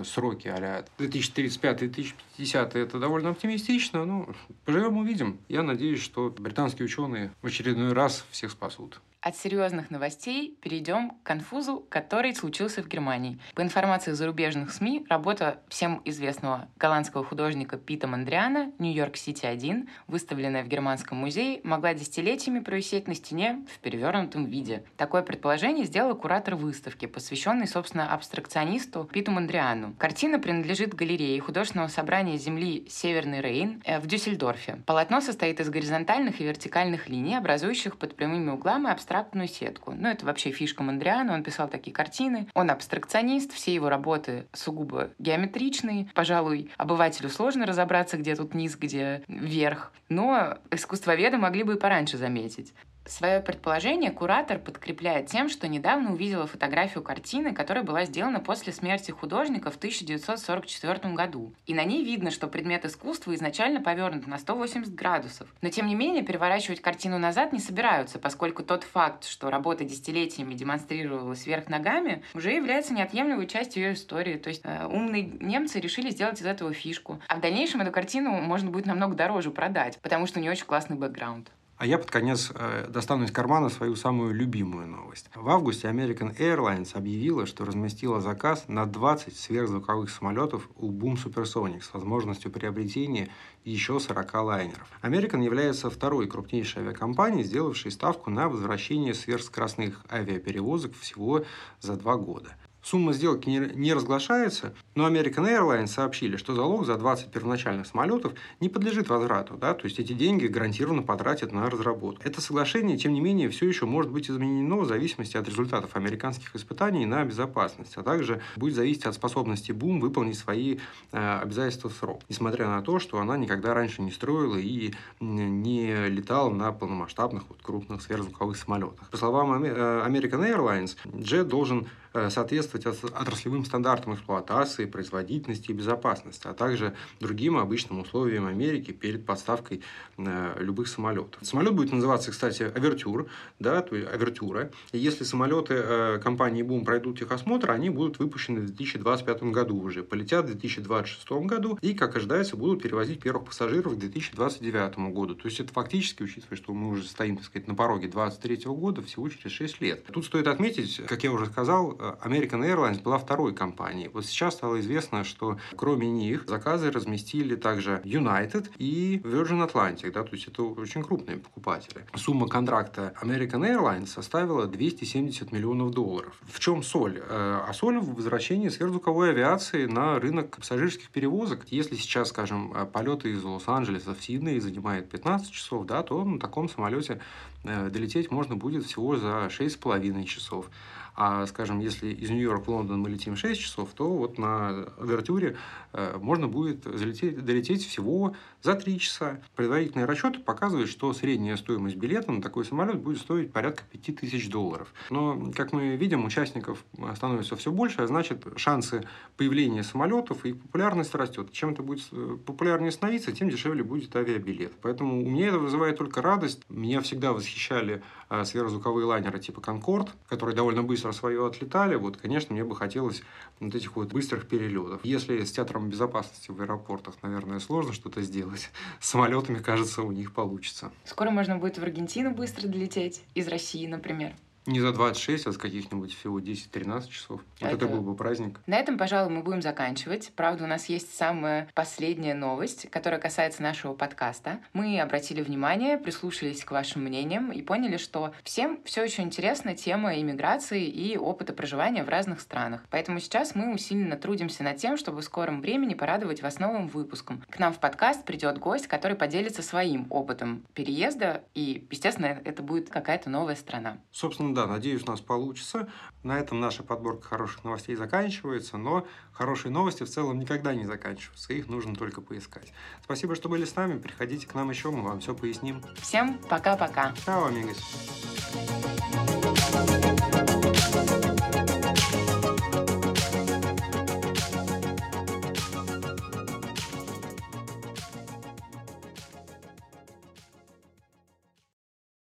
сроки 0.03 0.47
а 0.47 0.85
2035-2050 0.97 2.77
это 2.77 2.99
довольно 2.99 3.29
оптимистично. 3.29 4.05
Ну, 4.05 4.29
поживем 4.65 4.97
увидим. 4.97 5.39
Я 5.49 5.63
надеюсь, 5.63 6.01
что 6.01 6.29
британские 6.37 6.85
ученые 6.85 7.31
в 7.41 7.47
очередной 7.47 7.93
раз 7.93 8.25
всех 8.31 8.51
спасут. 8.51 9.01
От 9.25 9.35
серьезных 9.35 9.89
новостей 9.89 10.55
перейдем 10.61 11.09
к 11.09 11.23
конфузу, 11.23 11.83
который 11.89 12.35
случился 12.35 12.83
в 12.83 12.87
Германии. 12.87 13.39
По 13.55 13.63
информации 13.63 14.11
зарубежных 14.11 14.71
СМИ, 14.71 15.07
работа 15.09 15.61
всем 15.67 15.99
известного 16.05 16.69
голландского 16.77 17.25
художника 17.25 17.77
Пита 17.77 18.05
Мандриана 18.05 18.71
«Нью-Йорк-Сити-1», 18.77 19.87
выставленная 20.05 20.63
в 20.63 20.67
Германском 20.67 21.17
музее, 21.17 21.59
могла 21.63 21.95
десятилетиями 21.95 22.59
провисеть 22.59 23.07
на 23.07 23.15
стене 23.15 23.65
в 23.73 23.79
перевернутом 23.79 24.45
виде. 24.45 24.83
Такое 24.95 25.23
предположение 25.23 25.85
сделал 25.85 26.13
куратор 26.13 26.53
выставки, 26.53 27.07
посвященный, 27.07 27.67
собственно, 27.67 28.13
абстракционисту 28.13 29.05
Питу 29.05 29.31
Мандриану. 29.31 29.95
Картина 29.97 30.37
принадлежит 30.37 30.93
галерее 30.93 31.41
художественного 31.41 31.87
собрания 31.87 32.37
земли 32.37 32.85
«Северный 32.91 33.41
Рейн» 33.41 33.81
э, 33.85 33.99
в 33.99 34.05
Дюссельдорфе. 34.05 34.83
Полотно 34.85 35.19
состоит 35.19 35.59
из 35.59 35.71
горизонтальных 35.71 36.41
и 36.41 36.43
вертикальных 36.43 37.09
линий, 37.09 37.33
образующих 37.33 37.97
под 37.97 38.15
прямыми 38.15 38.51
углами 38.51 38.91
абстракционные 38.91 39.14
абстрактную 39.15 39.47
сетку. 39.47 39.93
Ну, 39.93 40.09
это 40.09 40.25
вообще 40.25 40.51
фишка 40.51 40.83
Мандриана, 40.83 41.33
он 41.33 41.43
писал 41.43 41.69
такие 41.69 41.93
картины. 41.93 42.47
Он 42.53 42.69
абстракционист, 42.69 43.53
все 43.53 43.73
его 43.73 43.89
работы 43.89 44.47
сугубо 44.53 45.09
геометричные. 45.19 46.09
Пожалуй, 46.13 46.71
обывателю 46.77 47.29
сложно 47.29 47.65
разобраться, 47.65 48.17
где 48.17 48.35
тут 48.35 48.53
низ, 48.53 48.75
где 48.75 49.23
верх. 49.27 49.93
Но 50.09 50.57
искусствоведы 50.71 51.37
могли 51.37 51.63
бы 51.63 51.75
и 51.75 51.79
пораньше 51.79 52.17
заметить. 52.17 52.73
Свое 53.07 53.39
предположение 53.39 54.09
куратор 54.09 54.57
подкрепляет 54.57 55.27
тем, 55.27 55.47
что 55.47 55.67
недавно 55.67 56.13
увидела 56.13 56.47
фотографию 56.47 57.03
картины, 57.03 57.53
которая 57.53 57.83
была 57.83 58.05
сделана 58.05 58.39
после 58.39 58.73
смерти 58.73 59.11
художника 59.11 59.69
в 59.69 59.75
1944 59.75 61.13
году. 61.13 61.53
И 61.67 61.75
на 61.75 61.83
ней 61.83 62.03
видно, 62.03 62.31
что 62.31 62.47
предмет 62.47 62.83
искусства 62.83 63.35
изначально 63.35 63.79
повернут 63.79 64.25
на 64.25 64.39
180 64.39 64.95
градусов. 64.95 65.47
Но 65.61 65.69
тем 65.69 65.85
не 65.85 65.93
менее 65.93 66.23
переворачивать 66.23 66.81
картину 66.81 67.19
назад 67.19 67.53
не 67.53 67.59
собираются, 67.59 68.17
поскольку 68.17 68.63
тот 68.63 68.83
факт, 68.83 69.25
что 69.25 69.51
работа 69.51 69.83
десятилетиями 69.83 70.55
демонстрировалась 70.55 71.45
вверх 71.45 71.69
ногами, 71.69 72.23
уже 72.33 72.53
является 72.53 72.95
неотъемлемой 72.95 73.45
частью 73.45 73.83
ее 73.83 73.93
истории. 73.93 74.37
То 74.37 74.49
есть 74.49 74.61
э, 74.63 74.87
умные 74.87 75.21
немцы 75.21 75.79
решили 75.79 76.09
сделать 76.09 76.41
из 76.41 76.45
этого 76.47 76.73
фишку. 76.73 77.21
А 77.27 77.35
в 77.35 77.39
дальнейшем 77.41 77.81
эту 77.81 77.91
картину 77.91 78.31
можно 78.41 78.71
будет 78.71 78.87
намного 78.87 79.15
дороже 79.15 79.51
продать, 79.51 79.99
потому 80.01 80.25
что 80.25 80.39
у 80.39 80.41
нее 80.41 80.53
очень 80.53 80.65
классный 80.65 80.97
бэкграунд. 80.97 81.51
А 81.77 81.85
я 81.85 81.97
под 81.97 82.09
конец 82.09 82.53
э, 82.55 82.87
достану 82.87 83.25
из 83.25 83.31
кармана 83.31 83.67
свою 83.67 83.97
самую 83.97 84.33
любимую 84.33 84.87
новость. 84.87 85.29
В 85.35 85.49
августе 85.49 85.89
American 85.89 86.33
Airlines 86.37 86.95
объявила, 86.95 87.45
что 87.45 87.65
разместила 87.65 88.21
заказ 88.21 88.65
на 88.69 88.85
20 88.85 89.37
сверхзвуковых 89.37 90.09
самолетов 90.09 90.69
у 90.77 90.89
Boom 90.89 91.15
Supersonic 91.21 91.81
с 91.81 91.93
возможностью 91.93 92.49
приобретения 92.49 93.27
еще 93.65 93.99
40 93.99 94.33
лайнеров. 94.35 94.87
American 95.01 95.43
является 95.43 95.89
второй 95.89 96.27
крупнейшей 96.27 96.83
авиакомпанией, 96.83 97.43
сделавшей 97.43 97.91
ставку 97.91 98.29
на 98.29 98.47
возвращение 98.47 99.13
сверхскоростных 99.13 100.01
авиаперевозок 100.09 100.95
всего 100.95 101.43
за 101.81 101.97
два 101.97 102.15
года. 102.15 102.55
Сумма 102.85 103.13
сделки 103.13 103.49
не, 103.49 103.57
не 103.57 103.95
разглашается, 103.95 104.75
но 104.93 105.09
American 105.09 105.49
Airlines 105.49 105.87
сообщили, 105.87 106.37
что 106.37 106.53
залог 106.53 106.85
за 106.85 106.97
20 106.97 107.31
первоначальных 107.31 107.87
самолетов 107.87 108.33
не 108.59 108.69
подлежит 108.69 109.09
возврату, 109.09 109.57
да, 109.57 109.73
то 109.73 109.85
есть 109.85 109.97
эти 109.97 110.13
деньги 110.13 110.45
гарантированно 110.45 111.01
потратят 111.01 111.51
на 111.51 111.67
разработку. 111.67 112.21
Это 112.23 112.41
соглашение, 112.41 112.95
тем 112.95 113.13
не 113.13 113.21
менее, 113.21 113.49
все 113.49 113.67
еще 113.67 113.87
может 113.87 114.11
быть 114.11 114.29
изменено 114.29 114.75
в 114.75 114.85
зависимости 114.85 115.35
от 115.35 115.49
результатов 115.49 115.95
американских 115.95 116.55
испытаний 116.55 117.07
на 117.07 117.25
безопасность, 117.25 117.97
а 117.97 118.03
также 118.03 118.39
будет 118.55 118.75
зависеть 118.75 119.07
от 119.07 119.15
способности 119.15 119.71
БУМ 119.71 119.99
выполнить 119.99 120.37
свои 120.37 120.77
э, 121.11 121.39
обязательства 121.41 121.89
в 121.89 121.93
срок, 121.93 122.21
несмотря 122.29 122.67
на 122.67 122.83
то, 122.83 122.99
что 122.99 123.17
она 123.17 123.35
никогда 123.35 123.73
раньше 123.73 124.03
не 124.03 124.11
строила 124.11 124.57
и 124.57 124.93
не 125.19 126.07
летала 126.07 126.51
на 126.51 126.71
полномасштабных 126.71 127.45
вот, 127.49 127.57
крупных 127.63 128.03
сверхзвуковых 128.03 128.55
самолетах. 128.55 129.09
По 129.09 129.17
словам 129.17 129.63
э, 129.63 129.69
American 130.07 130.47
Airlines, 130.47 130.95
Jet 131.05 131.45
должен 131.45 131.87
соответствовать 132.29 132.85
отраслевым 132.85 133.65
стандартам 133.65 134.13
эксплуатации, 134.15 134.85
производительности 134.85 135.71
и 135.71 135.73
безопасности, 135.73 136.47
а 136.47 136.53
также 136.53 136.95
другим 137.19 137.57
обычным 137.57 137.99
условиям 137.99 138.47
Америки 138.47 138.91
перед 138.91 139.25
подставкой 139.25 139.81
э, 140.17 140.55
любых 140.59 140.87
самолетов. 140.87 141.39
Самолет 141.41 141.73
будет 141.73 141.91
называться, 141.91 142.31
кстати, 142.31 142.63
Авертюр, 142.63 143.27
да, 143.59 143.81
то 143.81 143.95
есть 143.95 144.11
Авертюра. 144.11 144.71
И 144.91 144.97
если 144.97 145.23
самолеты 145.23 145.73
э, 145.75 146.19
компании 146.23 146.63
Boom 146.63 146.85
пройдут 146.85 147.19
техосмотр, 147.19 147.71
они 147.71 147.89
будут 147.89 148.19
выпущены 148.19 148.61
в 148.61 148.65
2025 148.65 149.43
году 149.43 149.77
уже, 149.77 150.03
полетят 150.03 150.45
в 150.45 150.47
2026 150.49 151.31
году 151.45 151.77
и, 151.81 151.93
как 151.93 152.15
ожидается, 152.15 152.55
будут 152.57 152.83
перевозить 152.83 153.21
первых 153.21 153.45
пассажиров 153.45 153.93
к 153.93 153.97
2029 153.97 154.97
году. 155.13 155.35
То 155.35 155.47
есть 155.47 155.59
это 155.59 155.73
фактически, 155.73 156.23
учитывая, 156.23 156.57
что 156.57 156.73
мы 156.73 156.89
уже 156.89 157.03
стоим, 157.03 157.37
так 157.37 157.45
сказать, 157.45 157.67
на 157.67 157.75
пороге 157.75 158.07
2023 158.07 158.71
года, 158.73 159.01
всего 159.01 159.29
через 159.29 159.51
6 159.51 159.81
лет. 159.81 160.05
Тут 160.05 160.25
стоит 160.25 160.47
отметить, 160.47 161.01
как 161.07 161.23
я 161.23 161.31
уже 161.31 161.45
сказал, 161.47 161.97
American 162.23 162.63
Airlines 162.63 163.01
была 163.01 163.17
второй 163.17 163.53
компанией. 163.53 164.09
Вот 164.09 164.25
сейчас 164.25 164.55
стало 164.55 164.79
известно, 164.79 165.23
что 165.23 165.57
кроме 165.75 166.09
них 166.09 166.45
заказы 166.47 166.91
разместили 166.91 167.55
также 167.55 168.01
United 168.03 168.69
и 168.77 169.21
Virgin 169.23 169.67
Atlantic, 169.69 170.11
да, 170.11 170.23
то 170.23 170.33
есть 170.33 170.47
это 170.47 170.63
очень 170.63 171.03
крупные 171.03 171.37
покупатели. 171.37 172.05
Сумма 172.15 172.47
контракта 172.47 173.13
American 173.21 173.61
Airlines 173.61 174.07
составила 174.07 174.67
270 174.67 175.51
миллионов 175.51 175.91
долларов. 175.91 176.35
В 176.47 176.59
чем 176.59 176.83
соль? 176.83 177.17
Э, 177.19 177.61
а 177.67 177.73
соль 177.73 177.99
в 177.99 178.15
возвращении 178.15 178.69
сверхзвуковой 178.69 179.31
авиации 179.31 179.85
на 179.85 180.19
рынок 180.19 180.57
пассажирских 180.57 181.09
перевозок. 181.09 181.65
Если 181.67 181.95
сейчас, 181.95 182.29
скажем, 182.29 182.73
полеты 182.91 183.31
из 183.31 183.43
Лос-Анджелеса 183.43 184.13
в 184.13 184.23
Сидней 184.23 184.59
занимает 184.59 185.09
15 185.09 185.51
часов, 185.51 185.85
да, 185.85 186.03
то 186.03 186.23
на 186.23 186.39
таком 186.39 186.69
самолете 186.69 187.19
э, 187.63 187.89
долететь 187.89 188.31
можно 188.31 188.55
будет 188.55 188.85
всего 188.85 189.15
за 189.15 189.47
6,5 189.47 190.23
часов. 190.25 190.69
А, 191.15 191.45
скажем, 191.45 191.79
если 191.79 192.09
из 192.09 192.29
Нью-Йорка 192.29 192.65
в 192.65 192.69
Лондон 192.69 192.99
мы 192.99 193.09
летим 193.09 193.35
6 193.35 193.59
часов, 193.59 193.89
то 193.95 194.09
вот 194.09 194.37
на 194.37 194.85
Авертюре 194.99 195.55
э, 195.93 196.17
можно 196.21 196.47
будет 196.47 196.83
залететь, 196.83 197.43
долететь 197.43 197.85
всего 197.85 198.35
за 198.61 198.75
3 198.75 198.99
часа. 198.99 199.41
Предварительные 199.55 200.05
расчеты 200.05 200.39
показывают, 200.39 200.89
что 200.89 201.13
средняя 201.13 201.55
стоимость 201.55 201.95
билета 201.95 202.31
на 202.31 202.41
такой 202.41 202.65
самолет 202.65 202.99
будет 202.99 203.19
стоить 203.19 203.53
порядка 203.53 203.83
5000 203.91 204.49
долларов. 204.49 204.93
Но, 205.09 205.51
как 205.55 205.71
мы 205.71 205.95
видим, 205.95 206.25
участников 206.25 206.83
становится 207.15 207.55
все 207.55 207.71
больше, 207.71 208.01
а 208.01 208.07
значит, 208.07 208.45
шансы 208.57 209.07
появления 209.37 209.83
самолетов 209.83 210.45
и 210.45 210.53
популярность 210.53 211.15
растет. 211.15 211.51
Чем 211.53 211.71
это 211.71 211.81
будет 211.81 212.05
э, 212.11 212.37
популярнее 212.45 212.91
становиться, 212.91 213.31
тем 213.31 213.49
дешевле 213.49 213.83
будет 213.83 214.13
авиабилет. 214.15 214.73
Поэтому 214.81 215.23
у 215.25 215.29
меня 215.29 215.47
это 215.47 215.59
вызывает 215.59 215.97
только 215.97 216.21
радость. 216.21 216.63
Меня 216.67 216.99
всегда 216.99 217.31
восхищали 217.31 218.03
э, 218.29 218.43
сверхзвуковые 218.43 219.05
лайнеры 219.05 219.39
типа 219.39 219.61
«Конкорд», 219.61 220.09
которые 220.27 220.55
довольно 220.55 220.83
быстро 220.83 221.04
быстро 221.05 221.11
свое 221.11 221.45
отлетали, 221.45 221.95
вот, 221.95 222.17
конечно, 222.17 222.53
мне 222.53 222.63
бы 222.63 222.75
хотелось 222.75 223.21
вот 223.59 223.75
этих 223.75 223.95
вот 223.95 224.11
быстрых 224.11 224.47
перелетов. 224.47 225.01
Если 225.03 225.43
с 225.43 225.51
театром 225.51 225.89
безопасности 225.89 226.49
в 226.49 226.59
аэропортах, 226.59 227.15
наверное, 227.21 227.59
сложно 227.59 227.93
что-то 227.93 228.21
сделать, 228.21 228.71
самолетами, 228.99 229.59
кажется, 229.59 230.01
у 230.01 230.11
них 230.11 230.33
получится. 230.33 230.91
Скоро 231.03 231.29
можно 231.29 231.57
будет 231.57 231.77
в 231.77 231.83
Аргентину 231.83 232.31
быстро 232.31 232.67
долететь, 232.67 233.23
из 233.35 233.47
России, 233.47 233.85
например. 233.85 234.33
Не 234.65 234.79
за 234.79 234.91
26, 234.91 235.47
а 235.47 235.51
с 235.51 235.57
каких-нибудь 235.57 236.15
всего 236.15 236.39
10-13 236.39 237.09
часов. 237.09 237.41
Вот 237.59 237.67
это... 237.67 237.85
это 237.85 237.87
был 237.87 238.01
бы 238.01 238.15
праздник. 238.15 238.59
На 238.65 238.77
этом, 238.77 238.97
пожалуй, 238.97 239.31
мы 239.31 239.43
будем 239.43 239.61
заканчивать. 239.61 240.31
Правда, 240.35 240.63
у 240.63 240.67
нас 240.67 240.87
есть 240.87 241.15
самая 241.15 241.67
последняя 241.75 242.33
новость, 242.33 242.89
которая 242.89 243.19
касается 243.19 243.61
нашего 243.61 243.93
подкаста. 243.93 244.59
Мы 244.73 244.99
обратили 244.99 245.43
внимание, 245.43 245.99
прислушались 245.99 246.63
к 246.63 246.71
вашим 246.71 247.03
мнениям 247.03 247.51
и 247.51 247.61
поняли, 247.61 247.97
что 247.97 248.33
всем 248.43 248.79
все 248.85 249.03
еще 249.03 249.21
интересна 249.21 249.75
тема 249.75 250.19
иммиграции 250.19 250.85
и 250.85 251.15
опыта 251.15 251.53
проживания 251.53 252.03
в 252.03 252.09
разных 252.09 252.41
странах. 252.41 252.83
Поэтому 252.89 253.19
сейчас 253.19 253.53
мы 253.53 253.71
усиленно 253.71 254.17
трудимся 254.17 254.63
над 254.63 254.77
тем, 254.77 254.97
чтобы 254.97 255.21
в 255.21 255.25
скором 255.25 255.61
времени 255.61 255.93
порадовать 255.93 256.41
вас 256.41 256.57
новым 256.57 256.87
выпуском. 256.87 257.43
К 257.49 257.59
нам 257.59 257.71
в 257.71 257.79
подкаст 257.79 258.25
придет 258.25 258.57
гость, 258.57 258.87
который 258.87 259.15
поделится 259.15 259.61
своим 259.61 260.07
опытом 260.09 260.63
переезда, 260.73 261.43
и, 261.53 261.85
естественно, 261.91 262.41
это 262.43 262.63
будет 262.63 262.89
какая-то 262.89 263.29
новая 263.29 263.55
страна. 263.55 263.97
Собственно, 264.11 264.54
да, 264.55 264.65
надеюсь, 264.65 265.03
у 265.03 265.11
нас 265.11 265.21
получится. 265.21 265.87
На 266.23 266.39
этом 266.39 266.59
наша 266.59 266.81
подборка 266.81 267.27
хороших 267.27 267.63
новостей 267.63 267.95
заканчивается, 267.95 268.77
но 268.77 269.05
хорошие 269.31 269.71
новости 269.71 270.03
в 270.03 270.09
целом 270.09 270.39
никогда 270.39 270.73
не 270.73 270.85
заканчиваются, 270.85 271.53
их 271.53 271.67
нужно 271.67 271.95
только 271.95 272.21
поискать. 272.21 272.73
Спасибо, 273.03 273.35
что 273.35 273.49
были 273.49 273.65
с 273.65 273.75
нами, 273.75 273.99
приходите 273.99 274.47
к 274.47 274.55
нам 274.55 274.71
еще, 274.71 274.89
мы 274.89 275.03
вам 275.03 275.19
все 275.19 275.35
поясним. 275.35 275.83
Всем 276.01 276.39
пока-пока. 276.49 277.13
Чао, 277.25 277.45
амигос. 277.45 279.34